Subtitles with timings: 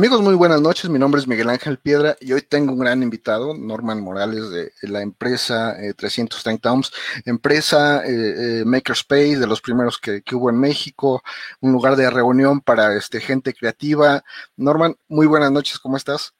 [0.00, 0.88] Amigos, muy buenas noches.
[0.88, 4.70] Mi nombre es Miguel Ángel Piedra y hoy tengo un gran invitado, Norman Morales de
[4.88, 6.90] la empresa 330 eh, Ohms,
[7.26, 11.20] empresa eh, eh, Makerspace, de los primeros que, hubo en México,
[11.60, 14.22] un lugar de reunión para este, gente creativa.
[14.56, 16.34] Norman, muy buenas noches, ¿cómo estás?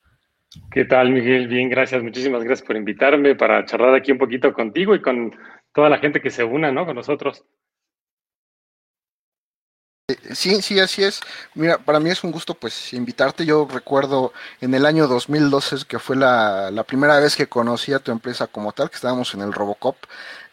[0.70, 1.46] ¿Qué tal, Miguel?
[1.46, 2.02] Bien, gracias.
[2.02, 5.36] Muchísimas gracias por invitarme para charlar aquí un poquito contigo y con
[5.74, 6.86] toda la gente que se una, ¿no?
[6.86, 7.44] Con nosotros.
[10.34, 11.20] Sí, sí, así es.
[11.54, 13.44] Mira, para mí es un gusto pues invitarte.
[13.44, 18.10] Yo recuerdo en el año 2012 que fue la, primera vez que conocí a tu
[18.12, 19.96] empresa como tal, que estábamos en el Robocop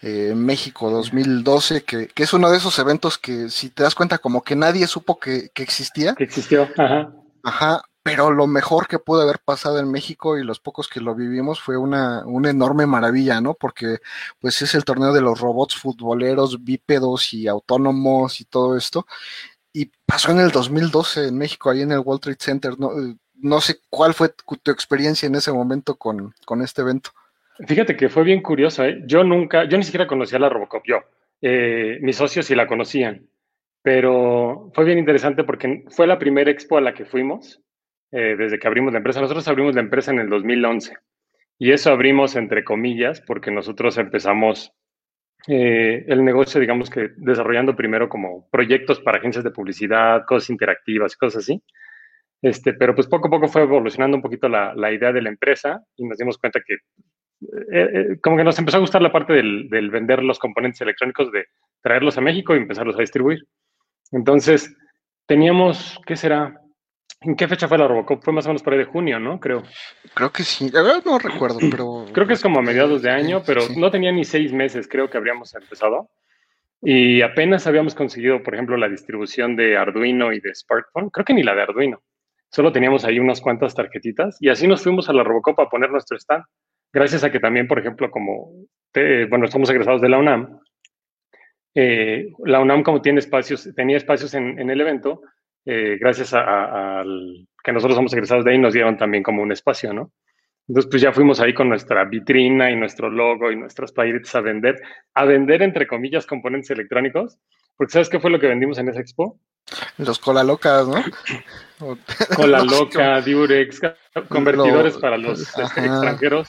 [0.01, 3.95] eh, en México 2012, que, que, es uno de esos eventos que si te das
[3.95, 6.13] cuenta como que nadie supo que, que existía.
[6.15, 7.11] Que existió, ajá.
[7.43, 11.13] Ajá, pero lo mejor que pudo haber pasado en México y los pocos que lo
[11.13, 13.53] vivimos fue una, una enorme maravilla, ¿no?
[13.53, 13.97] Porque
[14.39, 19.05] pues es el torneo de los robots futboleros bípedos y autónomos y todo esto.
[19.73, 22.79] Y pasó en el 2012 en México, ahí en el World Trade Center.
[22.79, 22.91] No,
[23.35, 27.09] no sé cuál fue tu, experiencia en ese momento con, con, este evento.
[27.67, 29.03] Fíjate que fue bien curioso, ¿eh?
[29.05, 30.99] Yo nunca, yo ni siquiera conocía la Robocop, yo.
[31.41, 33.27] Eh, mis socios sí la conocían,
[33.81, 37.61] pero fue bien interesante porque fue la primera expo a la que fuimos
[38.11, 39.21] eh, desde que abrimos la empresa.
[39.21, 40.95] Nosotros abrimos la empresa en el 2011
[41.59, 44.71] y eso abrimos entre comillas porque nosotros empezamos
[45.47, 51.15] eh, el negocio, digamos que desarrollando primero como proyectos para agencias de publicidad, cosas interactivas,
[51.15, 51.61] cosas así.
[52.41, 55.29] Este, pero pues poco a poco fue evolucionando un poquito la, la idea de la
[55.29, 56.77] empresa y nos dimos cuenta que
[57.71, 61.31] eh, como que nos empezó a gustar la parte del, del, vender los componentes electrónicos,
[61.31, 61.45] de
[61.81, 63.39] traerlos a México y empezarlos a distribuir.
[64.11, 64.75] Entonces,
[65.25, 66.59] teníamos, ¿qué será?
[67.21, 68.23] ¿En qué fecha fue la Robocop?
[68.23, 69.39] Fue más o menos por ahí de junio, ¿no?
[69.39, 69.63] Creo.
[70.13, 70.69] Creo que sí.
[70.69, 72.05] La verdad no recuerdo, pero.
[72.13, 75.09] Creo que es como a mediados de año, pero no tenía ni seis meses, creo
[75.09, 76.09] que habríamos empezado.
[76.81, 81.09] Y apenas habíamos conseguido, por ejemplo, la distribución de Arduino y de SparkFun.
[81.09, 82.03] Creo que ni la de Arduino.
[82.51, 85.89] Solo teníamos ahí unas cuantas tarjetitas y así nos fuimos a la Robocop a poner
[85.89, 86.43] nuestro stand.
[86.93, 88.51] Gracias a que también, por ejemplo, como,
[89.29, 90.59] bueno, somos egresados de la UNAM,
[91.75, 95.21] eh, la UNAM como tiene espacios, tenía espacios en, en el evento,
[95.69, 97.03] eh, gracias a,
[97.61, 100.13] que nosotros somos egresados de ahí, nos dieron también como un espacio, ¿no?
[100.65, 104.41] Entonces, pues ya fuimos ahí con nuestra vitrina y nuestro logo y nuestras playeritas a
[104.41, 104.81] vender,
[105.13, 107.37] a vender, entre comillas, componentes electrónicos,
[107.75, 109.41] porque ¿sabes qué fue lo que vendimos en esa expo?
[109.97, 111.03] Los cola locas, ¿no?
[112.37, 113.81] cola loca, Durex,
[114.29, 116.47] convertidores para los este, extranjeros,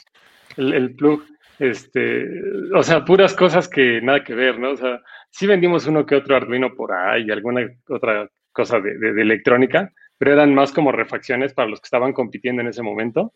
[0.55, 1.25] el, el, plug,
[1.59, 2.25] este,
[2.73, 4.71] o sea, puras cosas que nada que ver, ¿no?
[4.71, 9.93] O sea, sí vendimos uno que otro Arduino por ahí, alguna otra cosa de, electrónica,
[10.17, 13.31] pero eran más como refacciones para los que estaban compitiendo en ese momento.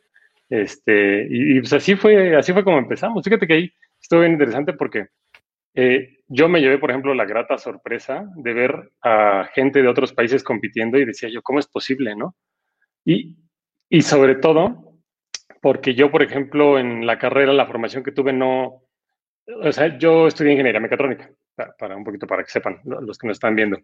[0.50, 3.24] Este, y, pues así fue, así fue como empezamos.
[3.24, 5.08] Fíjate que ahí estuvo bien interesante porque
[5.76, 10.12] eh, yo me llevé, por ejemplo, la grata sorpresa de ver a gente de otros
[10.12, 12.36] países compitiendo y decía yo, ¿cómo es posible, no?
[13.06, 13.38] Y,
[13.88, 15.00] y sobre todo,
[15.62, 18.84] porque yo, por ejemplo, en la carrera, la formación que tuve, no,
[19.48, 23.28] o sea, yo estudié ingeniería mecatrónica, para, para un poquito para que sepan los que
[23.28, 23.78] nos están viendo.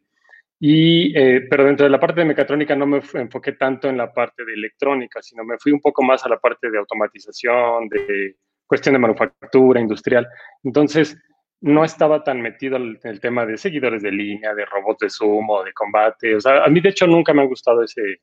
[0.59, 4.11] Y, eh, pero dentro de la parte de mecatrónica no me enfoqué tanto en la
[4.11, 8.35] parte de electrónica, sino me fui un poco más a la parte de automatización, de
[8.67, 10.27] cuestión de manufactura industrial.
[10.63, 11.17] Entonces,
[11.61, 15.63] no estaba tan metido en el tema de seguidores de línea, de robots de sumo,
[15.63, 16.35] de combate.
[16.35, 18.21] O sea, a mí de hecho nunca me han gustado ese,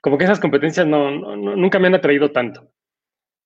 [0.00, 2.70] como que esas competencias no, nunca me han atraído tanto.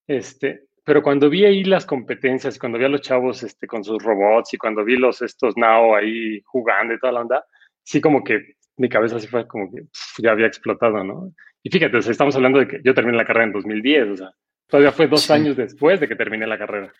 [0.07, 4.03] Este, pero cuando vi ahí las competencias, cuando vi a los chavos este, con sus
[4.03, 7.45] robots y cuando vi los estos Nao ahí jugando y toda la onda,
[7.83, 9.83] sí como que mi cabeza sí fue como que
[10.17, 11.33] ya había explotado, ¿no?
[11.63, 14.31] Y fíjate, estamos hablando de que yo terminé la carrera en 2010, o sea,
[14.67, 16.91] todavía fue dos años después de que terminé la carrera.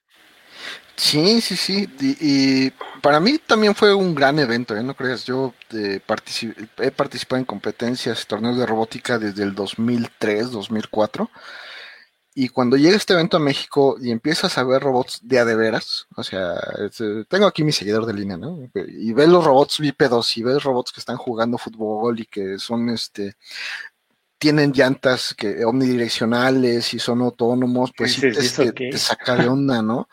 [0.96, 1.90] Sí, sí, sí.
[2.00, 2.70] Y,
[3.02, 4.84] para mí también fue un gran evento, ¿eh?
[4.84, 5.26] ¿no crees?
[5.26, 6.00] Yo eh,
[6.78, 11.30] he participado en competencias, torneos de robótica desde el 2003, 2004.
[12.34, 15.56] Y cuando llega este evento a México y empiezas a ver robots de a de
[15.56, 18.58] veras, o sea, eh, tengo aquí mi seguidor de línea, ¿no?
[18.74, 22.90] Y ves los robots bípedos y ves robots que están jugando fútbol y que son,
[22.90, 23.36] este,
[24.38, 30.08] tienen llantas que omnidireccionales y son autónomos, pues sí, te, saca de onda, ¿no?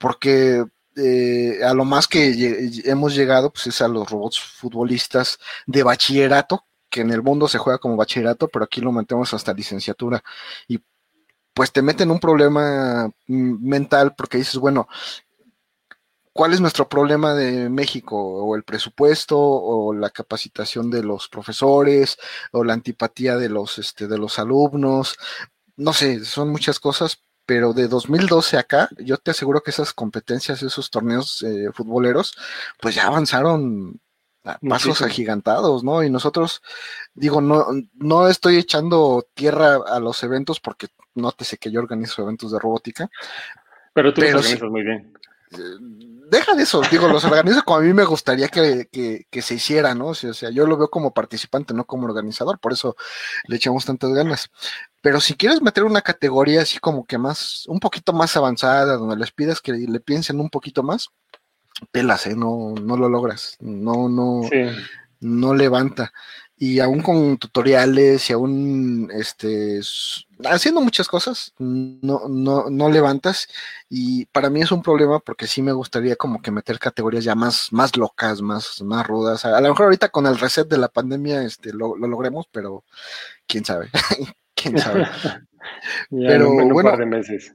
[0.00, 0.64] Porque
[0.96, 6.66] eh, a lo más que hemos llegado, pues es a los robots futbolistas de bachillerato,
[6.90, 10.22] que en el mundo se juega como bachillerato, pero aquí lo mantenemos hasta licenciatura.
[10.66, 10.80] Y
[11.58, 14.86] pues te meten un problema mm, mental porque dices, bueno,
[16.32, 18.16] ¿cuál es nuestro problema de México?
[18.16, 22.16] O el presupuesto, o la capacitación de los profesores,
[22.52, 25.16] o la antipatía de los, este, de los alumnos.
[25.76, 30.62] No sé, son muchas cosas, pero de 2012 acá, yo te aseguro que esas competencias,
[30.62, 32.36] esos torneos eh, futboleros,
[32.80, 34.00] pues ya avanzaron
[34.68, 36.02] pasos agigantados, ¿no?
[36.02, 36.62] Y nosotros,
[37.14, 42.52] digo, no, no estoy echando tierra a los eventos porque nótese que yo organizo eventos
[42.52, 43.10] de robótica.
[43.92, 45.12] Pero tú los organizas muy bien.
[45.52, 45.58] Eh,
[46.30, 48.88] deja de eso, digo, los organizo como a mí me gustaría que,
[49.42, 50.08] se hiciera, ¿no?
[50.08, 52.96] O sea, yo lo veo como participante, no como organizador, por eso
[53.46, 54.50] le echamos tantas ganas.
[55.00, 59.16] Pero si quieres meter una categoría así como que más, un poquito más avanzada, donde
[59.16, 61.08] les pidas que le piensen un poquito más,
[61.90, 62.36] pelas, ¿eh?
[62.36, 64.42] No, no lo logras, no, no,
[65.20, 66.12] no levanta
[66.60, 69.80] y aún con tutoriales y aún este,
[70.44, 73.48] haciendo muchas cosas, no, no, no levantas.
[73.88, 77.36] Y para mí es un problema porque sí me gustaría como que meter categorías ya
[77.36, 79.44] más, más locas, más, más rudas.
[79.44, 82.82] A, lo mejor ahorita con el reset de la pandemia este, lo, logremos, pero
[83.46, 83.90] quién sabe.
[84.54, 85.06] quién sabe.
[86.10, 87.54] pero un par de meses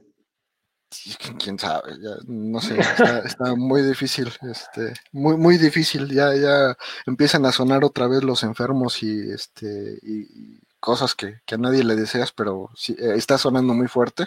[1.38, 2.78] quién sabe, ya, no sé,
[3.24, 6.76] está, muy difícil, este, muy, muy difícil, ya, ya
[7.06, 11.96] empiezan a sonar otra vez los enfermos y este, y, cosas que, a nadie le
[11.96, 14.26] deseas, pero sí, eh, está sonando muy fuerte.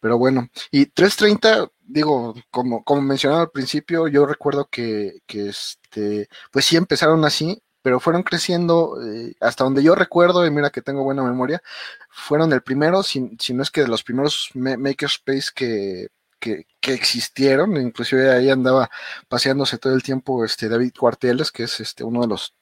[0.00, 6.28] Pero bueno, y 330, digo, como, como mencionaba al principio, yo recuerdo que, que este,
[6.50, 10.82] pues sí empezaron así, pero fueron creciendo eh, hasta donde yo recuerdo, y mira que
[10.82, 11.62] tengo buena memoria,
[12.10, 16.08] fueron el primero, si, si no es que de los primeros makerspace que,
[16.40, 18.90] que, existieron, inclusive ahí andaba
[19.28, 22.54] paseándose todo el tiempo este David Cuarteles, que es este uno de los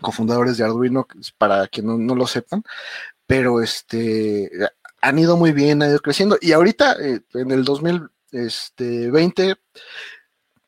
[0.00, 1.06] cofundadores de Arduino,
[1.38, 2.62] para quien no, lo sepan,
[3.26, 4.50] pero este
[5.02, 9.56] han ido muy bien, han ido creciendo, y ahorita eh, en el 2020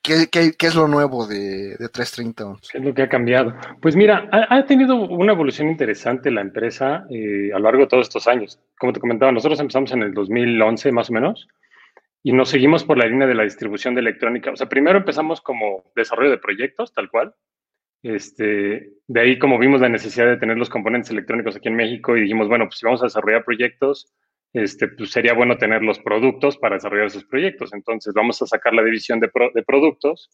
[0.02, 2.60] este, ¿Qué, es lo nuevo de, 330?
[2.70, 3.54] ¿Qué es lo que ha cambiado?
[3.80, 8.06] Pues mira, ha, tenido una evolución interesante la empresa eh, a lo largo de todos
[8.06, 8.60] estos años.
[8.78, 11.48] Como te comentaba, nosotros empezamos en el 2011 más o menos
[12.22, 14.50] y nos seguimos por la línea de la distribución de electrónica.
[14.50, 17.34] O sea, primero empezamos como desarrollo de proyectos, tal cual.
[18.02, 22.16] Este, de ahí, como vimos la necesidad de tener los componentes electrónicos aquí en México
[22.16, 24.12] y dijimos, bueno, pues si vamos a desarrollar proyectos,
[24.62, 27.72] este, pues sería bueno tener los productos para desarrollar esos proyectos.
[27.72, 29.30] Entonces, vamos a sacar la división de,
[29.66, 30.30] productos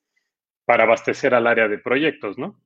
[0.65, 2.61] para abastecer al área de proyectos, ¿no?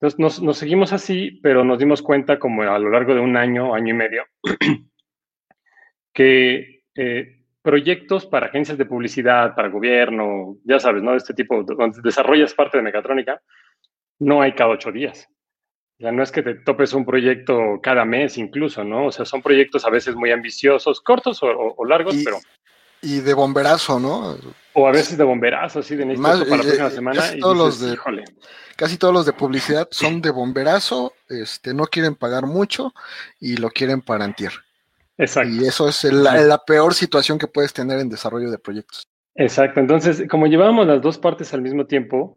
[0.00, 3.74] Entonces, nos, seguimos así, pero nos dimos cuenta como a lo largo de un año,
[3.74, 4.24] año y medio,
[6.14, 11.14] que eh, proyectos para agencias de publicidad, para gobierno, ya sabes, ¿no?
[11.14, 13.42] Este tipo, donde desarrollas parte de mecatrónica,
[14.20, 15.28] no hay cada ocho días.
[16.00, 19.06] Ya no es que te topes un proyecto cada mes incluso, ¿no?
[19.06, 22.38] O sea, son proyectos a veces muy ambiciosos, cortos o, largos, pero...
[23.02, 24.36] Y de bomberazo, ¿no?
[24.72, 27.20] O a veces de bomberazo, sí, de necesito para la próxima eh, semana.
[27.20, 27.98] Casi, todos los de,
[28.76, 32.94] casi todos los de publicidad son de bomberazo, este, no quieren pagar mucho
[33.38, 34.52] y lo quieren para antier.
[35.18, 35.52] Exacto.
[35.52, 39.06] Y eso es la peor situación que puedes tener en desarrollo de proyectos.
[39.34, 39.80] Exacto.
[39.80, 42.34] Entonces, como llevábamos las dos partes al mismo tiempo,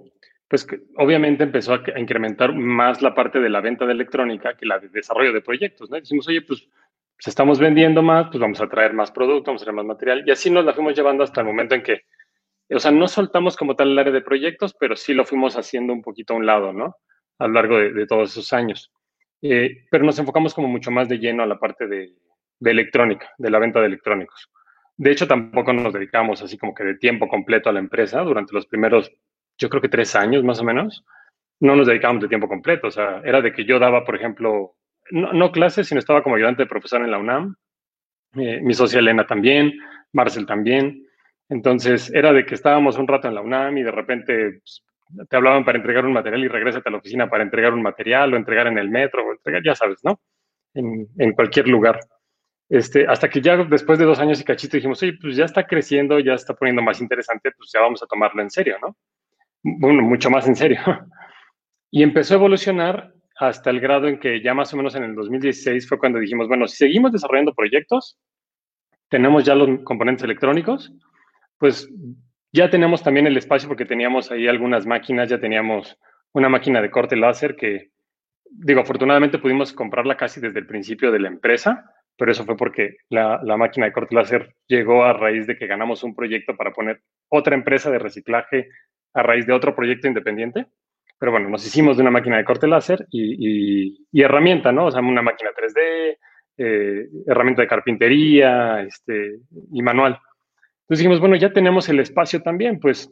[0.54, 0.68] pues
[0.98, 4.88] obviamente empezó a, incrementar más la parte de la venta de electrónica que la de
[4.88, 5.98] desarrollo de proyectos, ¿no?
[5.98, 6.70] decimos, oye, pues
[7.18, 10.24] si estamos vendiendo más, pues vamos a traer más producto, vamos a traer más material,
[10.28, 12.02] y así nos la fuimos llevando hasta el momento en que,
[12.70, 15.92] o sea, no soltamos como tal el área de proyectos, pero sí lo fuimos haciendo
[15.92, 16.98] un poquito a un lado, ¿no?
[17.40, 18.92] A lo largo de, todos esos años.
[19.42, 22.14] Eh, pero nos enfocamos como mucho más de lleno a la parte de,
[22.60, 24.52] de electrónica, de la venta de electrónicos.
[24.98, 28.22] De hecho, tampoco nos dedicamos así como que de tiempo completo a la empresa.
[28.22, 29.12] Durante los primeros
[29.58, 31.04] yo creo que tres años más o menos,
[31.60, 32.88] no nos dedicábamos de tiempo completo.
[32.88, 34.76] O sea, era de que yo daba, por ejemplo,
[35.12, 37.56] no, clases, sino estaba como ayudante de profesor en la UNAM.
[38.36, 39.74] Eh, mi socia Elena también,
[40.12, 41.06] Marcel también.
[41.50, 44.84] Entonces, era de que estábamos un rato en la UNAM y de repente pues,
[45.30, 48.34] te hablaban para entregar un material y regrésate a la oficina para entregar un material
[48.34, 50.20] o entregar en el metro, o entregar, ya sabes, ¿no?
[50.74, 52.00] En, en cualquier lugar.
[52.70, 55.68] Este, hasta que ya después de dos años y cachito dijimos, oye, pues ya está
[55.68, 58.98] creciendo, ya está poniendo más interesante, pues ya vamos a tomarlo en serio, ¿no?
[59.64, 60.80] Bueno, mucho más en serio.
[61.96, 65.14] Y empezó a evolucionar hasta el grado en que ya más o menos en el
[65.14, 68.18] 2016 fue cuando dijimos, bueno, si seguimos desarrollando proyectos,
[69.10, 70.92] tenemos ya los componentes electrónicos,
[71.60, 71.88] pues
[72.52, 75.96] ya tenemos también el espacio porque teníamos ahí algunas máquinas, ya teníamos
[76.34, 77.92] una máquina de corte láser que,
[78.50, 82.98] digo, afortunadamente pudimos comprarla casi desde el principio de la empresa, pero eso fue porque
[83.10, 86.74] la, la máquina de corte láser llegó a raíz de que ganamos un proyecto para
[86.74, 88.70] poner otra empresa de reciclaje
[89.14, 90.68] a raíz de otro proyecto independiente.
[91.20, 94.88] Pero bueno, nos hicimos de una máquina de corte láser y, herramienta, ¿no?
[94.88, 96.18] O sea, una máquina 3D,
[96.58, 99.40] eh, herramienta de carpintería este,
[99.72, 100.20] y manual.
[100.82, 103.10] Entonces dijimos, bueno, ya tenemos el espacio también, pues,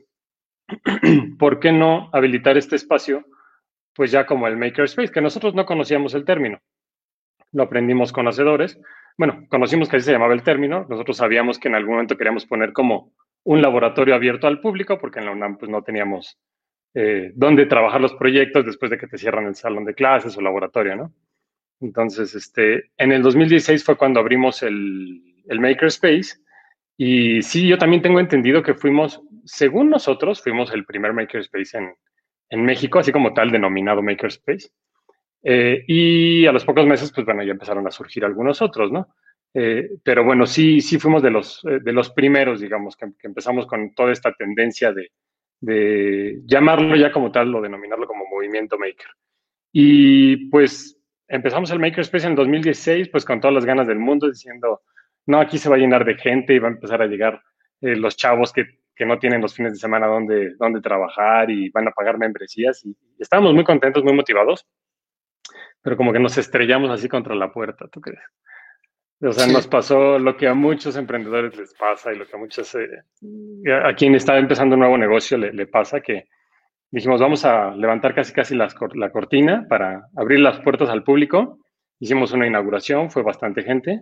[1.40, 3.26] ¿por qué no habilitar este espacio?
[3.96, 6.60] Pues ya como el Makerspace, que nosotros no conocíamos el término.
[7.54, 8.80] Lo aprendimos conocedores.
[9.18, 10.86] Bueno, conocimos que así se llamaba el término.
[10.90, 13.14] Nosotros sabíamos que en algún momento queríamos poner como
[13.44, 16.38] un laboratorio abierto al público, porque en la UNAM pues, no teníamos
[16.94, 20.42] eh, dónde trabajar los proyectos después de que te cierran el salón de clases o
[20.42, 21.14] laboratorio, ¿no?
[21.80, 26.38] Entonces, este, en el 2016 fue cuando abrimos el, el Makerspace
[26.98, 31.96] y sí, yo también tengo entendido que fuimos, según nosotros, fuimos el primer Makerspace en,
[32.50, 34.70] en México, así como tal denominado Makerspace.
[35.44, 39.16] Eh, y a los pocos meses, pues bueno, ya empezaron a surgir algunos otros, ¿no?
[39.54, 43.68] Eh, pero bueno, sí, sí fuimos de los, eh, de los primeros, digamos, que, empezamos
[43.68, 45.12] con toda esta tendencia de,
[45.60, 49.10] de, llamarlo ya como tal o denominarlo como movimiento maker.
[49.74, 54.82] Y pues empezamos el Makerspace en 2016, pues con todas las ganas del mundo, diciendo,
[55.26, 57.42] no, aquí se va a llenar de gente y va a empezar a llegar
[57.82, 58.66] los chavos que,
[58.96, 62.86] que, no tienen los fines de semana donde, donde trabajar y van a pagar membresías.
[62.86, 64.68] Y estábamos muy contentos, muy motivados
[65.82, 68.22] pero como que nos estrellamos así contra la puerta, ¿tú crees?
[69.22, 72.40] O sea, nos pasó lo que a muchos emprendedores les pasa y lo que a
[72.40, 76.26] muchos, eh, a quien está empezando un nuevo negocio le, pasa, que
[76.90, 81.60] dijimos, vamos a levantar casi casi la cortina para abrir las puertas al público.
[82.00, 84.02] Hicimos una inauguración, fue bastante gente,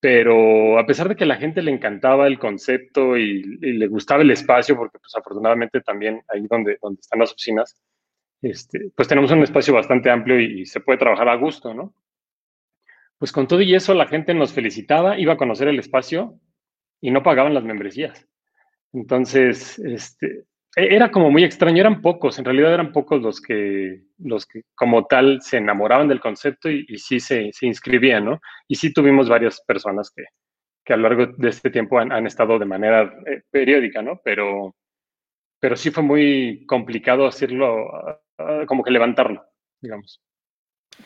[0.00, 3.86] pero a pesar de que a la gente le encantaba el concepto y, y le
[3.86, 7.76] gustaba el espacio, porque pues afortunadamente también ahí donde, donde están las oficinas,
[8.42, 11.92] este, pues tenemos un espacio bastante amplio y, se puede trabajar a gusto, ¿no?
[13.18, 16.38] Pues con todo y eso la gente nos felicitaba, iba a conocer el espacio
[17.00, 18.26] y no pagaban las membresías.
[18.92, 20.44] Entonces, este,
[20.76, 24.62] e, era como muy extraño, eran pocos, en realidad eran pocos los que, los que
[24.74, 28.40] como tal se enamoraban del concepto y, sí se, se, inscribían, ¿no?
[28.68, 30.24] Y sí tuvimos varias personas que,
[30.84, 34.20] que a lo largo de este tiempo han, estado de manera eh, periódica, ¿no?
[34.24, 34.76] Pero,
[35.60, 37.90] pero sí fue muy complicado hacerlo
[38.38, 39.44] Ah, como que levantarlo,
[39.80, 40.22] digamos.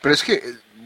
[0.03, 0.41] Pero es que,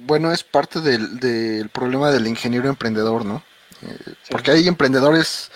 [0.07, 3.43] bueno, es parte del, problema del ingeniero emprendedor, ¿no?
[3.83, 5.51] Eh, porque hay emprendedores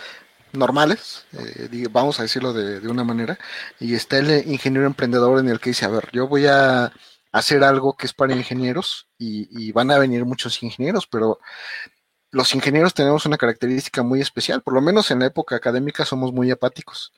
[0.53, 3.39] normales, eh, vamos a decirlo de, una manera,
[3.79, 6.93] y está el ingeniero emprendedor en el que dice, a ver, yo voy a
[7.33, 11.39] hacer algo que es para ingenieros y, y van a venir muchos ingenieros, pero
[12.33, 16.33] los ingenieros tenemos una característica muy especial, por lo menos en la época académica somos
[16.33, 17.13] muy apáticos.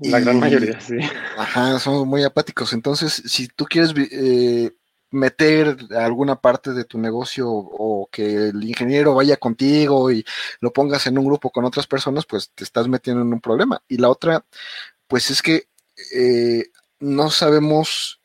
[0.00, 0.96] La gran mayoría, sí.
[1.36, 2.72] Ajá, somos muy apáticos.
[2.72, 4.72] Entonces, si tú quieres eh,
[5.10, 10.24] meter alguna parte de tu negocio o que el ingeniero vaya contigo y
[10.60, 13.82] lo pongas en un grupo con otras personas, pues te estás metiendo en un problema.
[13.88, 14.44] Y la otra,
[15.06, 15.68] pues es que
[16.14, 16.66] eh,
[17.00, 18.20] no sabemos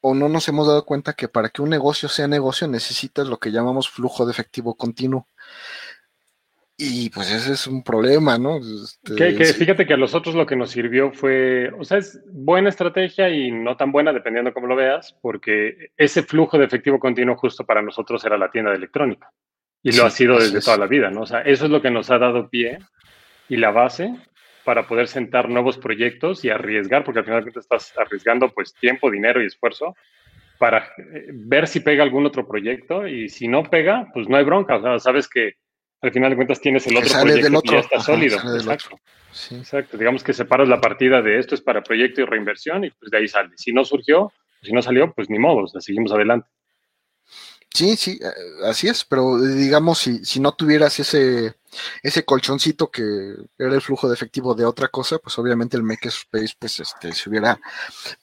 [0.00, 3.38] o no nos hemos dado cuenta que para que un negocio sea negocio necesitas lo
[3.38, 5.26] que llamamos flujo de efectivo continuo.
[6.76, 8.56] Y pues ese es un problema, ¿no?
[8.56, 12.68] Este, que, fíjate que a nosotros lo que nos sirvió fue, o sea, es buena
[12.68, 17.36] estrategia y no tan buena, dependiendo cómo lo veas, porque ese flujo de efectivo continuo
[17.36, 19.30] justo para nosotros era la tienda de electrónica.
[19.84, 21.20] Y lo ha sido desde toda la vida, ¿no?
[21.20, 22.78] O sea, eso es lo que nos ha dado pie
[23.48, 24.12] y la base
[24.64, 29.42] para poder sentar nuevos proyectos y arriesgar, porque al final estás arriesgando pues tiempo, dinero
[29.42, 29.94] y esfuerzo
[30.58, 34.44] para eh, ver si pega algún otro proyecto y si no pega, pues no hay
[34.44, 35.54] bronca, o sea, sabes que
[36.04, 38.36] al final de cuentas tienes el otro proyecto que ya está sólido.
[38.36, 38.98] Exacto.
[39.50, 39.96] Exacto.
[39.96, 43.18] Digamos que separas la partida de esto es para proyecto y reinversión y pues de
[43.18, 43.50] ahí sale.
[43.56, 44.32] Si no surgió,
[44.62, 46.48] si no salió, pues ni modo, o sea, seguimos adelante.
[47.74, 48.30] Sí, sí, eh,
[48.66, 51.56] así es, pero digamos, si, si no tuvieras ese,
[52.04, 53.02] ese colchoncito que
[53.58, 57.28] era el flujo de efectivo de otra cosa, pues obviamente el Makerspace pues este, se
[57.28, 57.58] hubiera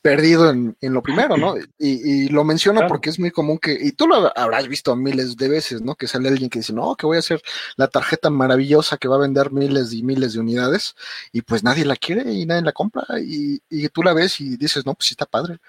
[0.02, 1.56] perdido en, lo primero, ¿no?
[1.78, 5.50] Y, lo menciono porque es muy común que, y tú lo habrás visto miles de
[5.50, 5.96] veces, ¿no?
[5.96, 7.42] Que sale alguien que dice, no, que voy a hacer
[7.76, 10.96] la tarjeta maravillosa que va a vender miles y miles de unidades,
[11.34, 14.56] y pues nadie la quiere y nadie la compra, y, y tú la ves y
[14.56, 15.60] dices, no, pues sí está padre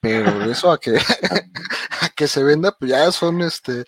[0.00, 0.92] pero eso a que,
[2.20, 3.86] que se venda, pues ya son este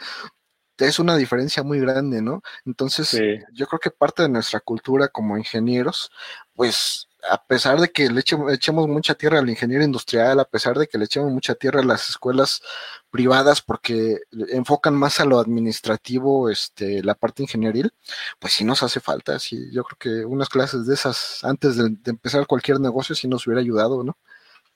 [0.79, 2.41] es una diferencia muy grande, ¿no?
[2.65, 3.12] Entonces,
[3.53, 6.11] yo creo que parte de nuestra cultura como ingenieros,
[6.55, 10.87] pues a pesar de que le echemos, mucha tierra al ingeniero industrial, a pesar de
[10.87, 12.62] que le echemos mucha tierra a las escuelas
[13.11, 17.93] privadas porque enfocan más a lo administrativo, este, la parte ingenieril,
[18.41, 21.91] pues sí nos hace falta, sí, yo creo que unas clases de esas antes de,
[21.91, 24.17] de empezar cualquier negocio sí nos hubiera ayudado, ¿no?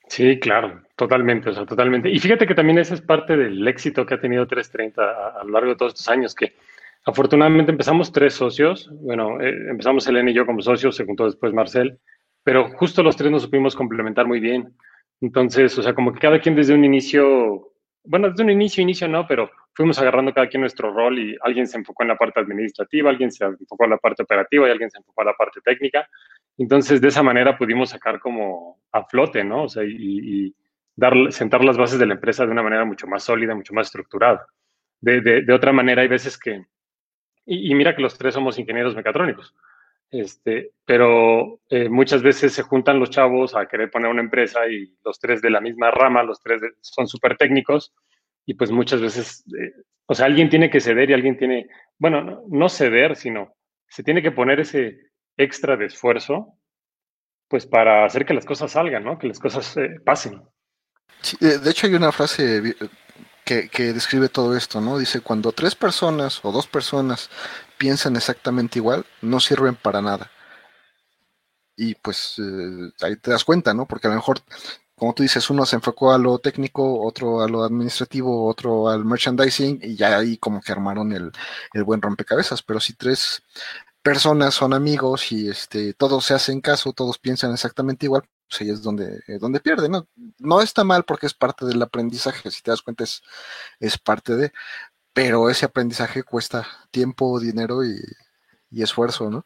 [0.08, 2.08] Sí, claro, totalmente, o sea, totalmente.
[2.08, 5.44] Y fíjate que también ese es parte del éxito que ha tenido 330 a, a
[5.44, 6.54] lo largo de todos estos años, que
[7.06, 11.52] afortunadamente empezamos tres socios, bueno, eh, empezamos Elena y yo como socios, se juntó después
[11.52, 11.98] Marcel,
[12.42, 14.76] pero justo los tres nos supimos complementar muy bien.
[15.20, 17.72] Entonces, o sea, como que cada quien desde un inicio,
[18.04, 21.66] bueno, desde un inicio, inicio no, pero fuimos agarrando cada quien nuestro rol y alguien
[21.66, 24.90] se enfocó en la parte administrativa, alguien se enfocó en la parte operativa y alguien
[24.90, 26.08] se enfocó en la parte técnica.
[26.58, 29.64] Entonces, de esa manera pudimos sacar como a flote, ¿no?
[29.64, 30.54] O sea, y,
[30.94, 33.88] dar, sentar las bases de la empresa de una manera mucho más sólida, mucho más
[33.88, 34.46] estructurada.
[35.00, 36.64] De, de, otra manera, hay veces que,
[37.44, 39.54] y, mira que los tres somos ingenieros mecatrónicos,
[40.10, 44.96] Este, pero eh, muchas veces se juntan los chavos a querer poner una empresa y
[45.04, 47.92] los tres de la misma rama, los tres son súper técnicos
[48.46, 52.44] y pues muchas veces, eh, o sea, alguien tiene que ceder y alguien tiene, bueno,
[52.48, 53.54] no, ceder, sino
[53.88, 54.98] se tiene que poner ese
[55.36, 56.56] extra de esfuerzo
[57.48, 59.18] pues para hacer que las cosas salgan, ¿no?
[59.18, 60.42] Que las cosas eh, pasen.
[61.40, 62.74] de hecho hay una frase
[63.44, 64.98] que, que, describe todo esto, ¿no?
[64.98, 67.30] Dice, cuando tres personas o dos personas
[67.78, 70.30] piensan exactamente igual, no sirven para nada.
[71.76, 73.86] Y pues eh, ahí te das cuenta, ¿no?
[73.86, 74.40] Porque a lo mejor,
[74.96, 79.04] como tú dices, uno se enfocó a lo técnico, otro a lo administrativo, otro al
[79.04, 81.30] merchandising, y ya ahí como que armaron el,
[81.74, 82.62] el buen rompecabezas.
[82.62, 83.42] Pero si tres
[84.06, 88.70] personas son amigos y este todos se hacen caso, todos piensan exactamente igual, pues ahí
[88.70, 90.06] es donde, eh, donde pierden, ¿no?
[90.38, 93.20] No está mal porque es parte del aprendizaje, si te das cuenta es,
[93.80, 94.52] es parte de,
[95.12, 98.00] pero ese aprendizaje cuesta tiempo, dinero y,
[98.80, 99.44] esfuerzo, ¿no?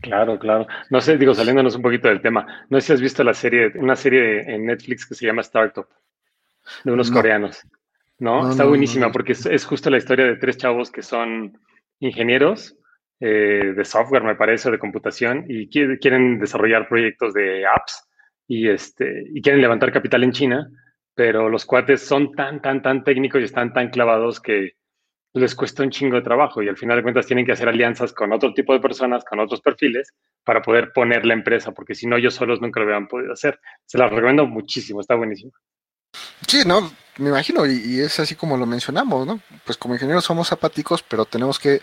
[0.00, 0.68] Claro, claro.
[0.90, 3.72] No sé, digo, saliéndonos un poquito del tema, no sé si has visto la serie,
[3.74, 5.88] una serie en Netflix que se llama Startup,
[6.84, 7.62] de unos coreanos.
[8.20, 8.48] ¿No?
[8.48, 11.58] Está buenísima porque es, justo la historia de tres chavos que son
[11.98, 12.76] ingenieros
[13.20, 18.08] eh, de software, me parece, de computación, y quieren desarrollar proyectos de apps
[18.46, 20.70] y, este, y quieren levantar capital en China,
[21.14, 24.72] pero los cuates son tan, tan, tan técnicos y están tan clavados que
[25.34, 28.12] les cuesta un chingo de trabajo y al final de cuentas tienen que hacer alianzas
[28.12, 30.12] con otro tipo de personas, con otros perfiles,
[30.44, 33.60] para poder poner la empresa, porque si no, ellos solos nunca lo hubieran podido hacer.
[33.84, 35.52] Se la recomiendo muchísimo, está buenísimo.
[36.46, 39.40] Sí, no, me imagino, y, es así como lo mencionamos, ¿no?
[39.64, 41.80] Pues como ingenieros somos apáticos, pero tenemos que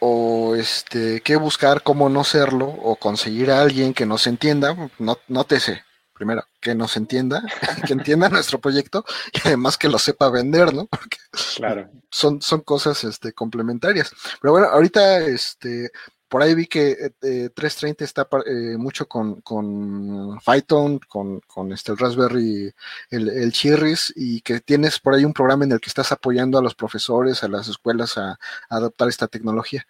[0.00, 5.18] o este que buscar cómo no serlo o conseguir a alguien que nos entienda, no,
[5.28, 5.82] no te sé,
[6.20, 7.42] primero, que nos entienda,
[7.86, 10.86] que entienda nuestro proyecto y además que lo sepa vender, ¿no?
[10.86, 11.16] Porque
[11.56, 11.90] claro.
[12.10, 14.12] son, son cosas este, complementarias.
[14.40, 15.90] Pero bueno, ahorita este,
[16.28, 21.92] por ahí vi que 330 eh, está eh, mucho con, con Python, con, con este,
[21.92, 22.72] el Raspberry,
[23.10, 26.58] el, el Chirris, y que tienes por ahí un programa en el que estás apoyando
[26.58, 29.86] a los profesores, a las escuelas a, a adoptar esta tecnología.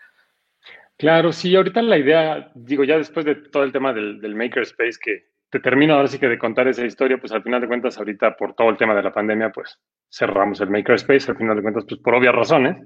[1.01, 4.99] Claro, sí, ahorita la idea, digo, ya después de todo el tema del, del Makerspace
[5.03, 7.99] que, te termino ahora sí que de contar esa historia, pues al final de cuentas,
[7.99, 11.63] ahorita por todo el tema de la pandemia, pues cerramos el Makerspace, al final de
[11.63, 12.77] cuentas, pues por obvias razones,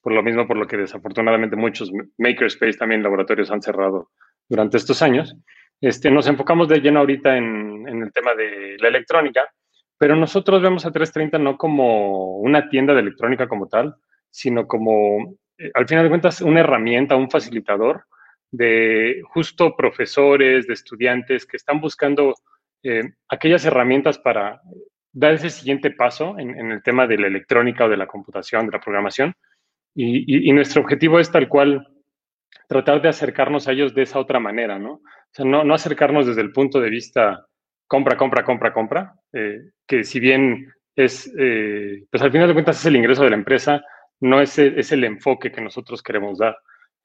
[0.00, 4.10] por lo mismo por lo que desafortunadamente muchos Makerspace también laboratorios han cerrado
[4.48, 5.34] durante estos años.
[5.80, 9.50] Este, nos enfocamos de lleno ahorita en, en el tema de la electrónica,
[9.98, 13.96] pero nosotros vemos a 330 no como una tienda de electrónica como tal,
[14.30, 15.38] sino como,
[15.74, 18.04] al final de cuentas, una herramienta, un facilitador
[18.50, 22.34] de justo profesores, de estudiantes que están buscando
[22.82, 24.60] eh, aquellas herramientas para
[25.12, 28.72] dar ese siguiente paso en, el tema de la electrónica o de la computación, de
[28.72, 29.34] la programación.
[29.94, 31.86] Y, nuestro objetivo es tal cual
[32.66, 34.92] tratar de acercarnos a ellos de esa otra manera, ¿no?
[34.94, 37.46] O sea, no, no acercarnos desde el punto de vista
[37.86, 42.80] compra, compra, compra, compra, eh, que si bien es, eh, pues al final de cuentas
[42.80, 43.84] es el ingreso de la empresa,
[44.22, 46.56] no es es el enfoque que nosotros queremos dar.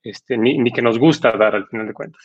[0.03, 2.23] Este, ni, que nos gusta dar al final de cuentas.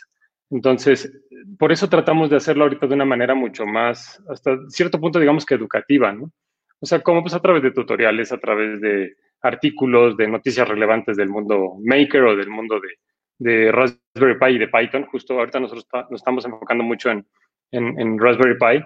[0.49, 1.11] Entonces,
[1.57, 5.45] por eso tratamos de hacerlo ahorita de una manera mucho más, hasta cierto punto, digamos
[5.45, 6.31] que educativa, ¿no?
[6.79, 11.17] O sea, como pues a través de tutoriales, a través de artículos, de noticias relevantes
[11.17, 12.79] del mundo Maker o del mundo
[13.39, 15.05] de, Raspberry Pi y de Python.
[15.07, 17.25] Justo ahorita nosotros nos estamos enfocando mucho en,
[17.71, 18.85] en, Raspberry Pi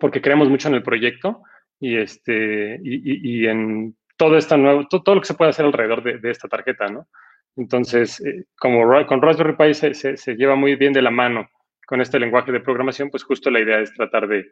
[0.00, 1.42] porque creemos mucho en el proyecto
[1.78, 6.30] y, este, y, en todo, esta nuevo, todo, lo que se puede hacer alrededor de,
[6.30, 7.08] esta tarjeta, ¿no?
[7.56, 11.48] Entonces, eh, como con Raspberry Pi se, lleva muy bien de la mano
[11.86, 14.44] con este lenguaje de programación, pues justo la idea es tratar de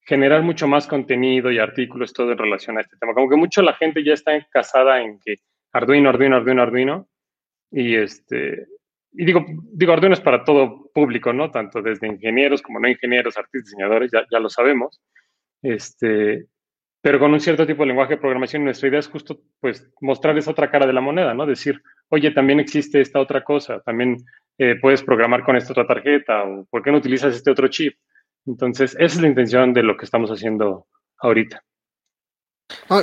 [0.00, 3.14] generar mucho más contenido y artículos todo en relación a este tema.
[3.14, 5.36] Como que mucho la gente ya está casada en que
[5.72, 7.08] Arduino, Arduino, Arduino, Arduino.
[7.70, 8.66] Y este,
[9.12, 11.50] y digo, digo, Arduino es para todo público, ¿no?
[11.50, 15.00] Tanto desde ingenieros como no ingenieros, artistas, diseñadores, ya, ya lo sabemos.
[15.62, 16.46] Este,
[17.04, 20.38] pero con un cierto tipo de lenguaje de programación, nuestra idea es justo, pues, mostrar
[20.38, 21.44] esa otra cara de la moneda, ¿no?
[21.44, 24.24] Decir, oye, también existe esta otra cosa, también
[24.56, 27.98] eh, puedes programar con esta otra tarjeta, o ¿por qué no utilizas este otro chip?
[28.46, 30.86] Entonces, esa es la intención de lo que estamos haciendo
[31.18, 31.62] ahorita.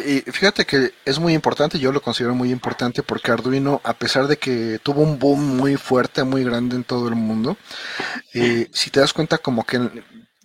[0.03, 4.25] y fíjate que es muy importante, yo lo considero muy importante porque Arduino, a pesar
[4.25, 7.55] de que tuvo un boom muy fuerte, muy grande en todo el mundo,
[8.33, 9.77] eh, si te das cuenta como que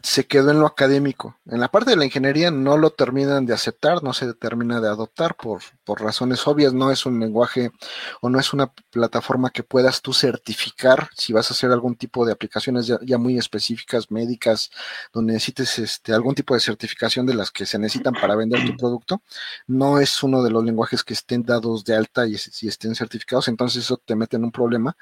[0.07, 1.37] se quedó en lo académico.
[1.47, 4.87] En la parte de la ingeniería no lo terminan de aceptar, no se termina de
[4.87, 7.73] adoptar por, por razones obvias, no es un lenguaje
[8.21, 12.25] o no es una plataforma que puedas tú certificar si vas a hacer algún tipo
[12.25, 14.71] de aplicaciones ya, muy específicas, médicas,
[15.13, 18.77] donde necesites este, algún tipo de certificación de las que se necesitan para vender tu
[18.77, 19.23] producto.
[19.67, 23.49] No es uno de los lenguajes que estén dados de alta y, si estén certificados,
[23.49, 24.97] entonces eso te mete en un problema.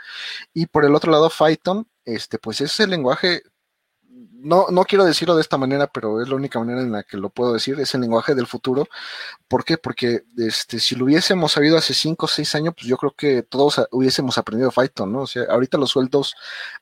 [0.55, 3.43] Y por el otro lado, Python, este, pues es el lenguaje
[4.33, 7.17] no, no quiero decirlo de esta manera, pero es la única manera en la que
[7.17, 8.87] lo puedo decir, es el lenguaje del futuro.
[9.49, 9.79] ¿Por qué?
[9.79, 13.43] Porque este, si lo hubiésemos sabido hace 5 o 6 años, pues yo creo que
[13.43, 15.23] todos hubiésemos aprendido Python, ¿no?
[15.23, 16.35] O sea, ahorita los sueldos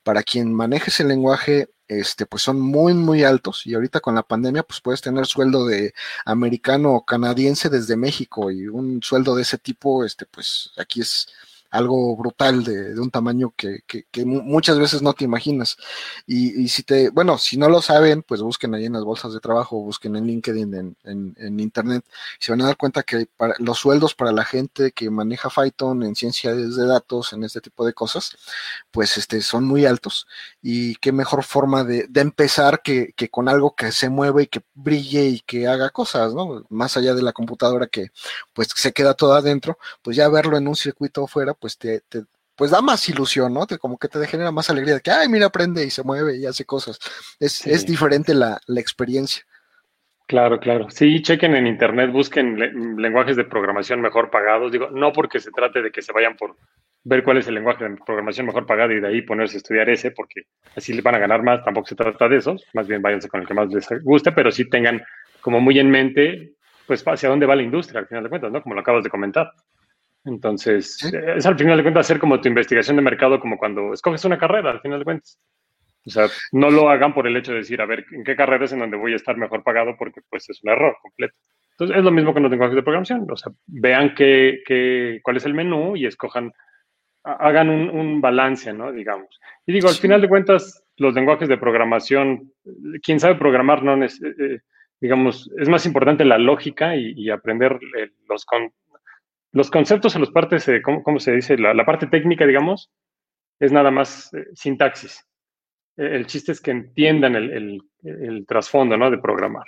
[0.02, 3.66] para quien maneje ese lenguaje, este, pues son muy, muy altos.
[3.66, 8.50] Y ahorita con la pandemia, pues puedes tener sueldo de americano o canadiense desde México
[8.50, 11.28] y un sueldo de ese tipo, este, pues aquí es
[11.72, 13.82] algo brutal de, un tamaño que,
[14.24, 15.78] muchas veces no te imaginas.
[16.26, 19.40] Y, si te, bueno, si no lo saben, pues busquen ahí en las bolsas de
[19.40, 22.04] trabajo, busquen en LinkedIn, en, Internet,
[22.40, 25.48] y se van a dar cuenta que para, los sueldos para la gente que maneja
[25.48, 28.37] Python en ciencias de datos, en este tipo de cosas,
[28.90, 30.26] pues este, son muy altos.
[30.61, 35.26] Y qué mejor forma de, empezar que, con algo que se mueve y que brille
[35.28, 36.64] y que haga cosas, ¿no?
[36.68, 38.11] Más allá de la computadora que
[38.52, 42.03] pues se queda todo adentro, pues ya verlo en un circuito afuera, pues te,
[42.57, 43.66] pues da más ilusión, ¿no?
[43.66, 46.37] Te, como que te genera más alegría de que, ay, mira, aprende y se mueve
[46.37, 46.98] y hace cosas.
[47.38, 49.44] Es, es diferente la, experiencia.
[50.27, 50.90] Claro, claro.
[50.90, 52.59] Sí, chequen en internet, busquen
[53.01, 54.72] lenguajes de programación mejor pagados.
[54.72, 56.57] Digo, no porque se trate de que se vayan por
[57.05, 59.88] ver cuál es el lenguaje de programación mejor pagado y de ahí ponerse a estudiar
[59.88, 60.42] ese, porque
[60.75, 61.64] así les van a ganar más.
[61.64, 62.57] Tampoco se trata de eso.
[62.75, 65.01] Más bien váyanse con el que más les guste, pero sí tengan
[65.40, 66.55] como muy en mente,
[66.88, 68.62] pues, hacia dónde va la industria, al final de cuentas, ¿no?
[68.62, 69.53] Como lo acabas de comentar.
[70.24, 71.02] Entonces,
[71.37, 74.38] es al final de cuentas hacer como tu investigación de mercado, como cuando escoges una
[74.38, 75.38] carrera, al final de cuentas.
[76.04, 78.64] O sea, no lo hagan por el hecho de decir, a ver, ¿en qué carrera
[78.64, 79.94] es en donde voy a estar mejor pagado?
[79.96, 81.35] Porque pues es un error completo.
[81.72, 83.26] Entonces, es lo mismo con los lenguajes de programación.
[83.30, 86.52] O sea, vean qué, qué, cuál es el menú y escojan,
[87.24, 88.92] hagan un, balance, ¿no?
[88.92, 89.40] Digamos.
[89.66, 92.52] Y digo, al final de cuentas, los lenguajes de programación,
[93.02, 94.58] quien sabe programar, no es, eh, eh,
[95.00, 98.72] digamos, es más importante la lógica y, aprender eh, los, con,
[99.52, 101.56] los conceptos o las partes, eh, ¿cómo, se dice?
[101.58, 102.90] La, parte técnica, digamos,
[103.60, 105.24] es nada más eh, sintaxis.
[105.96, 107.80] E, el chiste es que entiendan el,
[108.48, 109.10] trasfondo, ¿no?
[109.10, 109.64] De programar.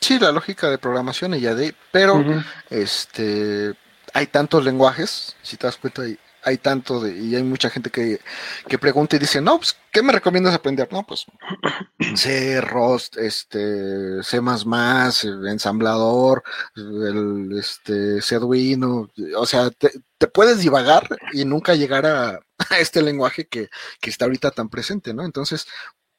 [0.00, 2.24] Sí, la lógica de programación y ya de, pero
[2.70, 3.74] este
[4.12, 7.90] hay tantos lenguajes, si te das cuenta, hay, hay tanto de, y hay mucha gente
[7.90, 8.20] que,
[8.68, 10.88] que, pregunta y dice, no, pues, ¿qué me recomiendas aprender?
[10.92, 11.26] No, pues
[12.14, 16.44] C, Rust, este, C++, ensamblador,
[16.76, 19.90] el, este, Arduino, o sea, te,
[20.28, 22.38] puedes divagar y nunca llegar a,
[22.70, 23.68] a este lenguaje que,
[24.00, 25.24] que, está ahorita tan presente, ¿no?
[25.24, 25.66] Entonces,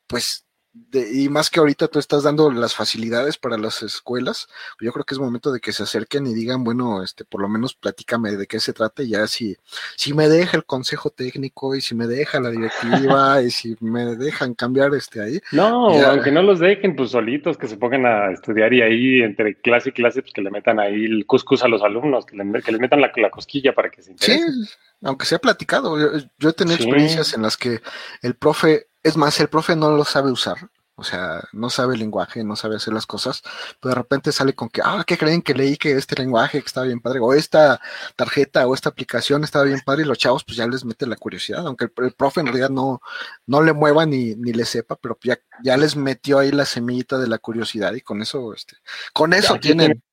[0.08, 0.46] pues
[0.94, 4.48] y más que ahorita tú estás dando las facilidades para las escuelas,
[4.80, 7.50] yo creo que es momento de que se acerquen y digan, bueno, este, por lo
[7.50, 9.56] menos platícame de qué se trata y ya si,
[9.96, 14.16] si me deja el consejo técnico y si me deja la directiva y si me
[14.16, 15.40] dejan cambiar este ahí.
[15.52, 19.60] No, aunque no los dejen, pues solitos que se pongan a estudiar y ahí entre
[19.60, 22.62] clase y clase, pues que le metan ahí el cuscus a los alumnos, que, le,
[22.62, 24.63] que les metan la, la, cosquilla para que se interesen.
[24.63, 25.98] Sí, aunque sea platicado,
[26.40, 27.82] yo, he tenido experiencias en las que
[28.22, 30.58] el profe es más, el profe no lo sabe usar,
[30.96, 33.43] o sea, no sabe el lenguaje, no sabe hacer las cosas,
[33.80, 36.65] pero de repente sale con que, ah, ¿qué creen que leí que este lenguaje que
[36.65, 37.20] estaba bien padre?
[37.20, 37.80] O esta
[38.15, 41.15] tarjeta o esta aplicación estaba bien padre y los chavos pues ya les mete la
[41.15, 43.00] curiosidad, aunque el, profe en realidad no,
[43.46, 47.17] no le mueva ni, ni le sepa, pero ya, ya les metió ahí la semillita
[47.17, 48.76] de la curiosidad y con eso, este,
[49.13, 50.04] con eso tienen...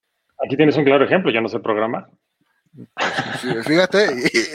[0.45, 2.11] aquí tienes un claro ejemplo, ya no sé programar.
[3.65, 4.07] Fíjate,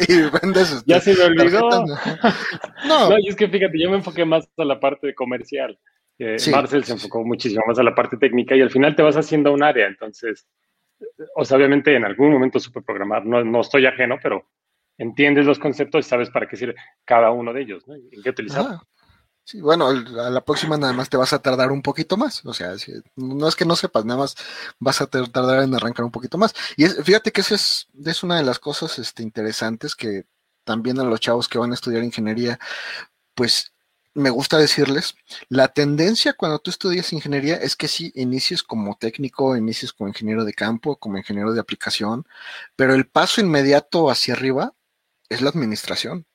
[0.08, 0.84] y, vendes.
[0.86, 1.86] Ya se me olvidó.
[2.88, 3.18] No.
[3.20, 5.80] y es que fíjate, yo me enfoqué más a la parte comercial.
[6.52, 9.54] Marcel se enfocó muchísimo más a la parte técnica y al final te vas haciendo
[9.54, 9.88] un área.
[9.88, 10.48] Entonces,
[11.36, 14.50] o sea, obviamente en algún momento supe programar, no, no estoy ajeno, pero
[14.98, 17.96] entiendes los conceptos y sabes para qué sirve cada uno de ellos, ¿no?
[17.96, 18.82] ¿En qué utilizarlo?
[19.50, 22.46] Sí, bueno, a la próxima nada más te vas a tardar un poquito más.
[22.46, 22.76] O sea,
[23.16, 24.36] no es que no sepas, nada más
[24.78, 26.54] vas a tardar en arrancar un poquito más.
[26.78, 30.28] Y fíjate que esa es, es una de las cosas este, interesantes que
[30.66, 32.60] también a los chavos que van a estudiar ingeniería,
[33.34, 33.74] pues
[34.14, 35.16] me gusta decirles,
[35.50, 40.46] la tendencia cuando tú estudias ingeniería es que sí, inicies como técnico, inicies como ingeniero
[40.46, 42.28] de campo, como ingeniero de aplicación,
[42.76, 44.76] pero el paso inmediato hacia arriba
[45.30, 46.28] es la administración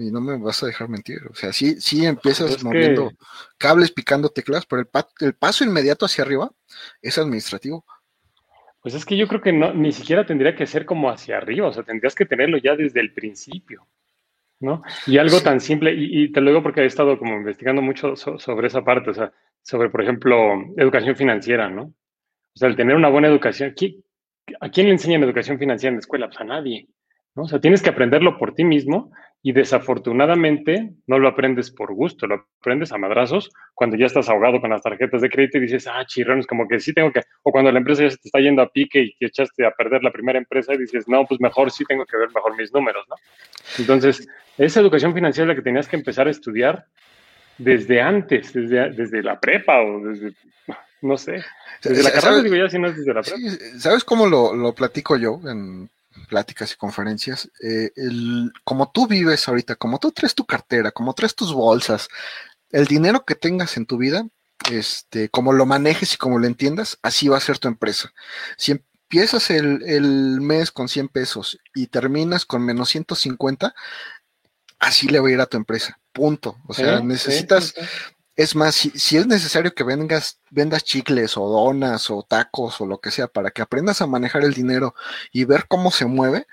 [0.00, 1.20] y no me vas a dejar mentir.
[1.30, 3.10] O sea, sí, sí empiezas moviendo
[3.58, 4.88] cables, picando teclas, pero el,
[5.20, 6.50] el, paso inmediato hacia arriba
[7.02, 7.84] es administrativo.
[8.82, 11.68] Pues es que yo creo que no, ni siquiera tendría que ser como hacia arriba,
[11.68, 13.86] o sea, tendrías que tenerlo ya desde el principio.
[14.60, 14.82] ¿no?
[15.06, 18.66] Y algo tan simple, y, te lo digo porque he estado como investigando mucho sobre
[18.66, 19.32] esa parte, o sea,
[19.62, 20.36] sobre, por ejemplo,
[20.76, 21.82] educación financiera, ¿no?
[21.82, 23.74] O sea, el tener una buena educación,
[24.60, 26.26] ¿a quién le enseñan educación financiera en la escuela?
[26.26, 26.88] Pues a nadie,
[27.34, 27.44] ¿no?
[27.44, 29.12] O sea, tienes que aprenderlo por ti mismo
[29.42, 34.60] y desafortunadamente no lo aprendes por gusto, lo aprendes a madrazos cuando ya estás ahogado
[34.60, 37.50] con las tarjetas de crédito y dices, ah, chirrones, como que sí tengo que, o
[37.50, 40.02] cuando la empresa ya se te está yendo a pique y te echaste a perder
[40.02, 43.06] la primera empresa y dices, no, pues mejor sí tengo que ver mejor mis números,
[43.08, 43.16] ¿no?
[43.78, 46.84] Entonces, esa educación financiera la que tenías que empezar a estudiar
[47.56, 50.34] desde antes, desde, desde la prepa o desde,
[51.00, 51.42] no sé,
[51.82, 53.38] desde la carrera, digo ya, si no es desde la prepa.
[53.78, 55.88] ¿Sabes cómo lo, lo platico yo en
[56.28, 61.14] pláticas y conferencias, eh, el, como tú vives ahorita, como tú traes tu cartera, como
[61.14, 62.08] traes tus bolsas,
[62.70, 64.26] el dinero que tengas en tu vida,
[64.70, 68.12] este, como lo manejes y como lo entiendas, así va a ser tu empresa.
[68.56, 73.74] Si empiezas el, el mes con 100 pesos y terminas con menos 150,
[74.78, 75.98] así le va a ir a tu empresa.
[76.12, 76.56] Punto.
[76.66, 77.74] O sea, necesitas,
[78.36, 83.00] es más, si, es necesario que vengas, vendas chicles o donas o tacos o lo
[83.00, 84.94] que sea para que aprendas a manejar el dinero
[85.32, 86.46] y ver cómo se mueve,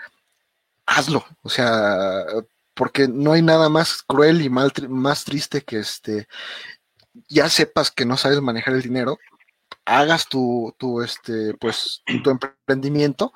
[0.85, 1.25] hazlo.
[1.43, 2.25] O sea,
[2.73, 6.27] porque no hay nada más cruel y mal, más triste que este,
[7.27, 9.17] ya sepas que no sabes manejar el dinero,
[9.85, 13.33] hagas tu, tu este, pues, tu emprendimiento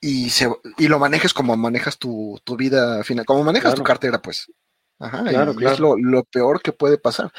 [0.00, 4.22] y, se, y lo manejes como manejas tu, tu vida final, como manejas tu cartera,
[4.22, 4.50] pues.
[5.00, 5.96] Ajá, claro, claro.
[5.96, 7.32] es lo, peor que puede pasar.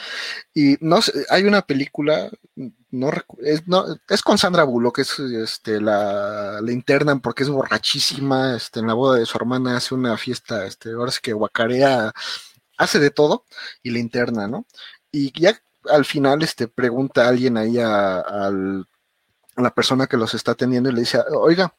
[0.51, 2.31] Y no sé, hay una película,
[2.89, 7.49] no es, no, es con Sandra Bullock, que es este, la, la internan porque es
[7.49, 11.33] borrachísima, este, en la boda de su hermana hace una fiesta, este, ahora es que
[11.33, 12.11] guacarea,
[12.77, 13.45] hace de todo
[13.83, 14.65] y la interna, ¿no?
[15.11, 15.55] Y ya
[15.89, 18.51] al final, este, pregunta a alguien ahí a, a
[19.55, 21.75] la persona que los está atendiendo y le dice, oiga,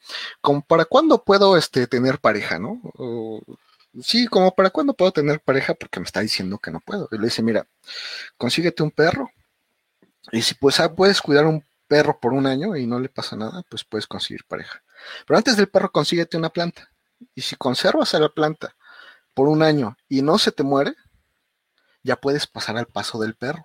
[0.68, 2.80] ¿para cuándo puedo este, tener pareja, no?
[4.00, 7.08] Sí, como para cuándo puedo tener pareja porque me está diciendo que no puedo.
[7.10, 7.66] Y le dice, mira,
[8.36, 9.30] consíguete un perro
[10.30, 13.36] y si pues ah, puedes cuidar un perro por un año y no le pasa
[13.36, 14.82] nada, pues puedes conseguir pareja.
[15.26, 16.90] Pero antes del perro consíguete una planta
[17.34, 18.74] y si conservas a la planta
[19.34, 20.94] por un año y no se te muere,
[22.02, 23.62] ya puedes pasar al paso del perro.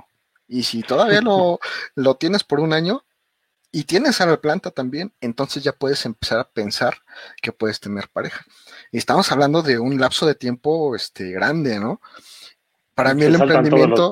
[0.47, 1.59] Y si todavía lo,
[1.95, 3.03] lo tienes por un año,
[3.71, 6.97] y tienes a la planta también, entonces ya puedes empezar a pensar
[7.41, 8.45] que puedes tener pareja.
[8.91, 12.01] Y estamos hablando de un lapso de tiempo este, grande, ¿no?
[12.95, 14.11] Para mí el emprendimiento.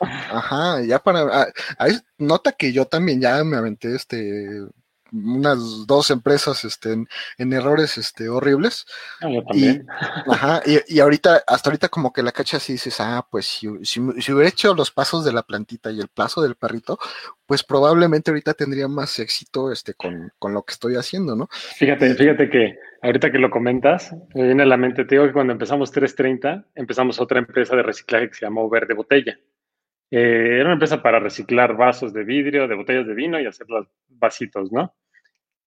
[0.00, 1.48] Ajá, ya para.
[1.78, 4.62] Ah, nota que yo también ya me aventé este
[5.12, 6.92] unas dos empresas este,
[7.38, 8.86] en, errores este, horribles.
[9.20, 9.80] Ah, y,
[10.30, 14.00] ajá, y, ahorita, hasta ahorita como que la cacha y dices, ah, pues si, si,
[14.00, 16.98] hubiera hecho los pasos de la plantita y el plazo del perrito,
[17.46, 21.48] pues probablemente ahorita tendría más éxito este, con, con lo que estoy haciendo, ¿no?
[21.50, 25.32] Fíjate, fíjate que ahorita que lo comentas, me viene a la mente, te digo que
[25.32, 29.38] cuando empezamos 330, empezamos otra empresa de reciclaje que se llamó Verde Botella.
[30.10, 33.68] Eh, era una empresa para reciclar vasos de vidrio, de botellas de vino y hacer
[33.68, 34.94] los vasitos, ¿no?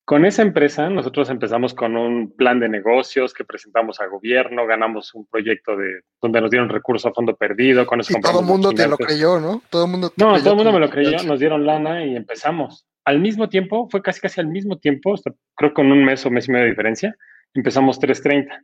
[0.05, 5.13] Con esa empresa nosotros empezamos con un plan de negocios que presentamos al gobierno, ganamos
[5.13, 8.45] un proyecto de donde nos dieron recursos a fondo perdido, con eso y todo el
[8.45, 9.61] mundo te lo creyó, ¿no?
[9.69, 12.85] Todo el mundo No, todo el mundo me lo creyó, nos dieron lana y empezamos.
[13.05, 15.15] Al mismo tiempo, fue casi casi al mismo tiempo,
[15.55, 17.15] creo con un mes o mes y medio de diferencia,
[17.53, 18.61] empezamos 330.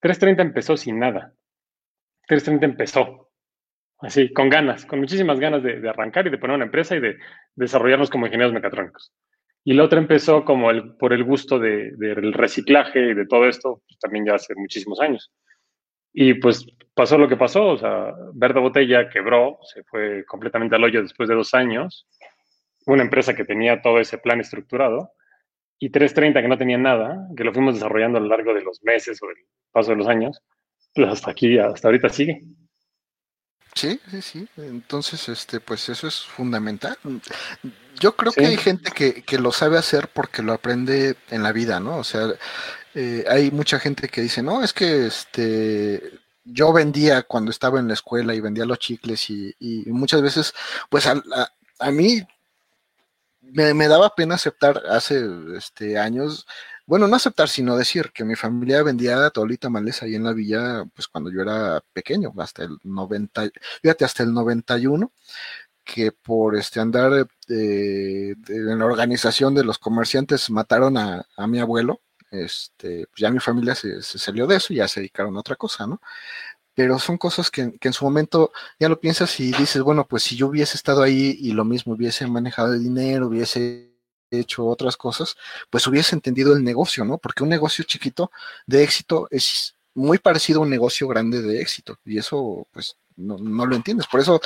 [0.00, 1.32] 330 empezó sin nada.
[2.28, 3.30] 330 empezó
[3.98, 7.00] así, con ganas, con muchísimas ganas de, de arrancar y de poner una empresa y
[7.00, 7.16] de
[7.56, 9.12] desarrollarnos como ingenieros mecatrónicos.
[9.68, 13.48] Y la otra empezó como el, por el gusto del de, reciclaje y de todo
[13.48, 15.32] esto, pues, también ya hace muchísimos años.
[16.12, 20.84] Y pues pasó lo que pasó, o sea, Verde Botella quebró, se fue completamente al
[20.84, 22.06] hoyo después de dos años.
[22.86, 25.10] Una empresa que tenía todo ese plan estructurado
[25.80, 28.84] y 330 que no tenía nada, que lo fuimos desarrollando a lo largo de los
[28.84, 29.36] meses o del
[29.72, 30.40] paso de los años,
[30.94, 32.40] pues hasta aquí, hasta ahorita sigue.
[33.76, 34.48] Sí, sí, sí.
[34.56, 36.96] Entonces, este, pues eso es fundamental.
[38.00, 41.52] Yo creo que hay gente que, que, lo sabe hacer porque lo aprende en la
[41.52, 41.98] vida, ¿no?
[41.98, 42.26] O sea,
[42.94, 47.88] eh, hay mucha gente que dice, no, es que este, yo vendía cuando estaba en
[47.88, 50.54] la escuela y vendía los chicles y, y muchas veces,
[50.88, 51.22] pues a,
[51.78, 52.22] a, mí
[53.42, 55.22] me, me, daba pena aceptar hace
[55.54, 56.46] este, años
[56.86, 60.84] bueno, no aceptar, sino decir que mi familia vendía tolita maleza ahí en la villa,
[60.94, 63.50] pues cuando yo era pequeño, hasta el 90,
[63.82, 65.12] fíjate, hasta el 91,
[65.84, 72.02] que por este andar eh, en la organización de los comerciantes mataron a, mi abuelo,
[72.30, 75.56] este, pues ya mi familia se, salió de eso y ya se dedicaron a otra
[75.56, 76.00] cosa, ¿no?
[76.74, 80.24] Pero son cosas que, que, en su momento ya lo piensas y dices, bueno, pues
[80.24, 83.95] si yo hubiese estado ahí y lo mismo, hubiese manejado el dinero, hubiese
[84.30, 85.36] hecho otras cosas,
[85.70, 87.18] pues hubiese entendido el negocio, ¿no?
[87.18, 88.30] Porque un negocio chiquito
[88.66, 91.98] de éxito es muy parecido a un negocio grande de éxito.
[92.04, 94.06] Y eso, pues, no, lo entiendes.
[94.06, 94.40] Por eso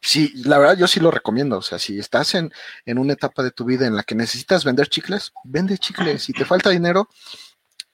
[0.00, 1.58] sí, la verdad yo sí lo recomiendo.
[1.58, 2.52] O sea, si estás en,
[2.86, 6.22] en, una etapa de tu vida en la que necesitas vender chicles, vende chicles.
[6.24, 7.08] Si te falta dinero,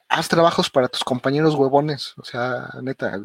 [0.08, 2.14] haz trabajos para tus compañeros huevones.
[2.16, 3.20] O sea, neta,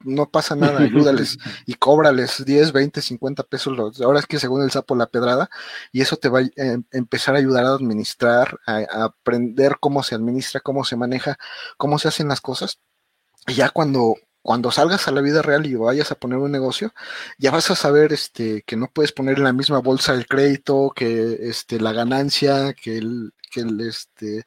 [0.00, 4.00] no pasa nada, ayúdales y cóbrales 10, 20, 50 pesos.
[4.00, 5.50] Ahora es que según el sapo la pedrada,
[5.92, 10.02] y eso te va a em, empezar a ayudar a administrar, a, a, aprender cómo
[10.02, 11.38] se administra, cómo se maneja,
[11.76, 12.80] cómo se hacen las cosas.
[13.46, 16.92] Y ya cuando, cuando salgas a la vida real y vayas a poner un negocio,
[17.38, 20.92] ya vas a saber este, que no puedes poner en la misma bolsa el crédito,
[20.94, 24.44] que este, la ganancia, que el, que el, este,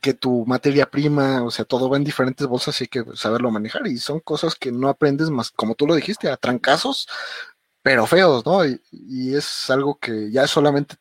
[0.00, 3.86] que, tu materia prima, o sea, todo va en diferentes bolsas hay que saberlo manejar.
[3.86, 7.08] Y son cosas que no aprendes más, como tú lo dijiste, a trancazos,
[7.82, 8.64] pero feos, ¿no?
[8.66, 10.96] Y, y es algo que ya solamente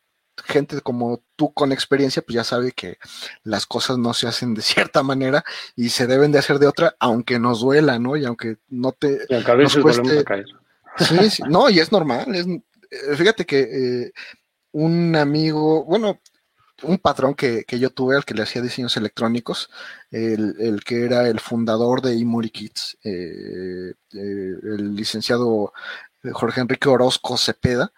[0.46, 2.98] gente como tú con experiencia, pues ya sabe que
[3.44, 5.44] las cosas no se hacen de cierta manera
[5.76, 8.16] y se deben de hacer de otra, aunque nos duela, ¿no?
[8.16, 9.26] Y aunque no te...
[9.30, 10.20] Y a veces cueste...
[10.20, 10.46] a caer.
[10.98, 12.36] Sí, sí, no, y es normal.
[12.36, 14.14] Es, eh, fíjate que eh,
[14.72, 16.20] un amigo, bueno,
[16.84, 19.70] un patrón que, que, yo tuve al que le hacía diseños electrónicos,
[20.12, 25.74] el, el que era el fundador de Imuri Kids, eh, eh, el licenciado
[26.32, 27.92] Jorge Enrique Orozco Cepeda,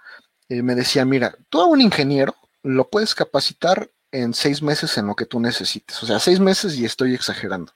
[0.50, 5.08] eh, me decía, mira, tú a un ingeniero lo puedes capacitar en seis meses en
[5.08, 7.74] lo que tú necesites, o sea, seis meses y estoy exagerando,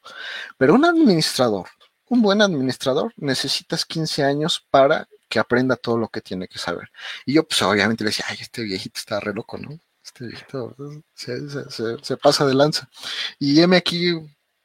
[0.58, 1.68] pero un administrador,
[2.08, 6.90] un buen administrador, necesitas 15 años para que aprenda todo lo que tiene que saber.
[7.26, 9.80] Y yo, pues obviamente le decía, ay, este viejito está re loco, ¿no?
[10.10, 12.90] Este se, pasa de lanza.
[13.40, 14.12] Y heme aquí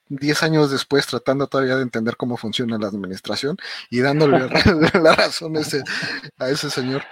[0.09, 3.57] 10 años después tratando todavía de entender cómo funciona la administración
[3.91, 4.49] y dándole la
[5.15, 7.03] razón a ese señor.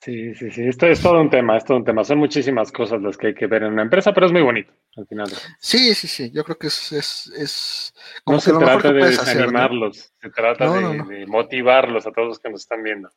[0.00, 2.04] Sí, sí, sí, esto es todo un tema, es todo un tema.
[2.04, 4.72] Son muchísimas cosas las que hay que ver en una empresa, pero es muy bonito
[4.96, 5.28] al final.
[5.58, 6.92] Sí, sí, sí, yo creo que es...
[6.92, 12.38] es, es como no se trata de desanimarlos, se trata de, motivarlos a todos los
[12.38, 13.10] que nos están viendo.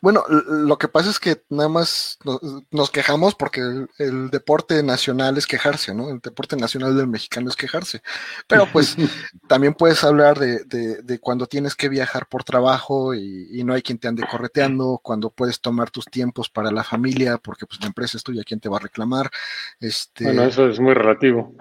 [0.00, 2.18] Bueno, lo que pasa es que nada más
[2.70, 3.60] nos, quejamos porque
[3.98, 6.10] el, deporte nacional es quejarse, ¿no?
[6.10, 8.02] El deporte nacional del mexicano es quejarse.
[8.46, 8.96] Pero pues
[9.48, 13.82] también puedes hablar de, de, cuando tienes que viajar por trabajo y, y no hay
[13.82, 17.88] quien te ande correteando, cuando puedes tomar tus tiempos para la familia, porque pues la
[17.88, 19.30] empresa es tuya, ¿quién te va a reclamar?
[19.80, 21.54] Este, bueno, eso es muy relativo.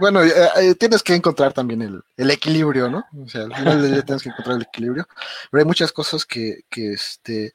[0.00, 1.82] bueno, eh, eh, tienes que encontrar también
[2.16, 3.04] el, equilibrio, ¿no?
[3.24, 5.06] O sea, al final del día tienes que encontrar el equilibrio.
[5.50, 7.52] Pero hay muchas cosas que, que este,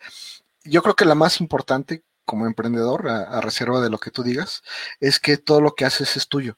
[0.64, 4.64] yo creo que la más importante como emprendedor, a, reserva de lo que tú digas,
[5.00, 6.58] es que todo lo que haces es tuyo.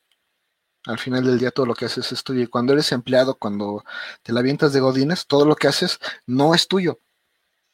[0.86, 2.42] Al final del día todo lo que haces es tuyo.
[2.44, 3.84] Y cuando eres empleado, cuando
[4.24, 7.00] te la avientas de godines, todo lo que haces no es tuyo.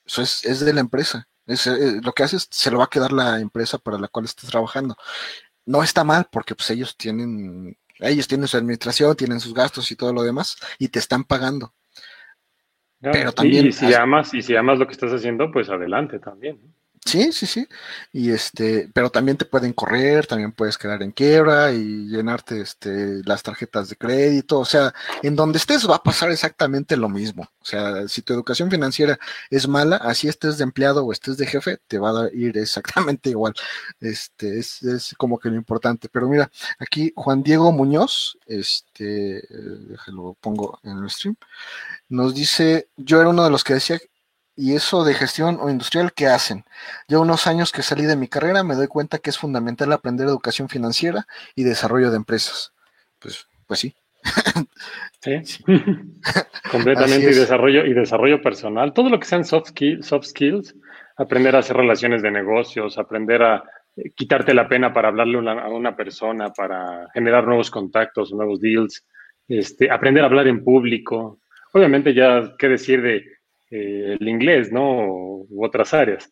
[0.05, 1.27] Eso es, es de la empresa.
[1.45, 4.25] Es, eh, lo que haces se lo va a quedar la empresa para la cual
[4.25, 4.95] estés trabajando.
[5.65, 9.95] No está mal porque pues ellos tienen, ellos tienen su administración, tienen sus gastos y
[9.95, 11.73] todo lo demás y te están pagando.
[13.01, 16.59] Pero también y, si amas y si amas lo que estás haciendo, pues adelante también.
[17.03, 17.67] Sí, sí, sí.
[18.13, 23.21] Y este, pero también te pueden correr, también puedes quedar en quiebra y llenarte este,
[23.25, 24.59] las tarjetas de crédito.
[24.59, 27.43] O sea, en donde estés va a pasar exactamente lo mismo.
[27.59, 31.47] O sea, si tu educación financiera es mala, así estés de empleado o estés de
[31.47, 33.53] jefe, te va a ir exactamente igual.
[33.99, 36.07] Este, es, es como que lo importante.
[36.07, 39.43] Pero mira, aquí Juan Diego Muñoz, este,
[40.07, 41.35] lo pongo en el stream,
[42.09, 43.99] nos dice, yo era uno de los que decía
[44.61, 46.65] y eso de gestión o industrial, ¿qué hacen?
[47.07, 50.27] Ya unos años que salí de mi carrera me doy cuenta que es fundamental aprender
[50.27, 52.71] educación financiera y desarrollo de empresas.
[53.17, 53.95] Pues, pues sí.
[55.19, 55.63] Sí,
[56.71, 57.31] completamente.
[57.31, 58.93] Y desarrollo, y desarrollo personal.
[58.93, 59.71] Todo lo que sean soft,
[60.01, 60.75] soft skills,
[61.17, 63.63] aprender a hacer relaciones de negocios, aprender a
[63.95, 69.03] eh, quitarte la pena para hablarle a una persona, para generar nuevos contactos, nuevos deals,
[69.47, 71.39] este, aprender a hablar en público.
[71.73, 73.40] Obviamente ya, ¿qué decir de
[73.71, 75.07] eh, el inglés, ¿no?
[75.07, 76.31] U otras áreas.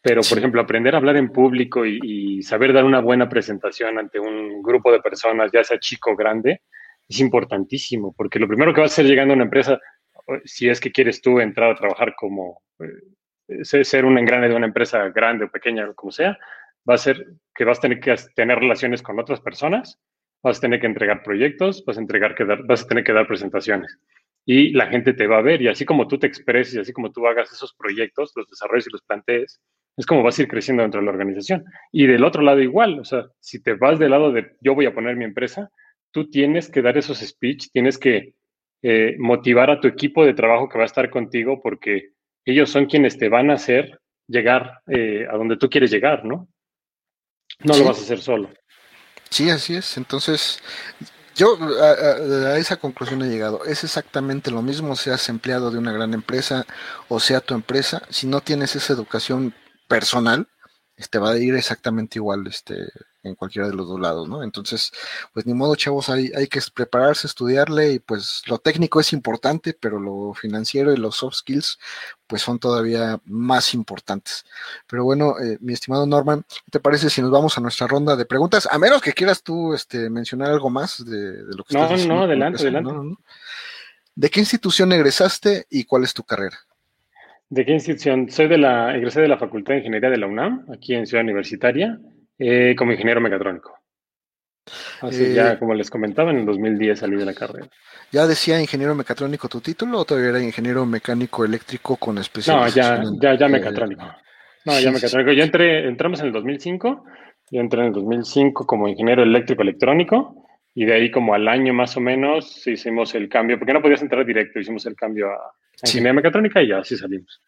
[0.00, 4.18] Pero, por ejemplo, aprender a hablar en público y, saber dar una buena presentación ante
[4.18, 6.62] un grupo de personas, ya sea chico o grande,
[7.06, 9.78] es importantísimo, porque lo primero que va a ser llegando a una empresa,
[10.44, 14.66] si es que quieres tú entrar a trabajar como, eh, ser un engrane de una
[14.66, 16.38] empresa grande o pequeña, como sea,
[16.88, 19.98] va a ser que vas a tener que tener relaciones con otras personas,
[20.42, 23.12] vas a tener que entregar proyectos, vas a, entregar que dar, vas a tener que
[23.12, 23.98] dar presentaciones
[24.50, 26.90] y la gente te va a ver y así como tú te expreses y así
[26.90, 29.60] como tú hagas esos proyectos, los desarrollos y los plantees,
[29.94, 31.66] es como vas a ir creciendo dentro de la organización.
[31.92, 34.86] Y del otro lado igual, o sea, si te vas del lado de yo voy
[34.86, 35.70] a poner mi empresa,
[36.12, 38.32] tú tienes que dar esos speech, tienes que
[38.80, 42.12] eh, motivar a tu equipo de trabajo que va a estar contigo porque
[42.46, 46.48] ellos son quienes te van a hacer llegar eh, a donde tú quieres llegar, ¿no?
[47.64, 48.48] No lo vas a hacer solo.
[49.28, 49.98] Sí, así es.
[49.98, 50.62] Entonces,
[51.38, 53.64] Yo a, esa conclusión he llegado.
[53.64, 56.66] Es exactamente lo mismo, seas empleado de una gran empresa
[57.06, 58.02] o sea tu empresa.
[58.10, 59.54] Si no tienes esa educación
[59.86, 60.48] personal,
[60.98, 62.74] este, va a ir exactamente igual este,
[63.22, 64.42] en cualquiera de los dos lados, ¿no?
[64.42, 64.90] Entonces,
[65.32, 69.74] pues ni modo, chavos, hay, hay que prepararse, estudiarle y pues lo técnico es importante,
[69.74, 71.78] pero lo financiero y los soft skills
[72.26, 74.44] pues son todavía más importantes.
[74.88, 78.16] Pero bueno, eh, mi estimado Norman, ¿qué te parece si nos vamos a nuestra ronda
[78.16, 78.68] de preguntas?
[78.70, 82.16] A menos que quieras tú este, mencionar algo más de, lo que no, estás No,
[82.16, 83.16] no, adelante, adelante.
[84.16, 86.58] ¿De qué institución egresaste y cuál es tu carrera?
[87.50, 88.30] ¿De qué institución?
[88.30, 91.24] Soy de la, egresé de la Facultad de Ingeniería de la UNAM, aquí en Ciudad
[91.24, 91.98] Universitaria.
[92.38, 93.76] Eh, como ingeniero mecatrónico.
[95.00, 97.66] Así ya, eh, como les comentaba, en el 2010 salí de la carrera.
[98.12, 103.02] ¿Ya decía ingeniero mecatrónico tu título o todavía era ingeniero mecánico eléctrico con especialización?
[103.14, 104.04] No, ya, ya, ya mecatrónico.
[104.64, 105.32] No, ya mecatrónico.
[105.32, 107.04] Yo entré, entramos en el 2005,
[107.50, 111.74] yo entré en el 2005 como ingeniero eléctrico electrónico y de ahí como al año
[111.74, 115.52] más o menos hicimos el cambio, porque no podías entrar directo, hicimos el cambio a,
[115.82, 117.40] ingeniería mecatrónica y ya así salimos.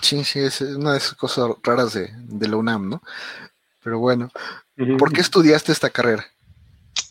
[0.00, 3.02] Sí, sí, es una de esas cosas raras de, de la UNAM, ¿no?
[3.82, 4.30] Pero bueno,
[4.98, 6.24] ¿por qué estudiaste esta carrera?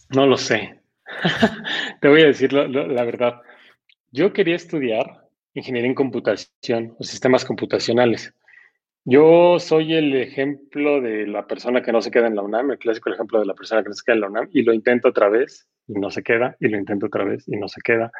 [0.09, 0.79] No lo sé.
[2.01, 3.41] Te voy a decir la verdad.
[4.11, 8.33] Yo quería estudiar ingeniería en computación o sistemas computacionales.
[9.03, 12.77] Yo soy el ejemplo de la persona que no se queda en la UNAM, el
[12.77, 15.09] clásico ejemplo de la persona que no se queda en la UNAM, y lo intento
[15.09, 18.11] otra vez y no se queda, y lo intento otra vez y no se queda,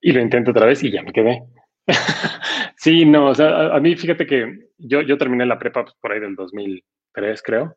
[0.00, 1.42] y lo intento otra vez y ya me quedé.
[2.76, 6.12] sí, no, o sea, a, mí fíjate que yo, yo terminé la prepa pues, por
[6.12, 7.76] ahí del 2003, creo,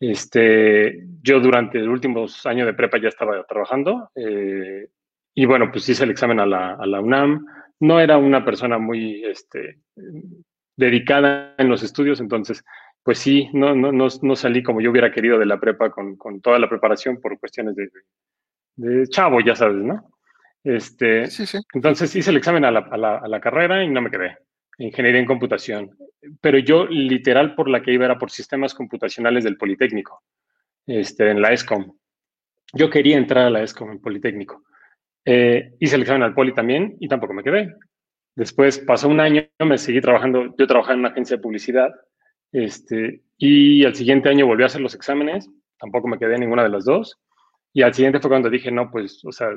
[0.00, 4.88] este, yo durante los últimos años de prepa ya estaba trabajando eh,
[5.34, 7.46] y bueno, pues hice el examen a la, a la, UNAM.
[7.80, 9.78] No era una persona muy este,
[10.76, 12.64] dedicada en los estudios, entonces,
[13.04, 16.16] pues sí, no, no, no, no, salí como yo hubiera querido de la prepa con,
[16.16, 17.88] con toda la preparación por cuestiones de,
[18.76, 20.10] de, chavo, ya sabes, ¿no?
[20.64, 21.58] Este, sí, sí.
[21.72, 24.36] Entonces hice el examen a la, a, la, a la carrera y no me quedé
[24.78, 25.96] ingeniería en computación,
[26.40, 30.22] pero yo literal por la que iba era por sistemas computacionales del Politécnico,
[30.86, 31.96] este, en la ESCOM.
[32.72, 34.64] Yo quería entrar a la ESCOM en Politécnico.
[35.24, 37.74] Eh, hice el examen al Poli también y tampoco me quedé.
[38.36, 41.90] Después pasó un año, me seguí trabajando, yo trabajaba en una agencia de publicidad,
[42.52, 46.62] este, y al siguiente año volví a hacer los exámenes, tampoco me quedé en ninguna
[46.62, 47.18] de las dos.
[47.72, 49.48] Y al siguiente fue cuando dije, no, pues, o sea,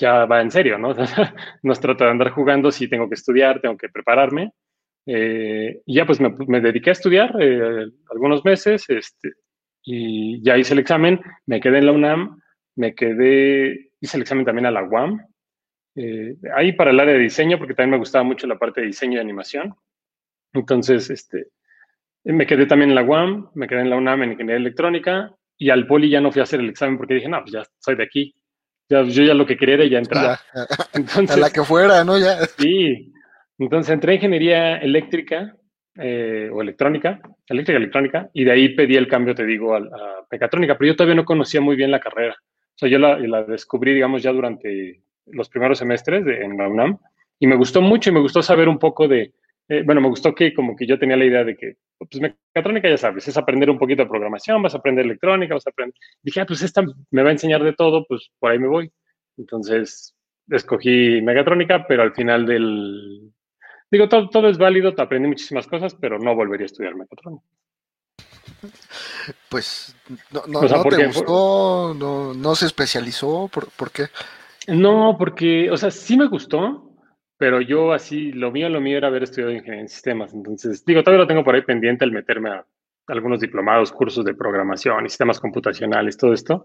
[0.00, 0.94] ya va en serio, ¿no?
[1.62, 4.52] no se trata de andar jugando, sí tengo que estudiar, tengo que prepararme.
[5.06, 9.32] Eh, y ya pues me, dediqué a estudiar eh, algunos meses este,
[9.82, 12.40] y ya hice el examen, me quedé en la UNAM,
[12.76, 15.20] me quedé, hice el examen también a la UAM,
[15.96, 18.88] eh, ahí para el área de diseño, porque también me gustaba mucho la parte de
[18.88, 19.74] diseño y animación.
[20.52, 21.48] Entonces, este,
[22.24, 25.70] me quedé también en la UAM, me quedé en la UNAM en ingeniería electrónica y
[25.70, 27.96] al poli ya no fui a hacer el examen porque dije, no, pues ya soy
[27.96, 28.34] de aquí,
[28.90, 30.38] yo ya lo que quería era ya entrar.
[30.92, 32.18] Entonces, a la que fuera, ¿no?
[32.18, 32.38] Ya.
[32.58, 33.12] Sí.
[33.58, 35.54] Entonces entré en ingeniería eléctrica
[35.96, 40.26] eh, o electrónica, eléctrica electrónica, y de ahí pedí el cambio, te digo, a, a
[40.30, 42.36] mecatrónica, pero yo todavía no conocía muy bien la carrera.
[42.40, 46.68] O sea, yo la, la descubrí, digamos, ya durante los primeros semestres de, en la
[46.68, 46.98] UNAM,
[47.38, 49.34] y me gustó mucho y me gustó saber un poco de,
[49.70, 52.88] eh, bueno, me gustó que como que yo tenía la idea de que, pues mecatrónica
[52.88, 55.94] ya sabes, es aprender un poquito de programación, vas a aprender electrónica, vas a aprender...
[56.22, 58.90] Dije, ah, pues esta me va a enseñar de todo, pues por ahí me voy.
[59.36, 60.16] Entonces,
[60.48, 63.30] escogí mecatrónica, pero al final del...
[63.92, 67.44] Digo, todo, todo es válido, te aprendí muchísimas cosas, pero no volvería a estudiar mecatrónica.
[69.48, 69.94] Pues
[70.32, 74.06] no, no, no te gustó, no, no, se especializó, ¿Por, ¿por qué?
[74.66, 76.89] No, porque, o sea, sí me gustó,
[77.40, 80.34] pero yo así, lo mío, lo mío era haber estudiado ingeniería en sistemas.
[80.34, 82.66] Entonces, digo, todavía lo tengo por ahí pendiente el meterme a
[83.06, 86.64] algunos diplomados, cursos de programación y sistemas computacionales, todo esto.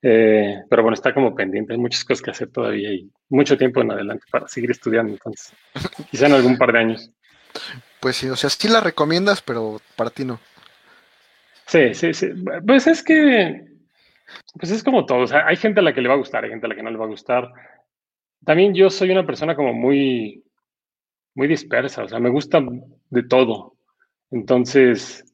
[0.00, 3.82] Eh, pero bueno, está como pendiente, hay muchas cosas que hacer todavía y mucho tiempo
[3.82, 5.52] en adelante para seguir estudiando, entonces,
[6.10, 7.10] quizá en algún par de años.
[8.00, 10.40] Pues sí, o sea, sí la recomiendas, pero para ti no.
[11.66, 12.28] Sí, sí, sí.
[12.66, 13.62] Pues es que,
[14.58, 16.44] pues es como todo, o sea, hay gente a la que le va a gustar,
[16.44, 17.52] hay gente a la que no le va a gustar.
[18.44, 20.44] También yo soy una persona como muy,
[21.34, 22.60] muy dispersa, o sea, me gusta
[23.10, 23.76] de todo.
[24.30, 25.24] Entonces,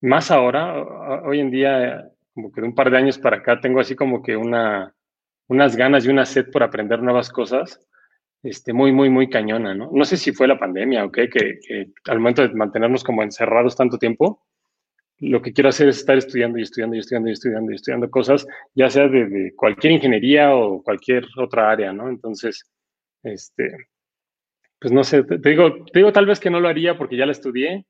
[0.00, 3.80] más ahora, hoy en día, como que de un par de años para acá, tengo
[3.80, 4.94] así como que una,
[5.48, 7.80] unas ganas y una sed por aprender nuevas cosas,
[8.42, 9.90] este, muy, muy, muy cañona, ¿no?
[9.92, 13.22] No sé si fue la pandemia o qué, que, que al momento de mantenernos como
[13.22, 14.42] encerrados tanto tiempo,
[15.18, 18.10] lo que quiero hacer es estar estudiando y estudiando y estudiando y estudiando y estudiando
[18.10, 22.08] cosas, ya sea de, cualquier ingeniería o cualquier otra área, ¿no?
[22.08, 22.64] Entonces,
[23.22, 23.88] este,
[24.78, 27.26] pues no sé, te, digo, te digo tal vez que no lo haría porque ya
[27.26, 27.86] la estudié,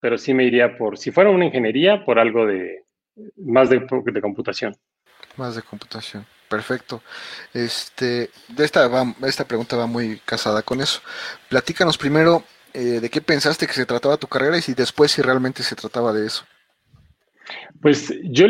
[0.00, 2.84] pero sí me iría por, si fuera una ingeniería, por algo de
[3.36, 3.86] más de,
[4.20, 4.76] computación.
[5.36, 6.26] Más de computación.
[6.48, 7.02] Perfecto.
[7.52, 8.88] Este, de esta,
[9.26, 11.00] esta pregunta va muy casada con eso.
[11.48, 15.22] Platícanos primero eh, de qué pensaste que se trataba tu carrera y si después si
[15.22, 16.44] realmente se trataba de eso.
[17.80, 18.46] Pues yo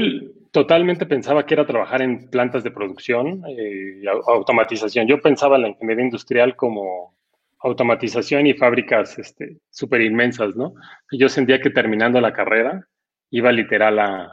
[0.50, 5.06] totalmente pensaba que era trabajar en plantas de producción eh, y automatización.
[5.06, 7.14] Yo pensaba en la ingeniería industrial como
[7.58, 10.74] automatización y fábricas este, súper inmensas, ¿no?
[11.12, 12.86] Yo sentía que terminando la carrera
[13.30, 14.32] iba literal a,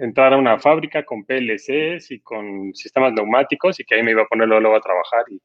[0.00, 4.22] entrar a una fábrica con PLCs y con sistemas neumáticos y que ahí me iba
[4.22, 5.38] a poner luego a trabajar y,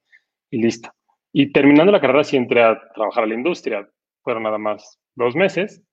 [0.51, 0.89] y listo.
[1.33, 3.89] Y terminando la carrera sí entré a trabajar a la industria.
[4.23, 5.83] Fueron nada más dos meses.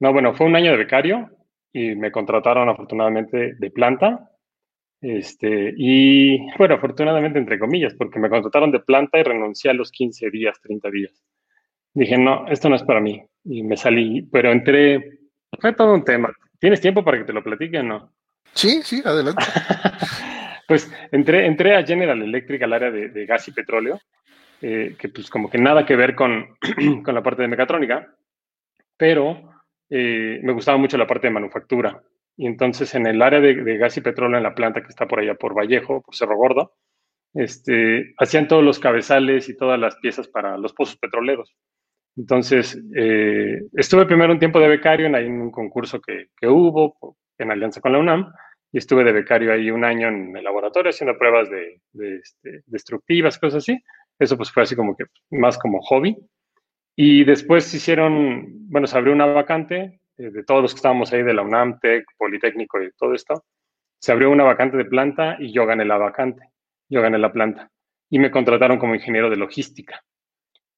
[0.00, 1.30] No, bueno, fue un año de becario
[1.76, 4.30] y me contrataron afortunadamente de planta.
[4.98, 9.90] Este, y bueno, afortunadamente entre comillas, porque me contrataron de planta y renuncié a los
[9.90, 11.22] 15 días, 30 días.
[11.92, 13.22] Dije, no, esto no es para mí.
[13.44, 15.18] Y me salí, pero entré,
[15.60, 16.32] fue todo un tema.
[16.58, 18.10] ¿Tienes tiempo para que te lo platique o no?
[18.54, 19.44] Sí, sí, adelante.
[20.68, 24.00] pues entré, entré a General Electric, al área de, gas y petróleo,
[24.62, 26.56] eh, que pues como que nada que ver con,
[27.04, 28.14] con la parte de mecatrónica,
[28.96, 29.55] pero
[29.90, 32.02] eh, me gustaba mucho la parte de manufactura.
[32.36, 35.20] Y entonces en el área de, gas y petróleo, en la planta que está por
[35.20, 36.74] allá por Vallejo, por Cerro Gordo,
[37.34, 41.54] este, hacían todos los cabezales y todas las piezas para los pozos petroleros.
[42.16, 47.16] Entonces, eh, estuve primero un tiempo de becario en, en un concurso que, que, hubo
[47.38, 48.32] en alianza con la UNAM
[48.72, 51.80] y estuve de becario ahí un año en el laboratorio haciendo pruebas de
[52.18, 53.78] este, destructivas, cosas así.
[54.18, 56.16] Eso pues fue así como que más como hobby.
[56.96, 61.12] Y después se hicieron, bueno, se abrió una vacante eh, de todos los que estábamos
[61.12, 63.44] ahí de la UNAM, TEC, Politécnico y todo esto.
[63.98, 66.48] Se abrió una vacante de planta y yo gané la vacante.
[66.88, 67.70] Yo gané la planta.
[68.08, 70.02] Y me contrataron como ingeniero de logística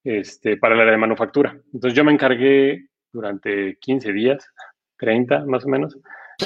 [0.03, 1.57] este, para el área de manufactura.
[1.73, 4.45] Entonces yo me encargué durante 15 días,
[4.99, 5.97] 30 más o menos,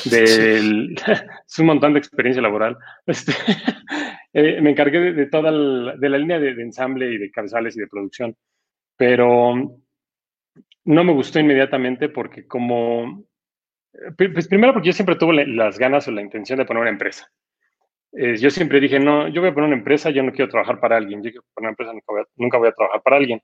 [0.05, 0.95] del,
[1.47, 2.77] es un montón de experiencia laboral.
[3.07, 3.33] Este,
[4.35, 7.77] eh, me encargué de, toda la, de la línea de, de, ensamble y de cabezales
[7.77, 8.37] y de producción
[9.03, 9.55] pero
[10.85, 13.25] no me gustó inmediatamente porque como,
[14.17, 17.29] pues primero porque yo siempre tuve las ganas o la intención de poner una empresa.
[18.13, 20.99] Yo siempre dije, no, yo voy a poner una empresa, yo no quiero trabajar para
[20.99, 23.43] alguien, yo quiero poner una empresa, nunca voy, a, nunca voy a trabajar para alguien.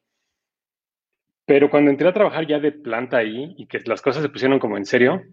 [1.45, 4.61] Pero cuando entré a trabajar ya de planta ahí y que las cosas se pusieron
[4.61, 5.25] como en serio,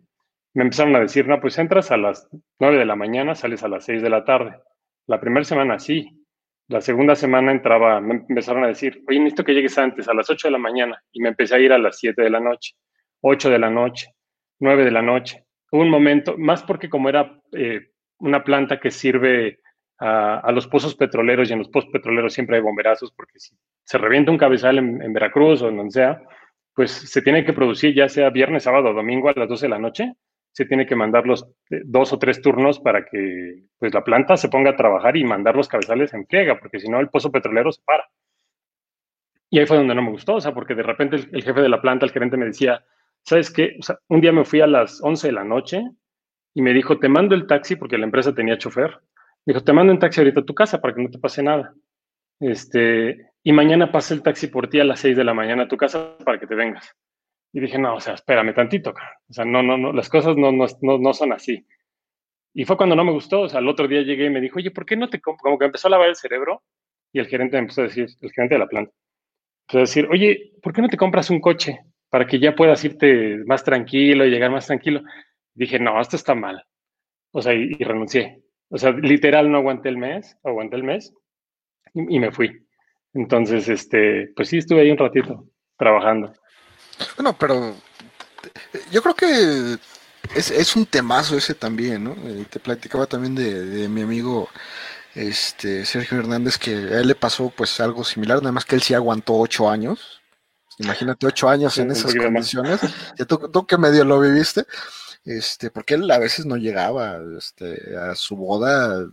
[0.56, 3.68] me empezaron a decir, no, pues entras a las 9 de la mañana, sales a
[3.68, 4.58] las 6 de la tarde.
[5.06, 6.25] La primera semana sí,
[6.68, 10.30] la segunda semana entraba, me empezaron a decir, oye, necesito que llegues antes, a las
[10.30, 11.02] 8 de la mañana.
[11.12, 12.74] Y me empecé a ir a las 7 de la noche,
[13.22, 14.08] 8 de la noche,
[14.60, 15.46] 9 de la noche.
[15.72, 19.60] Hubo un momento, más porque como era eh, una planta que sirve
[20.00, 23.98] a, los pozos petroleros y en los pozos petroleros siempre hay bomberazos, porque si se
[23.98, 26.22] revienta un cabezal en, en Veracruz o en donde sea,
[26.74, 29.70] pues se tiene que producir ya sea viernes, sábado o domingo a las 12 de
[29.70, 30.14] la noche
[30.56, 34.38] se tiene que mandar los eh, dos o tres turnos para que pues, la planta
[34.38, 37.30] se ponga a trabajar y mandar los cabezales en friega, porque si no el pozo
[37.30, 38.06] petrolero se para.
[39.50, 41.68] Y ahí fue donde no me gustó, o sea, porque de repente el, jefe de
[41.68, 42.86] la planta, el gerente me decía,
[43.22, 43.76] ¿sabes qué?
[43.80, 45.84] O sea, un día me fui a las 11 de la noche
[46.54, 48.92] y me dijo, te mando el taxi, porque la empresa tenía chofer.
[49.46, 51.44] Me dijo, te mando un taxi ahorita a tu casa para que no te pase
[51.44, 51.74] nada.
[52.40, 55.68] Este, y mañana pasa el taxi por ti a las 6 de la mañana a
[55.68, 56.96] tu casa para que te vengas.
[57.56, 58.94] Y dije, no, o sea, espérame tantito,
[59.30, 61.66] o sea, no, no, no, las cosas no, no, no, son así.
[62.54, 64.60] Y fue cuando no me gustó, o sea, el otro día llegué y me dijo,
[64.60, 65.44] oye, ¿por qué no te compro?
[65.44, 66.64] Como que empezó a lavar el cerebro
[67.14, 68.92] y el gerente me empezó a decir, el gerente de la planta,
[69.62, 71.80] empezó a decir, oye, ¿por qué no te compras un coche
[72.10, 75.02] para que ya puedas irte más tranquilo y llegar más tranquilo?
[75.54, 76.62] dije, no, esto está mal.
[77.32, 78.44] O sea, y, renuncié.
[78.68, 81.14] O sea, literal no aguanté el mes, aguanté el mes
[81.94, 82.52] y, y me fui.
[83.14, 85.48] Entonces, este, pues sí, estuve ahí un ratito
[85.78, 86.34] trabajando.
[87.16, 87.76] Bueno, pero
[88.92, 89.78] yo creo que
[90.36, 92.12] es, un temazo ese también, ¿no?
[92.12, 94.50] Eh, te platicaba también de, mi amigo
[95.14, 98.82] este Sergio Hernández que a él le pasó pues algo similar, nada más que él
[98.82, 100.22] sí aguantó ocho años.
[100.78, 102.82] Imagínate ocho años en esas condiciones.
[103.28, 104.66] tú, tú, que medio lo viviste,
[105.24, 109.08] este, porque él a veces no llegaba este, a su boda,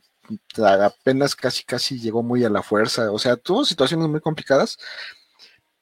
[0.59, 3.13] apenas casi casi llegó muy a la fuerza.
[3.13, 4.77] O sea, tuvo situaciones muy complicadas,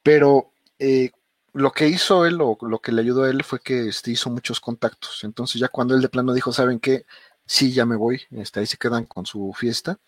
[0.03, 1.11] pero eh,
[1.53, 4.31] lo que hizo él o lo que le ayudó a él fue que este, hizo
[4.31, 5.25] muchos contactos.
[5.25, 7.07] Entonces ya cuando él de plano dijo, ¿saben qué?
[7.47, 9.99] Sí, ya me voy, este, ahí se quedan con su fiesta.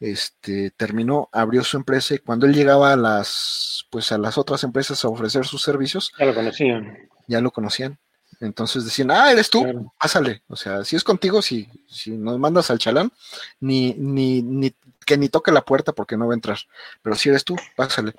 [0.00, 4.64] Este, terminó, abrió su empresa y cuando él llegaba a las, pues a las otras
[4.64, 6.98] empresas a ofrecer sus servicios, ya lo conocían.
[7.28, 7.98] Ya lo conocían.
[8.40, 10.42] Entonces decían, ah, eres tú, pásale.
[10.48, 13.12] O sea, si es contigo, si, si nos mandas al chalán,
[13.60, 14.74] ni, ni, ni,
[15.08, 16.58] que ni toque la puerta porque no va a entrar.
[17.00, 18.12] Pero si eres tú, pásale.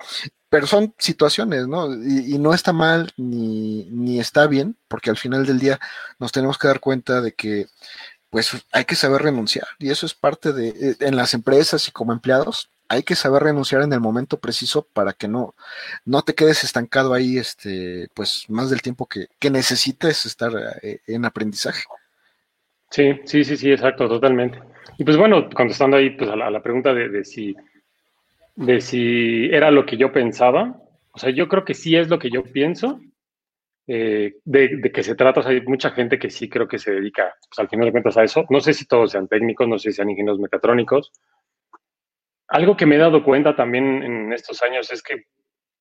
[0.48, 1.94] Pero son situaciones, ¿no?
[1.94, 5.78] Y, no está mal ni, ni está bien, porque al final del día
[6.18, 7.68] nos tenemos que dar cuenta de que
[8.30, 11.90] pues hay que saber renunciar y eso es parte de, eh, en las empresas y
[11.90, 15.54] como empleados, hay que saber renunciar en el momento preciso para que no,
[16.04, 21.24] no te quedes estancado ahí, este, pues más del tiempo que, necesites estar eh, en
[21.24, 21.84] aprendizaje.
[22.90, 24.60] Sí, sí, sí, sí, exacto, totalmente.
[24.98, 27.56] Y pues bueno, contestando ahí pues a la, pregunta de, de, si,
[28.56, 30.80] de si era lo que yo pensaba,
[31.12, 33.00] o sea, yo creo que sí es lo que yo pienso,
[33.92, 35.40] eh, de, qué se trata.
[35.48, 38.22] hay mucha gente que sí creo que se dedica, pues, al final de cuentas, a
[38.22, 38.44] eso.
[38.48, 41.10] No sé si todos sean técnicos, no sé si sean ingenieros mecatrónicos.
[42.46, 45.24] Algo que me he dado cuenta también en estos años es que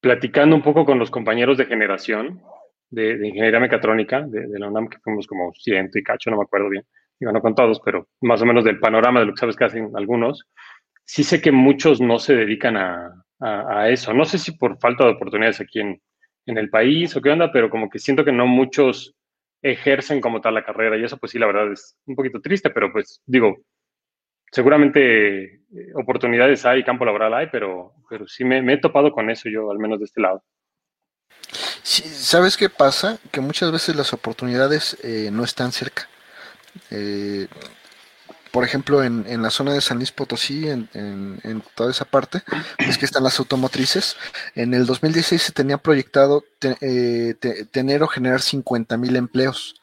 [0.01, 2.41] platicando un poco con los compañeros de generación
[2.89, 6.69] de, ingeniería mecatrónica de, la UNAM, que fuimos como ciento y cacho, no me acuerdo
[6.69, 6.85] bien,
[7.19, 9.65] digo, no con todos, pero más o menos del panorama de lo que sabes que
[9.65, 10.47] hacen algunos,
[11.05, 13.25] sí sé que muchos no se dedican a,
[13.87, 14.13] eso.
[14.13, 16.01] No sé si por falta de oportunidades aquí en,
[16.45, 19.15] en el país o qué onda, pero como que siento que no muchos
[19.61, 22.69] ejercen como tal la carrera y eso pues sí, la verdad es un poquito triste,
[22.69, 23.57] pero pues digo,
[24.51, 25.59] seguramente eh,
[25.95, 29.79] oportunidades hay, campo laboral hay, pero, pero sí me, he topado con eso yo, al
[29.79, 30.43] menos de este lado.
[31.83, 33.19] ¿Sabes qué pasa?
[33.31, 36.07] Que muchas veces las oportunidades eh, no están cerca.
[36.91, 37.47] Eh,
[38.51, 42.41] por ejemplo, en, la zona de San Luis Potosí, en, en, toda esa parte,
[42.79, 44.15] es que están las automotrices.
[44.55, 46.43] En el 2016 se tenía proyectado
[46.81, 47.35] eh,
[47.71, 49.75] tener o generar 50 mil empleos.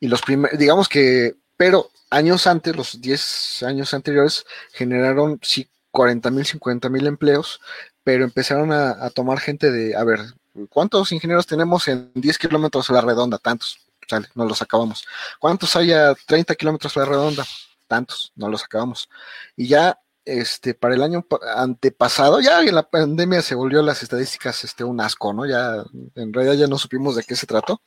[0.00, 6.30] Y los primeros, digamos que, pero años antes, los 10 años anteriores, generaron sí 40
[6.30, 7.60] mil, 50 mil empleos,
[8.02, 10.20] pero empezaron a, a, tomar gente de, a ver,
[10.68, 13.38] ¿cuántos ingenieros tenemos en 10 kilómetros a la redonda?
[13.38, 13.78] Tantos.
[14.10, 15.04] Sale, nos los acabamos.
[15.38, 17.44] ¿Cuántos hay a 30 kilómetros a la redonda?
[17.90, 19.10] tantos, no los acabamos.
[19.56, 24.62] Y ya este, para el año antepasado, ya en la pandemia se volvió las estadísticas
[24.62, 25.44] este, un asco, ¿no?
[25.44, 25.82] Ya
[26.14, 27.82] en realidad ya no supimos de qué se trató,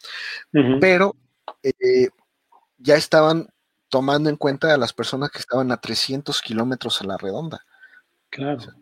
[0.82, 1.16] pero
[1.64, 2.10] eh,
[2.78, 3.48] ya estaban
[3.88, 7.66] tomando en cuenta a las personas que estaban a 300 kilómetros a la redonda.
[8.30, 8.58] Claro.
[8.58, 8.74] O sea,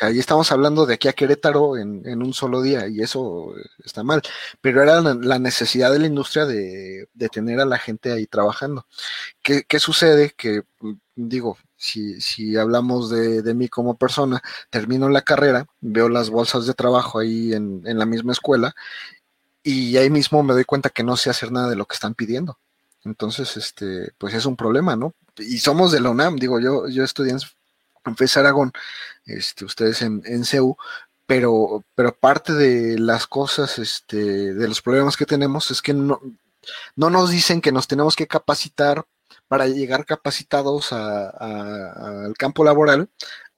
[0.00, 4.22] ahí estamos hablando de aquí a Querétaro en, un solo día y eso está mal.
[4.60, 8.86] Pero era la necesidad de la industria de, tener a la gente ahí trabajando.
[9.42, 10.30] ¿Qué, sucede?
[10.36, 10.62] Que,
[11.16, 16.74] digo, si, si hablamos de, mí como persona, termino la carrera, veo las bolsas de
[16.74, 18.74] trabajo ahí en, en la misma escuela
[19.62, 22.14] y ahí mismo me doy cuenta que no sé hacer nada de lo que están
[22.14, 22.58] pidiendo.
[23.04, 25.14] Entonces, este, pues es un problema, ¿no?
[25.38, 27.32] Y somos de la UNAM, digo, yo, yo estudié
[28.16, 28.72] FES Aragón,
[29.24, 30.76] este, ustedes en, en CEU,
[31.26, 36.20] pero, pero parte de las cosas, este, de los problemas que tenemos es que no,
[36.96, 39.04] no nos dicen que nos tenemos que capacitar
[39.46, 43.08] para llegar capacitados al campo laboral,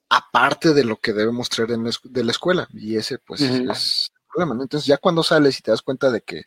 [0.09, 2.68] aparte de lo que debemos traer de la escuela.
[2.72, 4.62] Y ese, pues, es el problema.
[4.62, 6.45] Entonces, ya cuando sales y te das cuenta de que,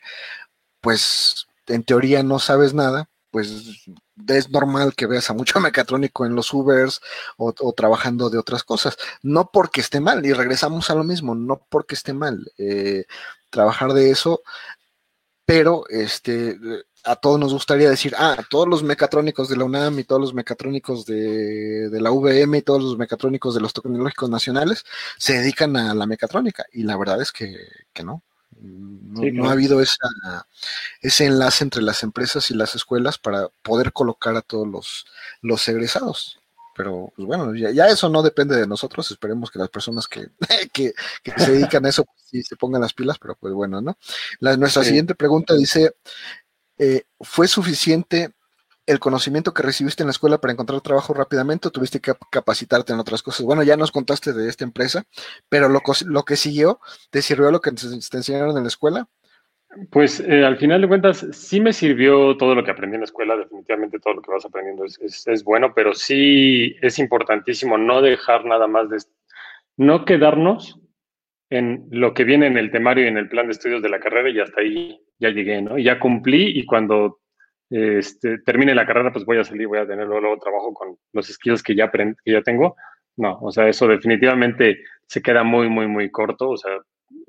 [0.81, 3.85] pues, en teoría no sabes nada, pues
[4.27, 7.01] es normal que veas a mucho mecatrónico en los Ubers
[7.37, 8.97] o, trabajando de otras cosas.
[9.21, 13.05] No porque esté mal, y regresamos a lo mismo, no porque esté mal eh,
[13.49, 14.41] trabajar de eso,
[15.45, 16.57] pero este
[17.05, 20.33] a todos nos gustaría decir, ah, todos los mecatrónicos de la UNAM y todos los
[20.33, 24.83] mecatrónicos de, de la VM y todos los mecatrónicos de los tecnológicos nacionales
[25.17, 26.65] se dedican a la mecatrónica.
[26.73, 27.55] Y la verdad es que,
[27.93, 28.23] que no.
[28.61, 29.97] No, ha habido esa,
[31.01, 35.05] ese enlace entre las empresas y las escuelas para poder colocar a todos los,
[35.41, 36.39] los egresados.
[36.75, 39.09] Pero pues bueno, ya, eso no depende de nosotros.
[39.09, 40.27] Esperemos que las personas que,
[40.73, 40.93] que,
[41.37, 43.97] se dedican a eso pues, sí se pongan las pilas, pero pues bueno, ¿no?
[44.39, 45.95] La, nuestra siguiente pregunta dice:
[46.77, 48.33] eh, ¿Fue suficiente
[48.85, 52.93] el conocimiento que recibiste en la escuela para encontrar trabajo rápidamente o tuviste que capacitarte
[52.93, 53.45] en otras cosas?
[53.45, 55.05] Bueno, ya nos contaste de esta empresa,
[55.49, 55.81] pero lo,
[56.23, 56.79] que siguió,
[57.09, 59.07] ¿te sirvió lo que te, enseñaron en la escuela?
[59.91, 63.05] Pues eh, al final de cuentas, sí me sirvió todo lo que aprendí en la
[63.05, 68.01] escuela, definitivamente todo lo que vas aprendiendo es, es, bueno, pero sí es importantísimo no
[68.01, 68.97] dejar nada más de,
[69.75, 70.79] no quedarnos
[71.49, 73.99] en lo que viene en el temario y en el plan de estudios de la
[73.99, 75.77] carrera y hasta ahí ya llegué, ¿no?
[75.77, 77.19] Ya cumplí y cuando
[77.69, 81.27] este, termine la carrera, pues voy a salir, voy a tener luego, trabajo con los
[81.27, 82.75] skills que ya, que ya tengo.
[83.17, 86.49] No, o sea, eso definitivamente se queda muy, muy, muy corto.
[86.49, 86.71] O sea,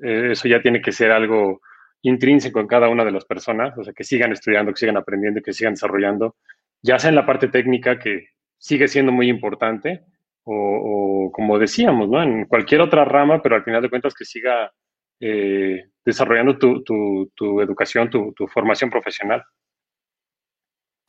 [0.03, 1.61] eh, eso ya tiene que ser algo
[2.01, 5.41] intrínseco en cada una de las personas, o sea, que sigan estudiando, que sigan aprendiendo,
[5.41, 6.35] que sigan desarrollando,
[6.81, 10.03] ya sea en la parte técnica, que sigue siendo muy importante,
[10.43, 12.23] o, como decíamos, ¿no?
[12.23, 14.71] En cualquier otra rama, pero al final de cuentas que siga
[15.19, 19.43] eh, desarrollando tu, tu, tu educación, tu, tu formación profesional.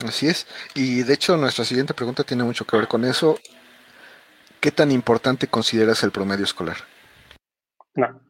[0.05, 0.47] Así es.
[0.75, 3.37] Y de hecho nuestra siguiente pregunta tiene mucho que ver con eso.
[4.59, 6.77] ¿Qué tan importante consideras el promedio escolar?
[7.95, 8.21] No.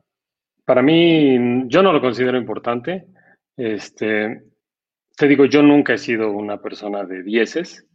[0.65, 3.07] Para mí, yo no lo considero importante.
[3.57, 4.43] Este,
[5.15, 7.85] te digo, yo nunca he sido una persona de dieces.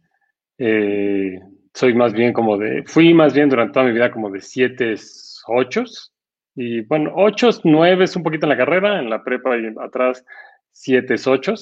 [0.57, 1.39] Eh,
[1.73, 4.95] soy más bien como de, fui más bien durante toda mi vida como de siete,
[5.47, 5.83] ocho.
[6.55, 10.25] Y bueno, ocho, nueve es un poquito en la carrera, en la prepa y atrás
[10.71, 11.55] siete, ocho.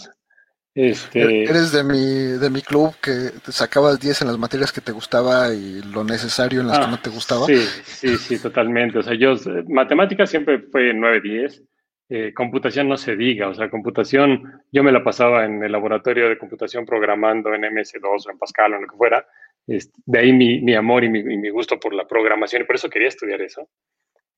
[0.75, 1.43] Este...
[1.43, 4.91] Eres de mi, de mi club que te sacabas 10 en las materias que te
[4.91, 7.45] gustaba y lo necesario en las que ah, no te gustaba.
[7.45, 8.97] Sí, sí, sí, totalmente.
[8.97, 9.35] O sea, yo,
[9.67, 11.63] matemáticas siempre fue 9, 10.
[12.09, 16.27] Eh, computación no se diga, o sea, computación, yo me la pasaba en el laboratorio
[16.27, 19.25] de computación programando en MS2 o en Pascal o en lo que fuera.
[19.65, 22.65] Este, de ahí mi, mi amor y mi, y mi, gusto por la programación y
[22.65, 23.69] por eso quería estudiar eso.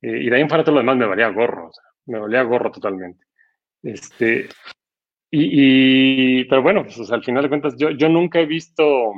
[0.02, 2.20] Eh, y de ahí en fuera todo lo demás me valía gorro, o sea, me
[2.20, 3.26] valía gorro totalmente.
[3.82, 4.48] Este,
[5.32, 9.14] y, pero bueno, pues, al final de cuentas, yo, yo nunca he visto.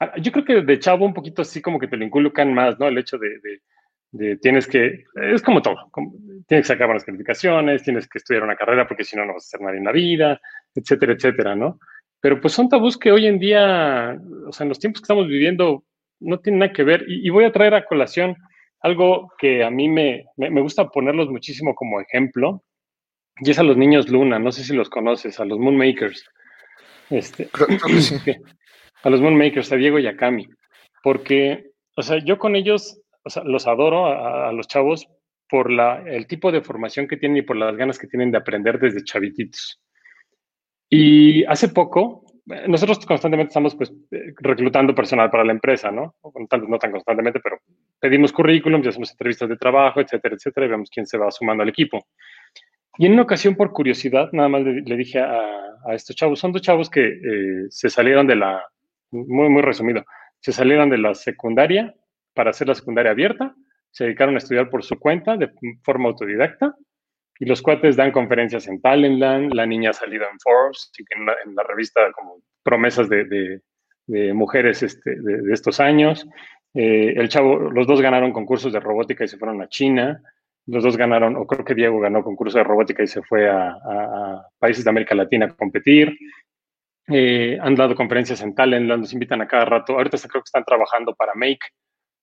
[0.00, 2.78] Ah, yo creo que de chavo un poquito así como que te lo inculcan más,
[2.78, 2.88] ¿no?
[2.88, 3.38] El hecho de,
[4.10, 5.04] de, tienes que.
[5.14, 5.76] Es como todo.
[6.46, 9.44] tienes que sacar buenas calificaciones, tienes que estudiar una carrera porque si no, no vas
[9.44, 10.40] a hacer nada en la vida,
[10.74, 11.78] etcétera, etcétera, ¿no?
[12.20, 15.26] Pero pues son tabús que hoy en día, o sea, en los tiempos que estamos
[15.26, 15.84] viviendo,
[16.20, 17.04] no tienen nada que ver.
[17.08, 18.36] Y, voy a traer a colación
[18.80, 22.62] algo que a mí me, me, me gusta ponerlos muchísimo como ejemplo
[23.44, 26.24] y es a los niños Luna, no sé si los conoces, a los Moonmakers.
[27.10, 27.48] Este,
[29.02, 30.46] A los Moonmakers, a Diego y a Cami.
[31.02, 35.08] Porque, o sea, yo con ellos, o sea, los adoro a, los chavos
[35.48, 38.38] por la, el tipo de formación que tienen y por las ganas que tienen de
[38.38, 39.80] aprender desde chavititos.
[40.88, 43.92] Y hace poco, nosotros constantemente estamos pues
[44.36, 46.14] reclutando personal para la empresa, ¿no?
[46.22, 47.58] No tan constantemente, pero
[47.98, 51.70] pedimos currículums, hacemos entrevistas de trabajo, etcétera, etcétera, y vemos quién se va sumando al
[51.70, 52.06] equipo.
[52.98, 56.62] Y en una ocasión, por curiosidad, nada más le, dije a, estos chavos, son dos
[56.62, 58.62] chavos que eh, se salieron de la,
[59.10, 60.04] muy, muy resumido,
[60.40, 61.94] se salieron de la secundaria
[62.34, 63.54] para hacer la secundaria abierta,
[63.90, 65.50] se dedicaron a estudiar por su cuenta de
[65.82, 66.76] forma autodidacta,
[67.42, 71.34] y los cuates dan conferencias en Talentland, la niña ha salido en Forbes, en, la,
[71.44, 73.60] en la revista como promesas de,
[74.06, 76.24] de, mujeres este, de, estos años.
[76.74, 80.22] Eh, el chavo, los dos ganaron concursos de robótica y se fueron a China.
[80.66, 84.46] Los dos ganaron, o creo que Diego ganó concurso de robótica y se fue a,
[84.58, 86.16] países de América Latina a competir.
[87.08, 89.94] Eh, han dado conferencias en Talent, nos invitan a cada rato.
[89.94, 91.66] Ahorita creo que están trabajando para Make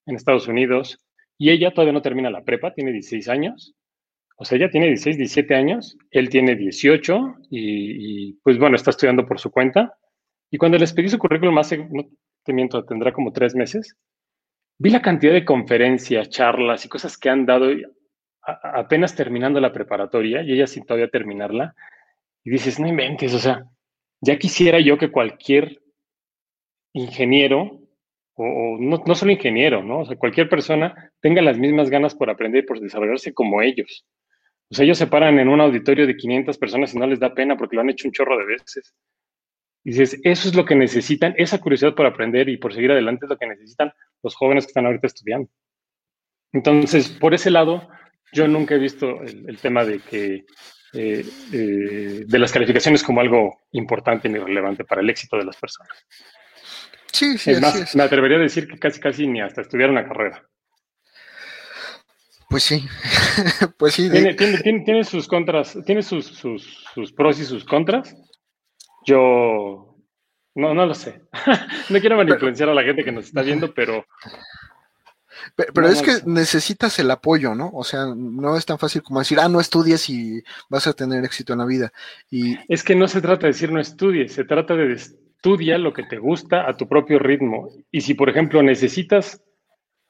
[0.06, 0.98] en Estados Unidos.
[1.38, 3.74] Y ella todavía no termina la prepa, tiene 16 años.
[4.42, 9.26] O sea, ella tiene 16, 17 años, él tiene 18 y, pues bueno, está estudiando
[9.26, 9.98] por su cuenta.
[10.50, 12.08] Y cuando les pedí su currículum hace, no
[12.46, 13.98] te miento, tendrá como tres meses,
[14.78, 17.70] vi la cantidad de conferencias, charlas y cosas que han dado
[18.42, 21.76] apenas terminando la preparatoria y ella sin todavía terminarla,
[22.44, 23.66] y dices, no inventes, o sea,
[24.22, 25.82] ya quisiera yo que cualquier
[26.94, 27.82] ingeniero,
[28.36, 30.00] o, no, no, solo ingeniero, ¿no?
[30.00, 34.06] O sea, cualquier persona tenga las mismas ganas por aprender y por desarrollarse como ellos.
[34.72, 37.34] O sea, ellos se paran en un auditorio de 500 personas y no les da
[37.34, 38.96] pena porque lo han hecho un chorro de veces.
[39.84, 43.26] Y dices, eso es lo que necesitan, esa curiosidad por aprender y por seguir adelante
[43.26, 45.50] es lo que necesitan los jóvenes que están ahorita estudiando.
[46.52, 47.88] Entonces, por ese lado,
[48.32, 50.46] yo nunca he visto el, tema de que
[50.94, 55.58] eh, eh, de las calificaciones como algo importante ni relevante para el éxito de las
[55.58, 55.92] personas.
[57.12, 60.08] Sí, sí, es más, me atrevería a decir que casi, casi ni hasta estudiar una
[60.08, 60.44] carrera.
[62.50, 62.84] Pues sí,
[63.78, 64.10] pues sí.
[64.10, 68.16] Tiene, tiene, sus contras, tiene sus, sus, sus, pros y sus contras.
[69.06, 69.96] Yo
[70.56, 71.22] no, no lo sé.
[71.90, 74.06] no quiero influenciar a la gente que nos está viendo, pero
[75.56, 77.70] pero, es que necesitas el apoyo, ¿no?
[77.74, 81.24] O sea, no es tan fácil como decir, ah, no estudies y vas a tener
[81.24, 81.92] éxito en la vida.
[82.30, 82.58] Y...
[82.68, 86.04] Es que no se trata de decir no estudies, se trata de estudiar lo que
[86.04, 87.70] te gusta a tu propio ritmo.
[87.92, 89.44] Y si, por ejemplo, necesitas,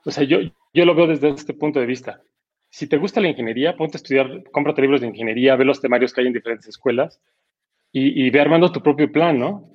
[0.06, 0.40] o sea, yo,
[0.74, 2.22] yo lo veo desde este punto de vista.
[2.70, 6.14] Si te gusta la ingeniería, ponte a estudiar, cómprate libros de ingeniería, ve los temarios
[6.14, 7.20] que hay en diferentes escuelas
[7.92, 9.72] y, y ve armando tu propio plan, ¿no?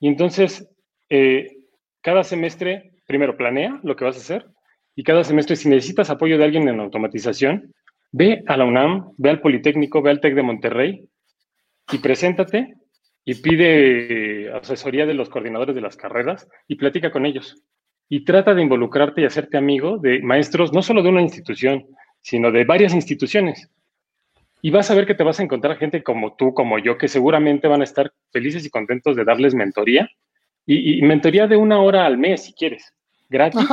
[0.00, 0.68] Y entonces,
[1.08, 1.58] eh,
[2.00, 4.46] cada semestre, primero planea lo que vas a hacer
[4.94, 7.72] y cada semestre, si necesitas apoyo de alguien en automatización,
[8.10, 11.08] ve a la UNAM, ve al Politécnico, ve al TEC de Monterrey
[11.90, 12.74] y preséntate
[13.24, 17.62] y pide asesoría de los coordinadores de las carreras y platica con ellos.
[18.08, 21.86] Y trata de involucrarte y hacerte amigo de maestros, no solo de una institución,
[22.20, 23.70] sino de varias instituciones.
[24.60, 27.08] Y vas a ver que te vas a encontrar gente como tú, como yo, que
[27.08, 30.08] seguramente van a estar felices y contentos de darles mentoría.
[30.66, 32.94] Y, y mentoría de una hora al mes, si quieres
[33.32, 33.66] gratis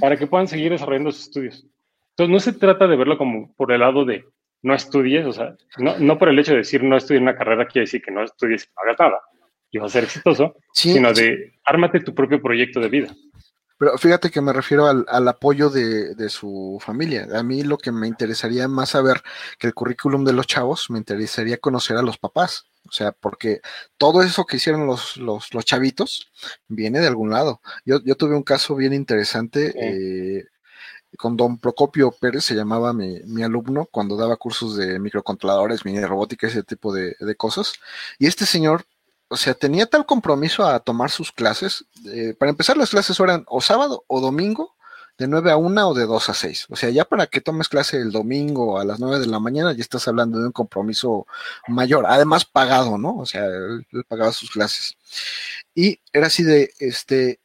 [0.00, 1.66] para que puedan seguir desarrollando sus estudios.
[2.10, 4.24] Entonces, no se trata de verlo como por el lado de
[4.62, 7.66] no estudies, o sea, no, no por el hecho de decir no estudies una carrera
[7.66, 9.20] quiere decir que no estudies y no hagas nada
[9.70, 13.14] y vas a ser exitoso, sino de ármate tu propio proyecto de vida.
[13.80, 17.26] Pero fíjate que me refiero al, apoyo de, de, su familia.
[17.32, 19.22] A mí lo que me interesaría más saber
[19.58, 22.66] que el currículum de los chavos, me interesaría conocer a los papás.
[22.86, 23.62] O sea, porque
[23.96, 26.30] todo eso que hicieron los, los, los chavitos
[26.68, 27.62] viene de algún lado.
[27.86, 29.72] Yo, yo tuve un caso bien interesante.
[29.74, 30.44] Eh,
[31.16, 36.04] con don Procopio Pérez, se llamaba mi, mi, alumno, cuando daba cursos de microcontroladores, mini
[36.04, 37.72] robótica, ese tipo de, de, cosas.
[38.18, 38.84] Y este señor,
[39.30, 41.86] o sea, tenía tal compromiso a tomar sus clases.
[42.06, 44.76] Eh, para empezar, las clases eran o sábado o domingo,
[45.18, 46.66] de 9 a 1 o de 2 a 6.
[46.70, 49.72] O sea, ya para que tomes clase el domingo a las 9 de la mañana,
[49.72, 51.26] ya estás hablando de un compromiso
[51.68, 53.16] mayor, además pagado, ¿no?
[53.16, 54.96] O sea, él, él pagaba sus clases.
[55.74, 57.40] Y era así de, este,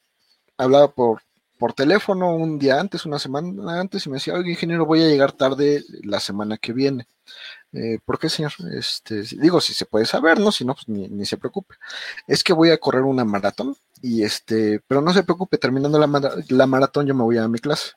[0.58, 1.22] hablaba por
[1.58, 5.08] por teléfono un día antes, una semana antes, y me decía, oye, ingeniero, voy a
[5.08, 7.06] llegar tarde la semana que viene.
[7.76, 8.52] Eh, ¿Por qué, señor?
[8.72, 10.50] Este, digo, si se puede saber, ¿no?
[10.50, 11.74] Si no, pues ni, ni, se preocupe.
[12.26, 16.06] Es que voy a correr una maratón, y este, pero no se preocupe, terminando la,
[16.48, 17.92] la maratón yo me voy a mi clase.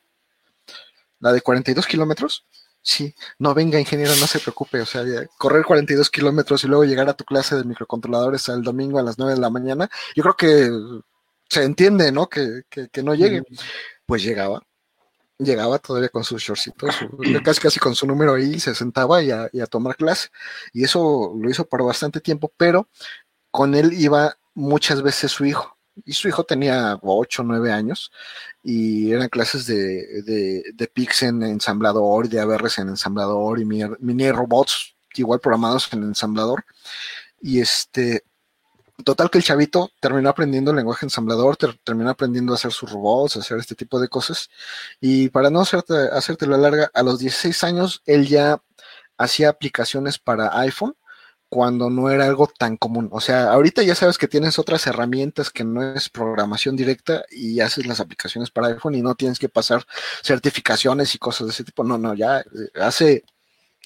[1.19, 2.45] La de 42 kilómetros,
[2.81, 3.13] sí.
[3.39, 4.81] No, venga, ingeniero, no se preocupe.
[4.81, 5.03] O sea,
[5.37, 9.17] correr 42 kilómetros y luego llegar a tu clase de microcontroladores el domingo a las
[9.17, 10.69] 9 de la mañana, yo creo que
[11.49, 12.27] se entiende, ¿no?
[12.27, 13.43] Que, que, no llegue.
[14.05, 14.61] Pues llegaba,
[15.39, 16.95] llegaba todavía con sus shortcitos,
[17.43, 20.29] casi casi con su número ahí, se sentaba y a, y a, tomar clase.
[20.73, 22.87] Y eso lo hizo por bastante tiempo, pero
[23.49, 25.77] con él iba muchas veces su hijo.
[26.05, 28.11] Y su hijo tenía 8 o 9 años
[28.63, 34.31] y eran clases de, de, de PIX en ensamblador, de ABRs en ensamblador y mini
[34.31, 36.65] robots igual programados en ensamblador.
[37.41, 38.23] Y este,
[39.05, 42.91] Total que el chavito terminó aprendiendo el lenguaje ensamblador, ter, terminó aprendiendo a hacer sus
[42.91, 44.49] robots, a hacer este tipo de cosas.
[44.99, 48.61] Y para no hacerte, hacerte la larga, a los 16 años él ya
[49.17, 50.95] hacía aplicaciones para iPhone
[51.49, 53.09] cuando no era algo tan común.
[53.11, 57.59] O sea, ahorita ya sabes que tienes otras herramientas que no es programación directa y
[57.59, 59.83] haces las aplicaciones para iPhone y no tienes que pasar
[60.23, 61.83] certificaciones y cosas de ese tipo.
[61.83, 62.45] No, no, ya eh,
[62.79, 63.23] hace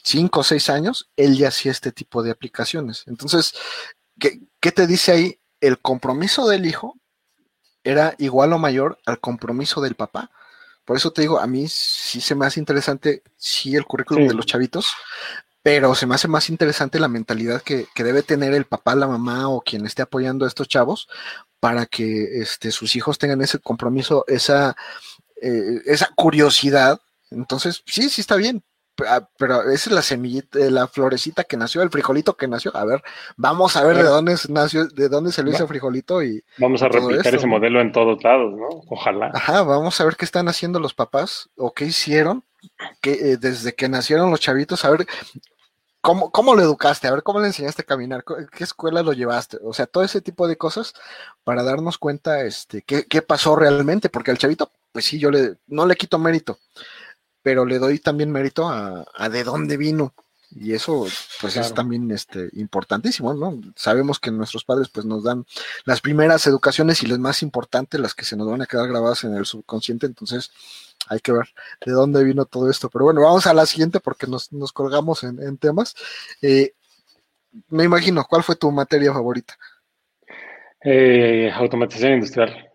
[0.04, 3.04] cinco o seis años él ya hacía este tipo de aplicaciones.
[3.08, 3.54] Entonces,
[4.24, 5.40] ¿qué, ¿qué te dice ahí?
[5.60, 6.96] El compromiso del hijo
[7.84, 10.32] era igual o mayor al compromiso del papá.
[10.86, 14.30] Por eso te digo, a mí sí se me hace interesante, sí, el currículum sí.
[14.30, 14.94] de los chavitos,
[15.62, 19.08] pero se me hace más interesante la mentalidad que, que, debe tener el papá, la
[19.08, 21.10] mamá o quien esté apoyando a estos chavos
[21.60, 24.76] para que este, sus hijos tengan ese compromiso, esa,
[25.42, 27.00] eh, esa curiosidad.
[27.30, 28.64] Entonces, sí, sí está bien,
[28.96, 32.76] pero esa es la semillita, eh, la florecita que nació, el frijolito que nació.
[32.76, 33.02] A ver,
[33.36, 36.44] vamos a ver de dónde nació, de dónde salió ese frijolito y.
[36.58, 38.68] Vamos a replicar ese modelo en todos lados, ¿no?
[38.90, 39.32] Ojalá.
[39.34, 42.44] Ajá, vamos a ver qué están haciendo los papás o qué hicieron
[43.02, 45.08] que, eh, desde que nacieron los chavitos, a ver
[46.02, 49.58] cómo, cómo lo educaste, a ver cómo le enseñaste a caminar, qué escuela lo llevaste,
[49.64, 50.94] o sea, todo ese tipo de cosas
[51.44, 55.56] para darnos cuenta, este, qué, qué pasó realmente, porque al chavito, pues sí, yo le,
[55.68, 56.60] no le quito mérito
[57.44, 60.14] pero le doy también mérito a, a de dónde vino.
[60.56, 61.08] Y eso,
[61.42, 61.68] pues claro.
[61.68, 63.60] es también este, importantísimo, ¿no?
[63.76, 65.46] Sabemos que nuestros padres, pues, nos dan
[65.86, 69.24] las primeras educaciones y las más importantes, las que se nos van a quedar grabadas
[69.24, 70.52] en el subconsciente, entonces
[71.08, 71.50] hay que ver
[71.86, 72.90] de dónde vino todo esto.
[72.90, 75.96] Pero bueno, vamos a la siguiente porque nos, nos colgamos en, en temas.
[76.42, 76.74] Eh,
[77.70, 79.58] me imagino, ¿cuál fue tu materia favorita?
[80.82, 82.70] Eh, automatización industrial.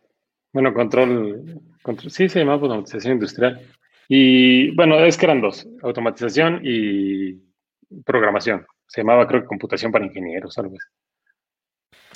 [0.52, 3.77] Bueno, control, control, sí se llamaba automatización industrial.
[4.08, 7.42] Y bueno, es que eran dos, automatización y
[8.04, 8.66] programación.
[8.86, 10.88] Se llamaba, creo que computación para ingenieros, algo así.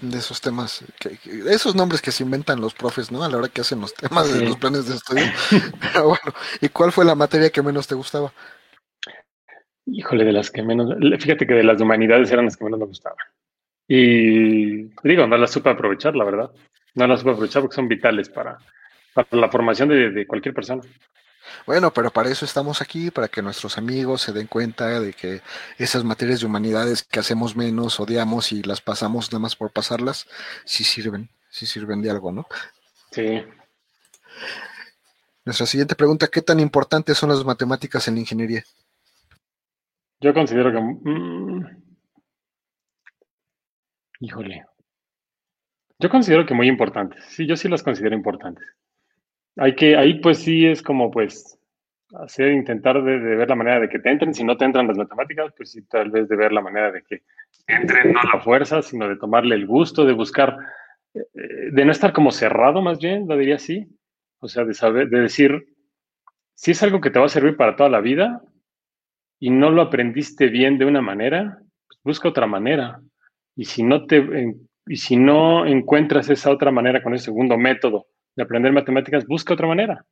[0.08, 3.22] De esos temas, que, que, esos nombres que se inventan los profes, ¿no?
[3.22, 4.38] A la hora que hacen los temas sí.
[4.38, 5.24] de los planes de estudio.
[5.80, 8.32] Pero bueno, ¿y cuál fue la materia que menos te gustaba?
[9.86, 12.80] Híjole, de las que menos, fíjate que de las de humanidades eran las que menos
[12.80, 13.18] me gustaban.
[13.86, 16.50] Y digo, no las supe aprovechar, la verdad.
[16.94, 18.58] No las supe aprovechar porque son vitales para,
[19.12, 20.82] para la formación de, de cualquier persona.
[21.66, 25.42] Bueno, pero para eso estamos aquí, para que nuestros amigos se den cuenta de que
[25.78, 30.26] esas materias de humanidades que hacemos menos, odiamos y las pasamos nada más por pasarlas,
[30.64, 32.46] sí sirven, sí sirven de algo, ¿no?
[33.10, 33.44] Sí.
[35.44, 38.64] Nuestra siguiente pregunta, ¿qué tan importantes son las matemáticas en la ingeniería?
[40.20, 40.80] Yo considero que...
[40.80, 41.66] Mmm,
[44.20, 44.64] híjole.
[45.98, 47.24] Yo considero que muy importantes.
[47.28, 48.66] Sí, yo sí las considero importantes
[49.56, 51.58] hay que, ahí pues sí es como pues
[52.14, 54.96] hacer, intentar de, ver la manera de que te entren, si no te entran las
[54.96, 57.22] matemáticas, pues sí tal vez de ver la manera de que
[57.66, 60.56] entren no la fuerza, sino de tomarle el gusto, de buscar,
[61.14, 61.20] eh,
[61.72, 63.86] de no estar como cerrado más bien, lo diría así,
[64.40, 65.66] o sea, de saber, de decir,
[66.54, 68.42] si es algo que te va a servir para toda la vida
[69.38, 73.00] y no lo aprendiste bien de una manera, pues busca otra manera,
[73.56, 74.54] y si no te,
[74.86, 79.54] y si no encuentras esa otra manera con el segundo método, de aprender matemáticas, busca
[79.54, 80.04] otra manera.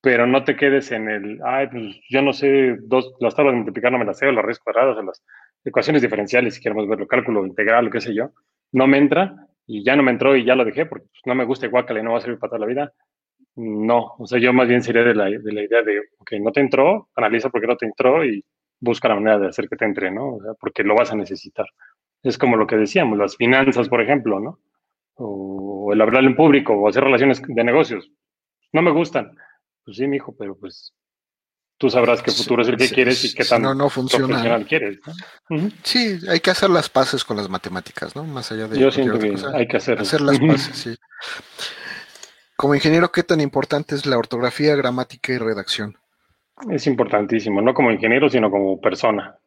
[0.00, 3.58] Pero no te quedes en el, ay, pues yo no sé, dos, las tablas de
[3.58, 5.24] multiplicar no me las sé, o las raíces cuadradas, o las
[5.64, 8.30] ecuaciones diferenciales, si queremos verlo, cálculo integral, lo que sé yo.
[8.72, 9.34] No me entra
[9.66, 11.84] y ya no me entró y ya lo dejé porque pues, no me gusta igual
[11.84, 12.92] que no va a servir para toda la vida.
[13.56, 16.52] No, o sea, yo más bien sería de la, de la idea de, ok, no
[16.52, 18.44] te entró, analiza por qué no te entró y
[18.80, 20.36] busca la manera de hacer que te entre, ¿no?
[20.36, 21.66] O porque lo vas a necesitar.
[22.22, 24.60] Es como lo que decíamos, las finanzas, por ejemplo, ¿no?
[25.18, 28.10] O el hablar en público o hacer relaciones de negocios.
[28.72, 29.36] No me gustan.
[29.84, 30.94] Pues sí, mi hijo, pero pues
[31.78, 34.26] tú sabrás qué futuro es el que quieres y qué tan no, no funciona.
[34.26, 34.98] profesional quieres.
[35.82, 38.24] Sí, hay que hacer las paces con las matemáticas, ¿no?
[38.24, 38.78] Más allá de...
[38.78, 39.98] Yo siento que hay que hacer.
[39.98, 40.96] Hacer las paces, sí.
[42.56, 45.96] Como ingeniero, ¿qué tan importante es la ortografía, gramática y redacción?
[46.70, 49.38] Es importantísimo, no como ingeniero, sino como persona.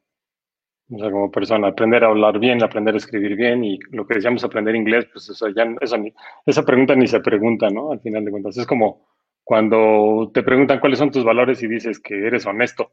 [0.94, 4.16] O sea, como persona, aprender a hablar bien, aprender a escribir bien y lo que
[4.16, 5.66] decíamos, aprender inglés, pues eso ya,
[6.46, 7.92] esa pregunta ni se pregunta, ¿no?
[7.92, 9.08] Al final de cuentas, es como
[9.44, 12.92] cuando te preguntan cuáles son tus valores y dices que eres honesto.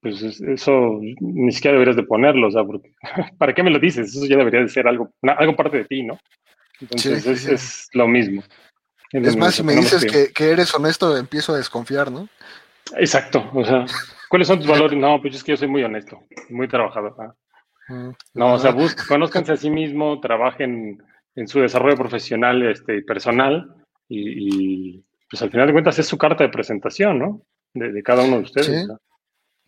[0.00, 2.94] Pues eso ni siquiera deberías de ponerlo, o sea, porque,
[3.38, 4.14] ¿para qué me lo dices?
[4.14, 6.18] Eso ya debería de ser algo, algo parte de ti, ¿no?
[6.80, 8.42] Entonces es lo mismo.
[9.12, 10.50] Es, más, si me dices que...
[10.50, 12.28] eres honesto, empiezo a desconfiar, ¿no?
[12.96, 13.84] Exacto, o sea,
[14.30, 14.98] ¿cuáles son tus valores?
[14.98, 17.34] No, pues es que yo soy muy honesto, muy trabajador.
[17.88, 21.02] Mm, no, o sea, busquen, conózcanse a sí mismo, trabajen
[21.34, 23.74] en su desarrollo profesional este, y personal
[24.08, 27.42] y, pues al final de cuentas es su carta de presentación, ¿no?
[27.74, 28.88] De, cada uno de ustedes.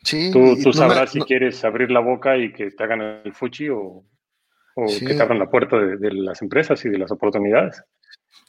[0.02, 0.30] Sí.
[0.32, 4.04] Tú, tú sabrás si quieres abrir la boca y que te hagan el fuchi o,
[4.74, 7.82] que te abran la puerta de, las empresas y de las oportunidades.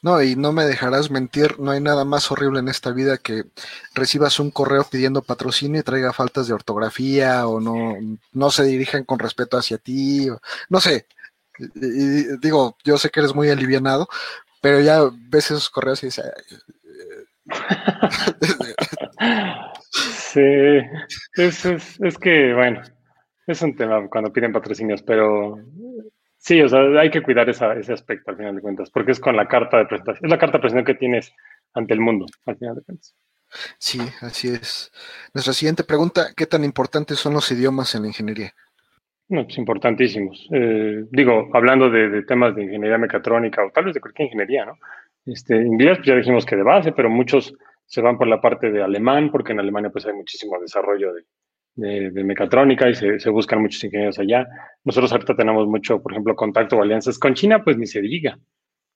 [0.02, 3.44] No, y no me dejarás mentir, no hay nada más horrible en esta vida que
[3.94, 7.96] recibas un correo pidiendo patrocinio y traiga faltas de ortografía o no,
[8.32, 10.28] no se dirijan con respeto hacia ti,
[10.68, 11.06] no sé.
[12.40, 14.08] digo, yo sé que eres muy alivianado,
[14.60, 16.26] pero ya ves esos correos y dices...
[19.90, 20.40] sí,
[21.36, 22.82] es, es, es que, bueno,
[23.46, 25.58] es un tema cuando piden patrocinios, pero
[26.44, 29.34] Sí, o sea, hay que cuidar ese aspecto al final de cuentas, porque es con
[29.34, 31.32] la carta de presentación, es la carta de presentación que tienes
[31.72, 33.16] ante el mundo, al final de cuentas.
[33.78, 34.92] Sí, así es.
[35.32, 38.52] Nuestra siguiente pregunta, ¿qué tan importantes son los idiomas en la ingeniería?
[39.28, 40.46] No, pues importantísimos.
[40.52, 44.76] Eh, digo, hablando de, temas de ingeniería mecatrónica o tal vez de cualquier ingeniería, ¿no?
[45.24, 47.54] Este, inglés, pues ya dijimos que de base, pero muchos
[47.86, 51.22] se van por la parte de alemán, porque en Alemania pues hay muchísimo desarrollo de,
[51.76, 54.46] de, mecatrónica y se, buscan muchos ingenieros allá.
[54.84, 58.38] Nosotros ahorita tenemos mucho, por ejemplo, contacto o alianzas con China, pues ni se diga.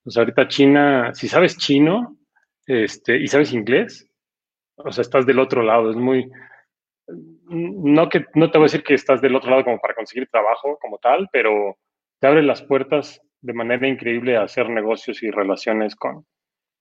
[0.07, 2.17] Sea, ahorita China, si sabes chino
[2.67, 4.09] este, y sabes inglés,
[4.77, 5.91] o sea, estás del otro lado.
[5.91, 6.31] Es muy.
[7.49, 10.29] No, que, no te voy a decir que estás del otro lado como para conseguir
[10.29, 11.79] trabajo como tal, pero
[12.21, 16.27] te abre las puertas de manera increíble a hacer negocios y relaciones con,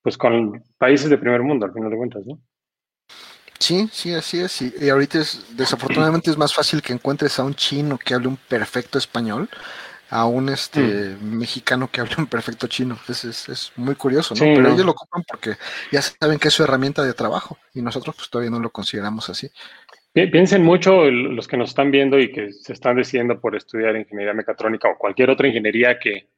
[0.01, 2.39] pues, con países de primer mundo, al final de cuentas, ¿no?
[3.59, 4.61] Sí, sí, así es.
[4.61, 8.37] Y, ahorita es, desafortunadamente es más fácil que encuentres a un chino que hable un
[8.37, 9.49] perfecto español
[10.09, 11.37] a un este mm.
[11.37, 12.97] mexicano que hable un perfecto chino.
[13.09, 14.41] Es, es, muy curioso, ¿no?
[14.41, 15.55] Pero ellos lo ocupan porque
[15.91, 19.29] ya saben que es su herramienta de trabajo y nosotros pues todavía no lo consideramos
[19.29, 19.49] así.
[20.13, 24.33] Piensen mucho los que nos están viendo y que se están decidiendo por estudiar ingeniería
[24.33, 26.29] mecatrónica o cualquier otra ingeniería que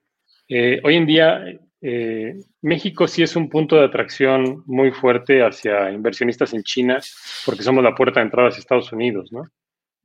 [0.50, 1.42] eh, hoy en día
[1.82, 7.00] eh, México sí es un punto de atracción muy fuerte hacia inversionistas en China
[7.46, 9.44] porque somos la puerta de entrada hacia Estados Unidos, ¿no?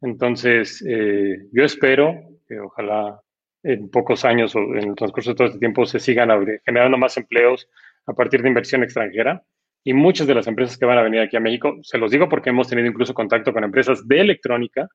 [0.00, 2.14] Entonces, eh, yo espero
[2.46, 3.20] que ojalá
[3.62, 6.28] en pocos años o en el transcurso de todo este tiempo se sigan
[6.64, 7.68] generando más empleos
[8.06, 9.42] a partir de inversión extranjera.
[9.82, 12.28] Y muchas de las empresas que van a venir aquí a México, se los digo
[12.28, 14.88] porque hemos tenido incluso contacto con empresas de electrónica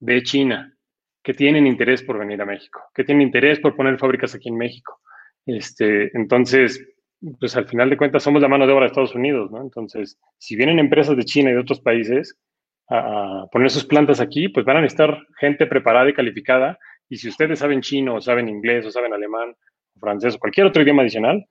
[0.00, 0.74] de China
[1.22, 4.56] que tienen interés por venir a México, que tienen interés por poner fábricas aquí en
[4.56, 5.00] México.
[5.46, 6.84] Este, entonces,
[7.38, 9.62] pues al final de cuentas somos la mano de obra de Estados Unidos, ¿no?
[9.62, 12.38] Entonces, si vienen empresas de China y de otros países
[12.88, 16.78] a, poner sus plantas aquí, pues van a estar gente preparada y calificada.
[17.08, 19.54] Y si ustedes saben chino, o saben inglés, o saben alemán,
[19.96, 21.46] o francés, o cualquier otro idioma adicional,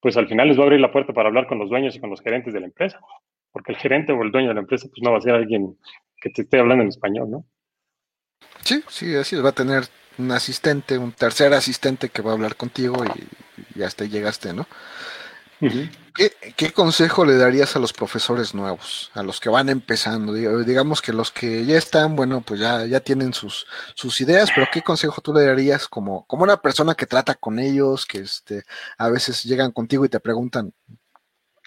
[0.00, 2.00] pues al final les va a abrir la puerta para hablar con los dueños y
[2.00, 3.00] con los gerentes de la empresa.
[3.52, 5.78] Porque el gerente o el dueño de la empresa, pues no va a ser alguien
[6.20, 7.46] que te esté hablando en español, ¿no?
[8.62, 9.36] Sí, sí, así.
[9.36, 9.84] Va a tener
[10.18, 14.66] un asistente, un tercer asistente que va a hablar contigo y, hasta llegaste, ¿no?
[16.14, 20.32] ¿Qué, consejo le darías a los profesores nuevos, a los que van empezando?
[20.32, 24.68] Digamos que los que ya están, bueno, pues ya, ya tienen sus, sus ideas, pero
[24.72, 28.62] ¿qué consejo tú le darías como, como una persona que trata con ellos, que este,
[28.98, 30.72] a veces llegan contigo y te preguntan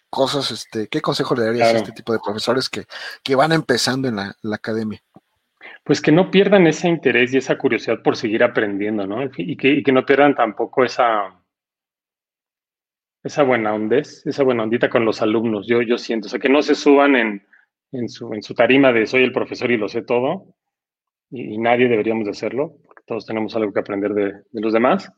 [0.10, 2.88] cosas, este, ¿qué consejo le darías a este tipo de profesores que,
[3.24, 5.04] que van empezando en la academia?
[5.88, 9.24] Pues que no pierdan ese interés y esa curiosidad por seguir aprendiendo, ¿no?
[9.38, 11.42] Y que, no pierdan tampoco esa,
[13.24, 16.50] esa buena ondez, esa buena ondita con los alumnos, yo, yo siento, o sea, que
[16.50, 17.48] no se suban en,
[17.94, 20.54] en, su, en su tarima de soy el profesor y lo sé todo,
[21.32, 25.10] y, nadie deberíamos de hacerlo, porque todos tenemos algo que aprender de, los demás,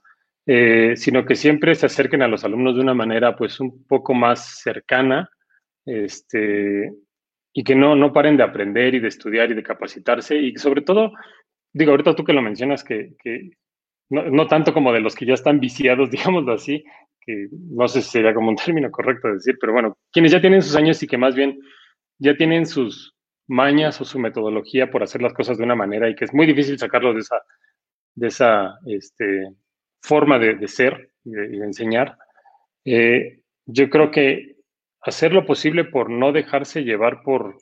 [0.46, 4.14] eh, sino que siempre se acerquen a los alumnos de una manera pues un poco
[4.14, 5.32] más cercana,
[5.84, 6.94] este,
[7.54, 10.82] y que no, no paren de aprender y de estudiar y de capacitarse, y sobre
[10.82, 11.14] todo,
[11.74, 13.52] digo, ahorita tú que lo mencionas, que, que
[14.10, 16.84] no, no, tanto como de los que ya están viciados, digámoslo así,
[17.22, 20.62] que no sé si sería como un término correcto decir, pero bueno, quienes ya tienen
[20.62, 21.60] sus años y que más bien
[22.18, 23.16] ya tienen sus
[23.48, 26.46] mañas o su metodología por hacer las cosas de una manera y que es muy
[26.46, 27.42] difícil sacarlos de esa,
[28.16, 29.54] de esa este,
[30.02, 32.18] forma de, de ser y de, de enseñar.
[32.86, 34.59] Eh, yo creo que
[35.02, 37.58] hacer lo posible por no dejarse llevar por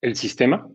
[0.00, 0.68] el sistema,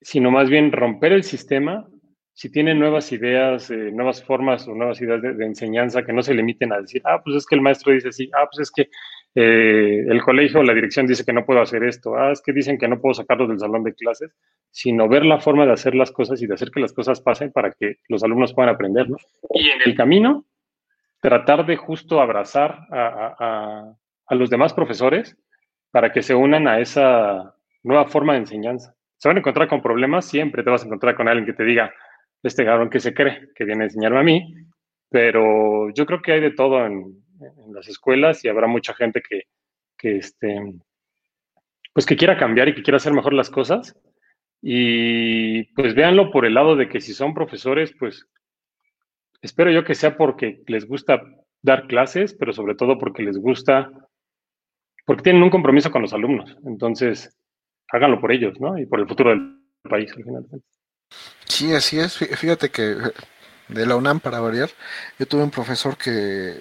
[0.00, 1.86] sino más bien romper el sistema
[2.34, 6.22] si tienen nuevas ideas, eh, nuevas formas o nuevas ideas de, de, enseñanza que no
[6.22, 8.70] se limiten a decir, ah, pues es que el maestro dice así, ah, pues es
[8.70, 8.88] que
[9.34, 12.52] eh, el colegio o la dirección dice que no puedo hacer esto, ah, es que
[12.52, 14.34] dicen que no puedo sacarlos del salón de clases,
[14.70, 17.52] sino ver la forma de hacer las cosas y de hacer que las cosas pasen
[17.52, 19.18] para que los alumnos puedan aprender, ¿no?
[19.50, 20.46] Y en el camino,
[21.20, 23.96] tratar de justo abrazar a, a, a
[24.30, 25.36] los demás profesores
[25.90, 28.94] para que se unan a esa nueva forma de enseñanza.
[29.18, 31.64] Se van a encontrar con problemas, siempre te vas a encontrar con alguien que te
[31.64, 31.92] diga,
[32.42, 34.54] este cabrón que se cree, que viene a enseñarme a mí,
[35.08, 39.22] pero yo creo que hay de todo en, en las escuelas y habrá mucha gente
[39.22, 39.42] que,
[39.96, 40.60] que, este,
[41.92, 43.96] pues que quiera cambiar y que quiera hacer mejor las cosas.
[44.60, 48.28] Y pues véanlo por el lado de que si son profesores, pues
[49.40, 51.22] espero yo que sea porque les gusta
[51.62, 53.90] dar clases, pero sobre todo porque les gusta,
[55.04, 56.56] porque tienen un compromiso con los alumnos.
[56.64, 57.36] Entonces,
[57.88, 58.78] háganlo por ellos, ¿no?
[58.78, 60.46] Y por el futuro del país, al final.
[61.46, 62.16] Sí, así es.
[62.16, 62.96] Fíjate que
[63.68, 64.70] de la UNAM, para variar,
[65.18, 66.60] yo tuve un profesor que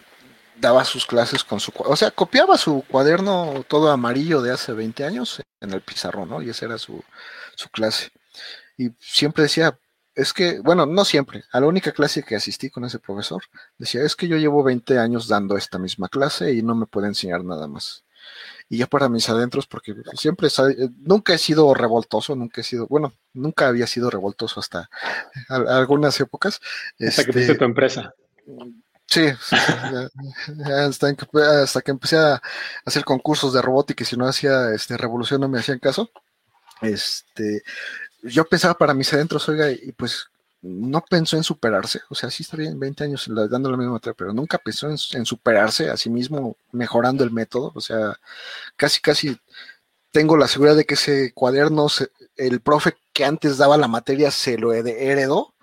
[0.60, 5.04] daba sus clases con su, o sea, copiaba su cuaderno todo amarillo de hace 20
[5.06, 6.42] años en el pizarrón, ¿no?
[6.42, 7.04] Y esa era su,
[7.56, 8.12] su clase.
[8.78, 9.78] Y siempre decía,
[10.14, 13.44] es que, bueno, no siempre, a la única clase que asistí con ese profesor,
[13.78, 17.08] decía, es que yo llevo 20 años dando esta misma clase y no me puede
[17.08, 18.04] enseñar nada más.
[18.70, 20.48] Y ya para mis adentros, porque siempre,
[21.00, 24.90] nunca he sido revoltoso, nunca he sido, bueno, nunca había sido revoltoso hasta
[25.50, 26.62] algunas épocas.
[26.94, 28.14] Hasta este, que fuiste tu empresa.
[29.08, 32.42] Sí, hasta, que, hasta, que, empecé a
[32.86, 36.10] hacer concursos de robótica y si no hacía este, revolución no me hacían caso.
[36.82, 37.62] Este,
[38.24, 40.31] yo pensaba para mis adentros, oiga, y pues
[40.62, 44.16] no pensó en superarse, o sea, sí está bien, 20 años dando la misma materia,
[44.18, 48.20] pero nunca pensó en, en, superarse a sí mismo, mejorando el método, o sea,
[48.76, 49.38] casi, casi
[50.12, 51.88] tengo la seguridad de que ese cuaderno,
[52.38, 55.54] el profe que antes daba la materia se lo heredó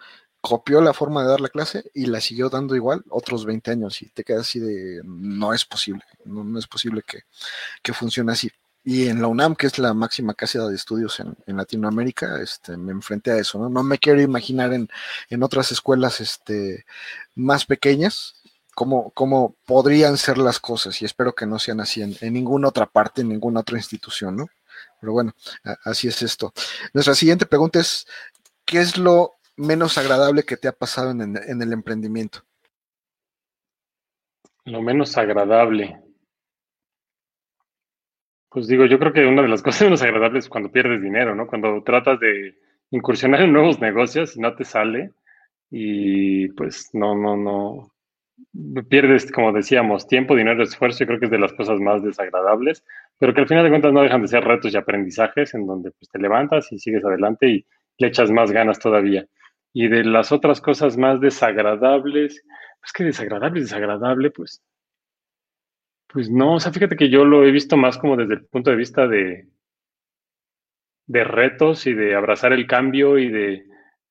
[0.41, 4.01] copió la forma de dar la clase y la siguió dando igual otros 20 años
[4.03, 7.23] y te quedas así de, no es posible, no, no es posible que,
[7.83, 8.51] que, funcione así.
[8.91, 12.93] Y en la UNAM, que es la máxima casa de estudios en, Latinoamérica, este, me
[12.93, 13.69] enfrenté a eso, ¿no?
[13.69, 14.89] No me quiero imaginar en,
[15.29, 16.87] en otras escuelas este,
[17.35, 18.41] más pequeñas
[18.75, 22.69] cómo, cómo podrían ser las cosas y espero que no sean así en, en ninguna
[22.69, 24.47] otra parte, en ninguna otra institución, ¿no?
[25.03, 25.35] Pero bueno,
[25.85, 26.55] así es esto.
[26.95, 28.07] Nuestra siguiente pregunta es,
[28.65, 32.43] ¿qué es lo menos agradable que te ha pasado en, en, el emprendimiento?
[34.65, 36.08] Lo menos agradable.
[38.51, 41.35] Pues digo, yo creo que una de las cosas menos agradables es cuando pierdes dinero,
[41.35, 41.47] ¿no?
[41.47, 42.57] Cuando tratas de
[42.91, 45.13] incursionar en nuevos negocios y no te sale
[45.71, 47.93] y pues no, no, no,
[48.89, 52.85] pierdes, como decíamos, tiempo, dinero, esfuerzo, yo creo que es de las cosas más desagradables,
[53.19, 55.91] pero que al final de cuentas no dejan de ser retos y aprendizajes en donde
[55.91, 57.67] pues, te levantas y sigues adelante y
[57.99, 59.27] le echas más ganas todavía.
[59.75, 62.43] Y de las otras cosas más desagradables,
[62.81, 64.63] pues que desagradable, desagradable, pues,
[66.13, 68.71] pues no, o sea, fíjate que yo lo he visto más como desde el punto
[68.71, 69.49] de vista de,
[71.07, 73.67] de retos y de abrazar el cambio y de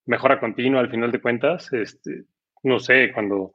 [0.05, 1.71] mejora continua al final de cuentas.
[1.73, 2.25] Este,
[2.63, 3.51] no sé, cuando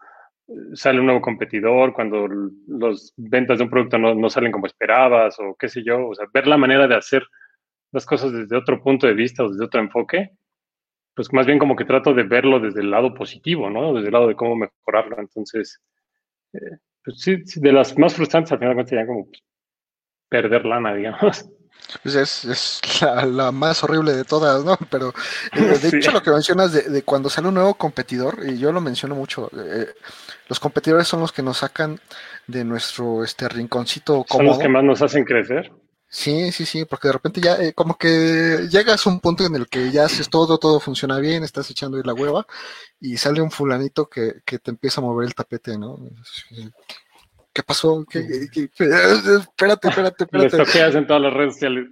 [0.74, 2.28] sale un nuevo competidor, cuando
[2.66, 6.14] las ventas de un producto no, no, salen como esperabas o qué sé yo, o
[6.14, 7.24] sea, ver la manera de hacer
[7.92, 10.30] las cosas desde otro punto de vista o desde otro enfoque,
[11.14, 13.94] pues más bien como que trato de verlo desde el lado positivo, ¿no?
[13.94, 15.18] Desde el lado de cómo mejorarlo.
[15.18, 15.80] Entonces,
[16.54, 19.28] eh, pues sí, sí, de las más frustrantes al final sería como
[20.28, 21.48] perder lana, digamos.
[22.02, 24.78] Pues es, es la, la, más horrible de todas, ¿no?
[24.90, 25.12] Pero
[25.54, 25.96] eh, de sí.
[25.96, 29.14] hecho lo que mencionas de, de, cuando sale un nuevo competidor, y yo lo menciono
[29.14, 29.88] mucho, eh,
[30.48, 31.98] los competidores son los que nos sacan
[32.46, 34.28] de nuestro este rinconcito cómodo.
[34.28, 35.72] Son los que más nos hacen crecer.
[36.14, 39.54] Sí, sí, sí, porque de repente ya eh, como que llegas a un punto en
[39.56, 42.46] el que ya haces todo, todo funciona bien, estás echando ahí la hueva
[43.00, 45.98] y sale un fulanito que, que te empieza a mover el tapete, ¿no?
[47.54, 48.06] ¿Qué pasó?
[48.08, 49.88] ¿Qué, espérate, espérate,
[50.24, 50.26] espérate.
[50.38, 51.88] Les toqueas en todas las redes sociales.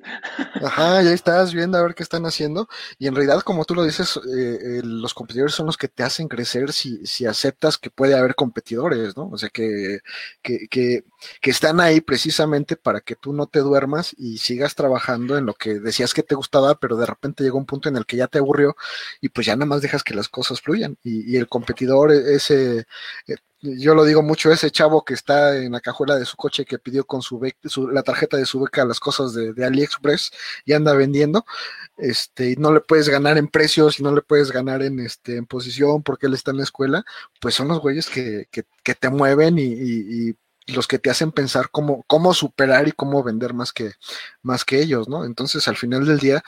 [0.55, 2.67] Ajá, ya estás viendo a ver qué están haciendo.
[2.99, 6.03] Y en realidad, como tú lo dices, eh, eh, los competidores son los que te
[6.03, 9.29] hacen crecer si, si aceptas que puede haber competidores, ¿no?
[9.29, 10.01] O sea, que,
[10.41, 11.05] que, que,
[11.43, 15.53] que están ahí precisamente para que tú no te duermas y sigas trabajando en lo
[15.53, 18.29] que decías que te gustaba, pero de repente llega un punto en el que ya
[18.29, 18.77] te aburrió
[19.21, 20.97] y pues ya nada más dejas que las cosas fluyan.
[21.03, 22.87] Y, y el competidor, ese,
[23.27, 26.65] eh, yo lo digo mucho, ese chavo que está en la cajuela de su coche
[26.65, 27.41] que pidió con su,
[27.93, 30.31] la tarjeta de su beca las cosas de, AliExpress
[30.65, 31.45] y anda vendiendo,
[31.99, 35.37] este, y no le puedes ganar en precios y no le puedes ganar en, este,
[35.37, 37.05] en posición porque él está en la escuela,
[37.41, 38.65] pues son los güeyes que, que,
[38.95, 43.55] te mueven y, y, los que te hacen pensar cómo, cómo superar y cómo vender
[43.55, 43.93] más que,
[44.43, 45.25] más que ellos, ¿no?
[45.25, 46.45] Entonces, al final del día,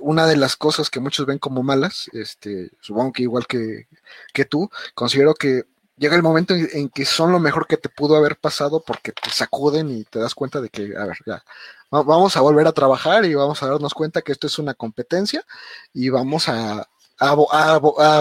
[0.00, 3.88] una de las cosas que muchos ven como malas, este, supongo que igual que,
[4.32, 5.64] que tú, considero que
[5.96, 9.30] llega el momento en, que son lo mejor que te pudo haber pasado porque te
[9.30, 11.42] sacuden y te das cuenta de que, a ver, ya,
[11.90, 15.42] vamos a volver a trabajar y vamos a darnos cuenta que esto es una competencia
[15.92, 16.86] y vamos a,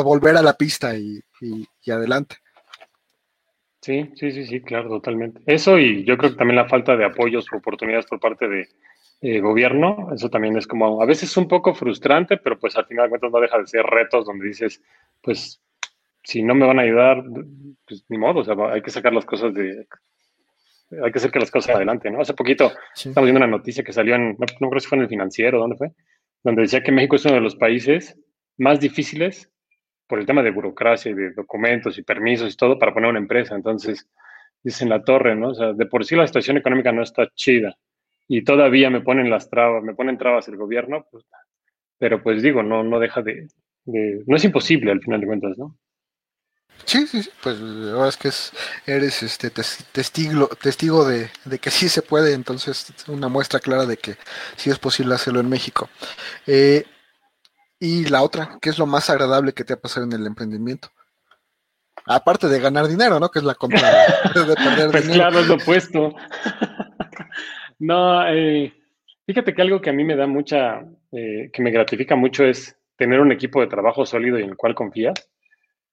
[0.03, 1.21] volver a la pista y,
[1.89, 2.37] adelante.
[3.81, 5.41] Sí, sí, sí, sí, claro, totalmente.
[5.47, 8.69] Eso y yo creo que también la falta de apoyos o oportunidades por parte de
[9.21, 13.05] eh, gobierno, eso también es como a veces un poco frustrante, pero pues al final
[13.05, 14.83] de cuentas no deja de ser retos donde dices,
[15.21, 15.59] pues
[16.23, 17.23] si no me van a ayudar,
[17.87, 19.87] pues ni modo, o sea, hay que sacar las cosas de,
[21.03, 22.21] hay que hacer que las cosas adelante, ¿no?
[22.21, 25.09] Hace poquito estamos viendo una noticia que salió en, no, creo si fue en el
[25.09, 25.91] financiero, ¿dónde fue?
[26.43, 28.17] Donde decía que México es uno de los países
[28.57, 29.49] más difíciles
[30.07, 33.19] por el tema de burocracia y de documentos y permisos y todo para poner una
[33.19, 33.55] empresa.
[33.55, 34.09] Entonces,
[34.61, 35.49] dicen la torre, ¿no?
[35.49, 37.75] O sea, de por sí la situación económica no está chida
[38.27, 41.25] y todavía me ponen las trabas, me ponen trabas el gobierno, pues,
[41.97, 43.47] pero pues digo, no, no deja de,
[43.85, 45.77] de, no es imposible al final de cuentas, ¿no?
[46.85, 47.57] Sí, sí, pues
[47.93, 48.51] ahora es que es,
[48.85, 51.29] eres este testigo, testigo de,
[51.59, 54.15] que sí se puede, entonces una muestra clara de que
[54.55, 55.89] sí es posible hacerlo en México.
[56.47, 56.85] Eh,
[57.79, 60.89] y la otra, ¿qué es lo más agradable que te ha pasado en el emprendimiento?
[62.05, 63.29] Aparte de ganar dinero, ¿no?
[63.29, 63.81] Que es la contra
[64.35, 66.15] de perder pues claro, es lo opuesto.
[67.79, 68.73] no, eh,
[69.25, 70.81] fíjate que algo que a mí me da mucha,
[71.11, 74.57] eh, que me gratifica mucho es tener un equipo de trabajo sólido y en el
[74.57, 75.30] cual confías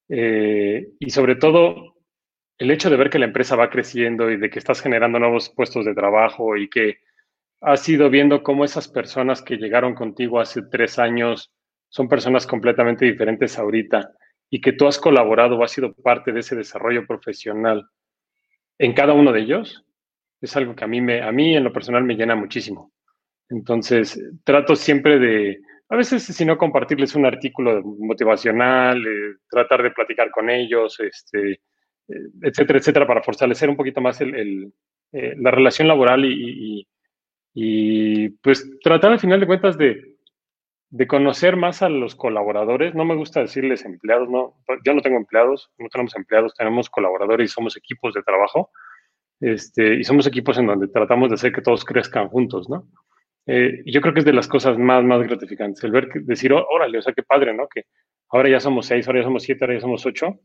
[0.09, 1.97] eh, y sobre todo,
[2.59, 5.51] el hecho de ver que la empresa va creciendo y de que estás generando nuevos
[5.51, 6.99] puestos de trabajo y que
[7.61, 11.53] has ido viendo cómo esas personas que llegaron contigo hace tres años
[11.89, 14.13] son personas completamente diferentes ahorita
[14.51, 17.89] y que tú has colaborado o has sido parte de ese desarrollo profesional
[18.79, 19.85] en cada uno de ellos,
[20.41, 22.93] es algo que a mí, me, a mí en lo personal me llena muchísimo.
[23.49, 25.61] Entonces, trato siempre de,
[25.91, 31.53] a veces, si no, compartirles un artículo motivacional, eh, tratar de platicar con ellos, este,
[31.53, 34.73] eh, etcétera, etcétera, para fortalecer un poquito más el,
[35.13, 36.87] eh, la relación laboral y,
[38.43, 40.17] pues tratar al final de cuentas de,
[40.91, 42.95] de, conocer más a los colaboradores.
[42.95, 44.55] No me gusta decirles empleados, no,
[44.85, 48.71] yo no tengo empleados, no tenemos empleados, tenemos colaboradores y somos equipos de trabajo.
[49.41, 52.87] Este, y somos equipos en donde tratamos de hacer que todos crezcan juntos, ¿no?
[53.51, 56.99] Eh, yo creo que es de las cosas más, más gratificantes, el ver, decir, órale,
[56.99, 57.67] o sea, qué padre, ¿no?
[57.67, 57.85] Que
[58.29, 60.39] ahora ya somos seis, ahora ya somos siete, ahora ya somos ocho.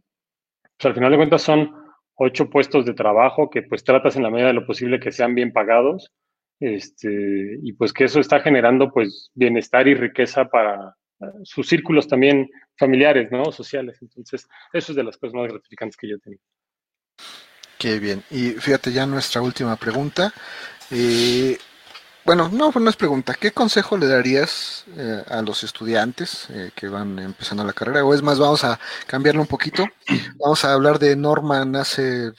[0.78, 1.70] Pues al final de cuentas son
[2.16, 5.36] ocho puestos de trabajo que pues tratas en la medida de lo posible que sean
[5.36, 6.14] bien pagados,
[6.62, 12.08] este, y pues que eso está generando pues bienestar y riqueza para eh, sus círculos
[12.08, 13.52] también familiares, ¿no?
[13.52, 13.98] Sociales.
[14.02, 16.40] Entonces, eso es de las cosas más gratificantes que yo tengo.
[17.78, 18.24] Qué bien.
[18.32, 20.32] Y fíjate ya nuestra última pregunta.
[20.90, 21.58] Eh,
[22.26, 23.36] bueno, no, no es pregunta.
[23.38, 28.06] ¿Qué consejo le darías eh, a los estudiantes eh, que van empezando la carrera?
[28.06, 29.86] O es más, vamos a cambiarlo un poquito.
[30.40, 32.32] Vamos a hablar de Norman hace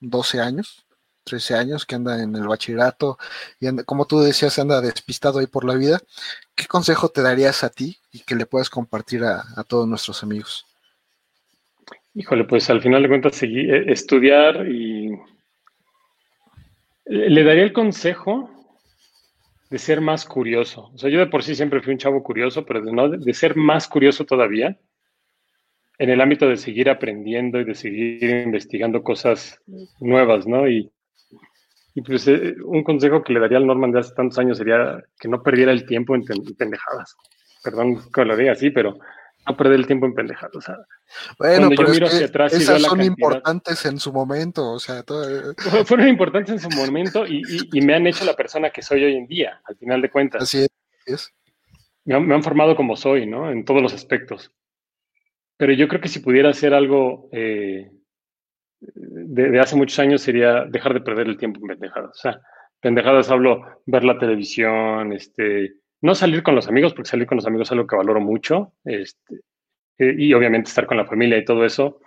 [0.00, 0.86] 12 años,
[1.22, 3.16] 13 años, que anda en el bachillerato
[3.60, 6.00] y como tú decías, anda despistado ahí por la vida.
[6.56, 10.66] ¿Qué consejo te darías a ti y que le puedas compartir a, todos nuestros amigos?
[12.14, 15.16] Híjole, pues al final de cuentas, seguir, eh, estudiar y
[17.04, 18.55] le daría el consejo
[19.70, 20.90] de ser más curioso.
[20.94, 23.34] O sea, yo de por sí siempre fui un chavo curioso, pero de, no, de
[23.34, 24.78] ser más curioso todavía
[25.98, 29.62] en el ámbito de seguir aprendiendo y de seguir investigando cosas
[29.98, 30.68] nuevas, ¿no?
[30.68, 30.90] Y,
[31.94, 35.02] y pues eh, un consejo que le daría al Norman de hace tantos años sería
[35.18, 37.16] que no perdiera el tiempo en, pendejadas.
[37.64, 38.98] Perdón que lo diga así, pero
[39.46, 40.56] no perder el tiempo en pendejadas.
[40.56, 40.76] O sea,
[41.38, 45.04] bueno, pero yo miro atrás esas son importantes en su momento, o sea,
[45.86, 47.42] fueron importantes en su momento y,
[47.80, 50.42] me han hecho la persona que soy hoy en día, al final de cuentas.
[50.42, 50.66] Así
[51.06, 51.32] es.
[52.04, 53.50] Me han, formado como soy, ¿no?
[53.50, 54.52] En todos los aspectos.
[55.56, 57.90] Pero yo creo que si pudiera hacer algo, eh,
[58.80, 62.10] de, hace muchos años sería dejar de perder el tiempo en pendejadas.
[62.10, 62.40] O sea,
[62.80, 65.74] pendejadas hablo ver la televisión, este,
[66.06, 68.72] no salir con los amigos, porque salir con los amigos es algo que valoro mucho,
[68.84, 69.40] este,
[69.98, 72.00] y obviamente estar con la familia y todo eso,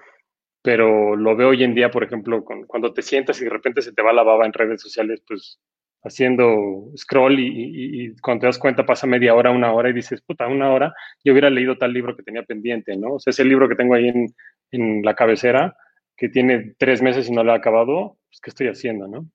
[0.62, 3.94] pero lo veo hoy en día, por ejemplo, cuando te sientas y de repente se
[3.94, 5.60] te va la baba en redes sociales, pues
[6.04, 10.48] haciendo scroll y, cuando te das cuenta pasa media hora, una hora y dices, puta,
[10.48, 10.94] una hora,
[11.24, 13.16] yo hubiera leído tal libro que tenía pendiente, ¿no?
[13.16, 14.34] O sea, ese libro que tengo ahí en,
[14.72, 15.76] en la cabecera,
[16.16, 19.30] que tiene tres meses y no lo ha acabado, pues, ¿qué estoy haciendo, no?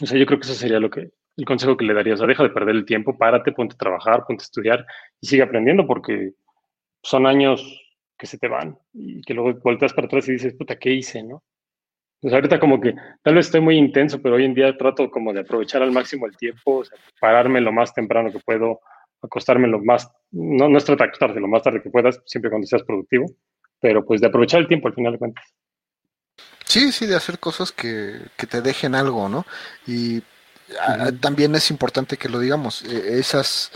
[0.00, 2.14] O sea, yo creo que eso sería lo que, el consejo que le daría.
[2.14, 4.86] O sea, deja de perder el tiempo, párate, ponte a trabajar, ponte a estudiar
[5.20, 6.32] y sigue aprendiendo porque
[7.02, 7.80] son años
[8.18, 11.22] que se te van y que luego volteas para atrás y dices, puta, ¿qué hice,
[11.22, 11.42] no?
[12.20, 15.32] Pues ahorita como que tal vez estoy muy intenso, pero hoy en día trato como
[15.32, 16.84] de aprovechar al máximo el tiempo,
[17.20, 18.80] pararme lo más temprano que puedo,
[19.20, 22.48] acostarme lo más, no, no es tratar de acostarte lo más tarde que puedas, siempre
[22.48, 23.26] cuando seas productivo,
[23.80, 25.44] pero pues de aprovechar el tiempo al final de cuentas.
[26.64, 29.44] Sí, sí, de hacer cosas que, que te dejen algo, ¿no?
[29.84, 30.22] Y
[31.20, 33.70] también es importante que lo digamos, eh, esas...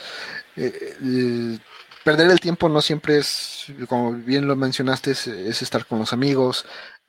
[0.56, 1.59] Eh,
[2.05, 6.64] perder el tiempo no siempre es, como bien lo mencionaste, es, estar con los amigos.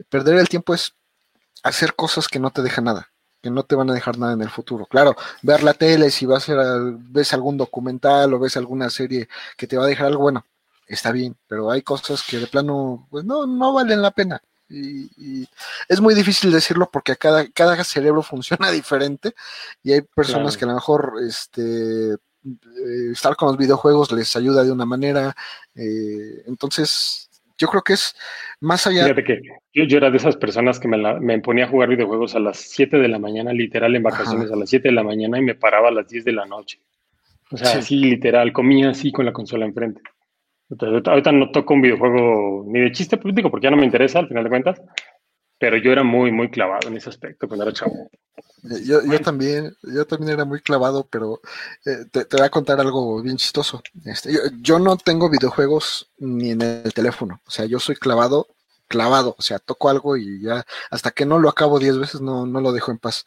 [0.09, 0.95] Perder el tiempo es
[1.61, 3.11] hacer cosas que no te dejan nada,
[3.41, 4.87] que no te van a dejar nada en el futuro.
[4.87, 9.67] Claro, ver la tele, si vas a ves algún documental o ves alguna serie que
[9.67, 10.45] te va a dejar algo bueno,
[10.87, 14.41] está bien, pero hay cosas que de plano, pues no, no valen la pena.
[14.69, 15.47] Y,
[15.87, 19.33] es muy difícil decirlo porque cada, cada cerebro funciona diferente
[19.83, 24.63] y hay personas que a lo mejor este eh, estar con los videojuegos les ayuda
[24.63, 25.35] de una manera.
[25.75, 28.15] Eh, entonces, yo creo que es
[28.61, 29.03] más allá.
[29.03, 29.41] Fíjate que
[29.73, 33.07] yo, era de esas personas que me, ponía a jugar videojuegos a las 7 de
[33.07, 35.91] la mañana, literal en vacaciones, a las 7 de la mañana y me paraba a
[35.91, 36.79] las 10 de la noche.
[37.51, 40.01] O sea, así literal, comía así con la consola enfrente.
[40.69, 44.27] Ahorita no toco un videojuego ni de chiste político porque ya no me interesa al
[44.27, 44.81] final de cuentas,
[45.59, 48.09] pero yo era muy, muy clavado en ese aspecto cuando era chavo.
[48.83, 51.39] Yo, yo también, yo también era muy clavado, pero
[51.85, 53.81] eh, te, voy a contar algo bien chistoso.
[54.05, 54.31] Este,
[54.61, 58.47] yo, no tengo videojuegos ni en el teléfono, o sea, yo soy clavado,
[58.87, 62.45] clavado, o sea, toco algo y ya, hasta que no lo acabo diez veces no,
[62.45, 63.25] no lo dejo en paz.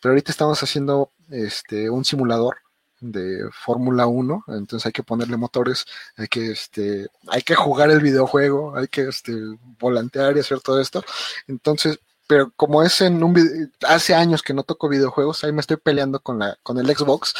[0.00, 2.56] Pero ahorita estamos haciendo este un simulador
[3.02, 5.84] de Fórmula 1, entonces hay que ponerle motores,
[6.16, 9.32] hay que este, hay que jugar el videojuego, hay que este
[9.78, 11.04] volantear y hacer todo esto.
[11.48, 15.76] Entonces, pero como es en un hace años que no toco videojuegos, ahí me estoy
[15.76, 17.34] peleando con la con el Xbox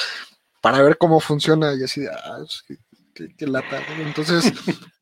[0.61, 2.39] para ver cómo funciona y así, ah,
[3.15, 3.81] qué lata.
[3.99, 4.53] Entonces,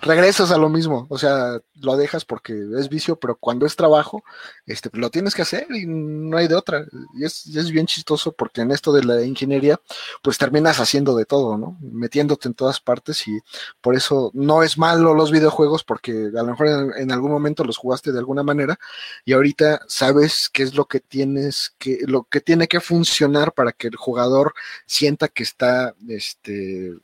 [0.00, 4.22] regresas a lo mismo, o sea, lo dejas porque es vicio, pero cuando es trabajo,
[4.66, 6.86] este, lo tienes que hacer y no hay de otra.
[7.14, 9.80] Y es, es, bien chistoso porque en esto de la ingeniería,
[10.22, 11.78] pues terminas haciendo de todo, ¿no?
[11.80, 13.38] Metiéndote en todas partes y
[13.80, 17.64] por eso no es malo los videojuegos porque a lo mejor en, en algún momento
[17.64, 18.78] los jugaste de alguna manera
[19.24, 23.72] y ahorita sabes qué es lo que tienes que, lo que tiene que funcionar para
[23.72, 24.54] que el jugador
[24.86, 26.94] sienta que está, este,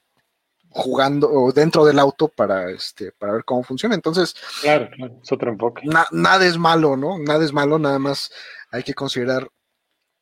[0.73, 3.94] jugando o dentro del auto para este para ver cómo funciona.
[3.94, 5.82] Entonces, claro, claro es otro enfoque.
[6.12, 7.19] nada es malo, ¿no?
[7.19, 8.32] Nada es malo, nada más
[8.70, 9.49] hay que considerar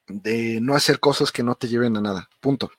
[0.09, 2.29] de no hacer cosas que no te lleven a nada.
[2.41, 2.71] Punto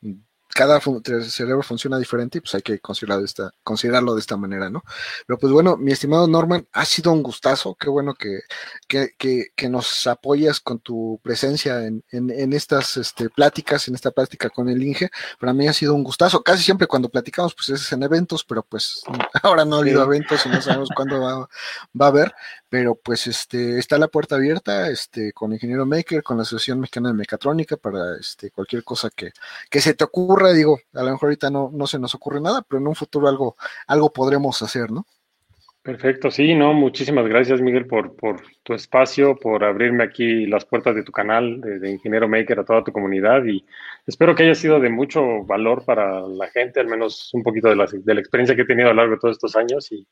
[0.53, 4.69] cada cerebro funciona diferente y pues hay que considerarlo de esta, considerarlo de esta manera,
[4.69, 4.83] ¿no?
[5.25, 8.41] Pero pues bueno, mi estimado Norman, ha sido un gustazo, qué bueno que,
[8.87, 9.13] que,
[9.55, 14.67] que, nos apoyas con tu presencia en, en, estas este, pláticas, en esta plática con
[14.69, 15.09] el Inge.
[15.39, 18.63] Para mí ha sido un gustazo, casi siempre cuando platicamos pues es en eventos, pero
[18.63, 19.03] pues
[19.43, 21.47] ahora no ha habido eventos y no sabemos cuándo va,
[21.99, 22.33] va a haber,
[22.71, 27.09] pero pues este está la puerta abierta este con Ingeniero Maker, con la Asociación Mexicana
[27.09, 29.31] de Mecatrónica para este cualquier cosa que,
[29.69, 32.61] que se te ocurra, digo, a lo mejor ahorita no, no se nos ocurre nada,
[32.61, 33.57] pero en un futuro algo,
[33.87, 35.05] algo podremos hacer, ¿no?
[35.83, 40.95] Perfecto, sí, no, muchísimas gracias Miguel por, por tu espacio, por abrirme aquí las puertas
[40.95, 43.65] de tu canal de, Ingeniero Maker a toda tu comunidad y
[44.07, 47.75] espero que haya sido de mucho valor para la gente, al menos un poquito de
[47.75, 50.07] la, de la experiencia que he tenido a lo largo de todos estos años y,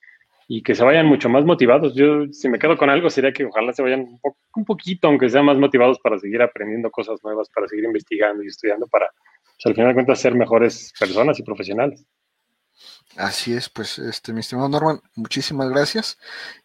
[0.52, 1.94] y que se vayan mucho más motivados.
[1.94, 4.20] Yo, si me quedo con algo, sería que ojalá se vayan un,
[4.56, 8.48] un poquito, aunque sean más motivados para seguir aprendiendo cosas nuevas, para seguir investigando y
[8.48, 9.06] estudiando, para,
[9.44, 12.04] pues, al final de cuentas, ser mejores personas y profesionales.
[13.16, 16.18] Así es, pues, este, mi estimado Norman, muchísimas gracias.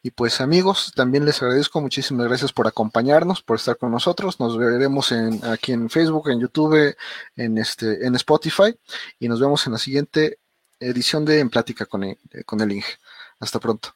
[0.02, 4.40] Y pues, amigos, también les agradezco, muchísimas gracias por acompañarnos, por estar con nosotros.
[4.40, 6.96] Nos veremos en, aquí en Facebook, en YouTube,
[7.36, 8.74] en, este, en Spotify,
[9.18, 10.38] y nos vemos en la siguiente
[10.80, 12.16] edición de En Plática con el,
[12.46, 12.94] con el Inge.
[13.44, 13.90] Hasta pronto.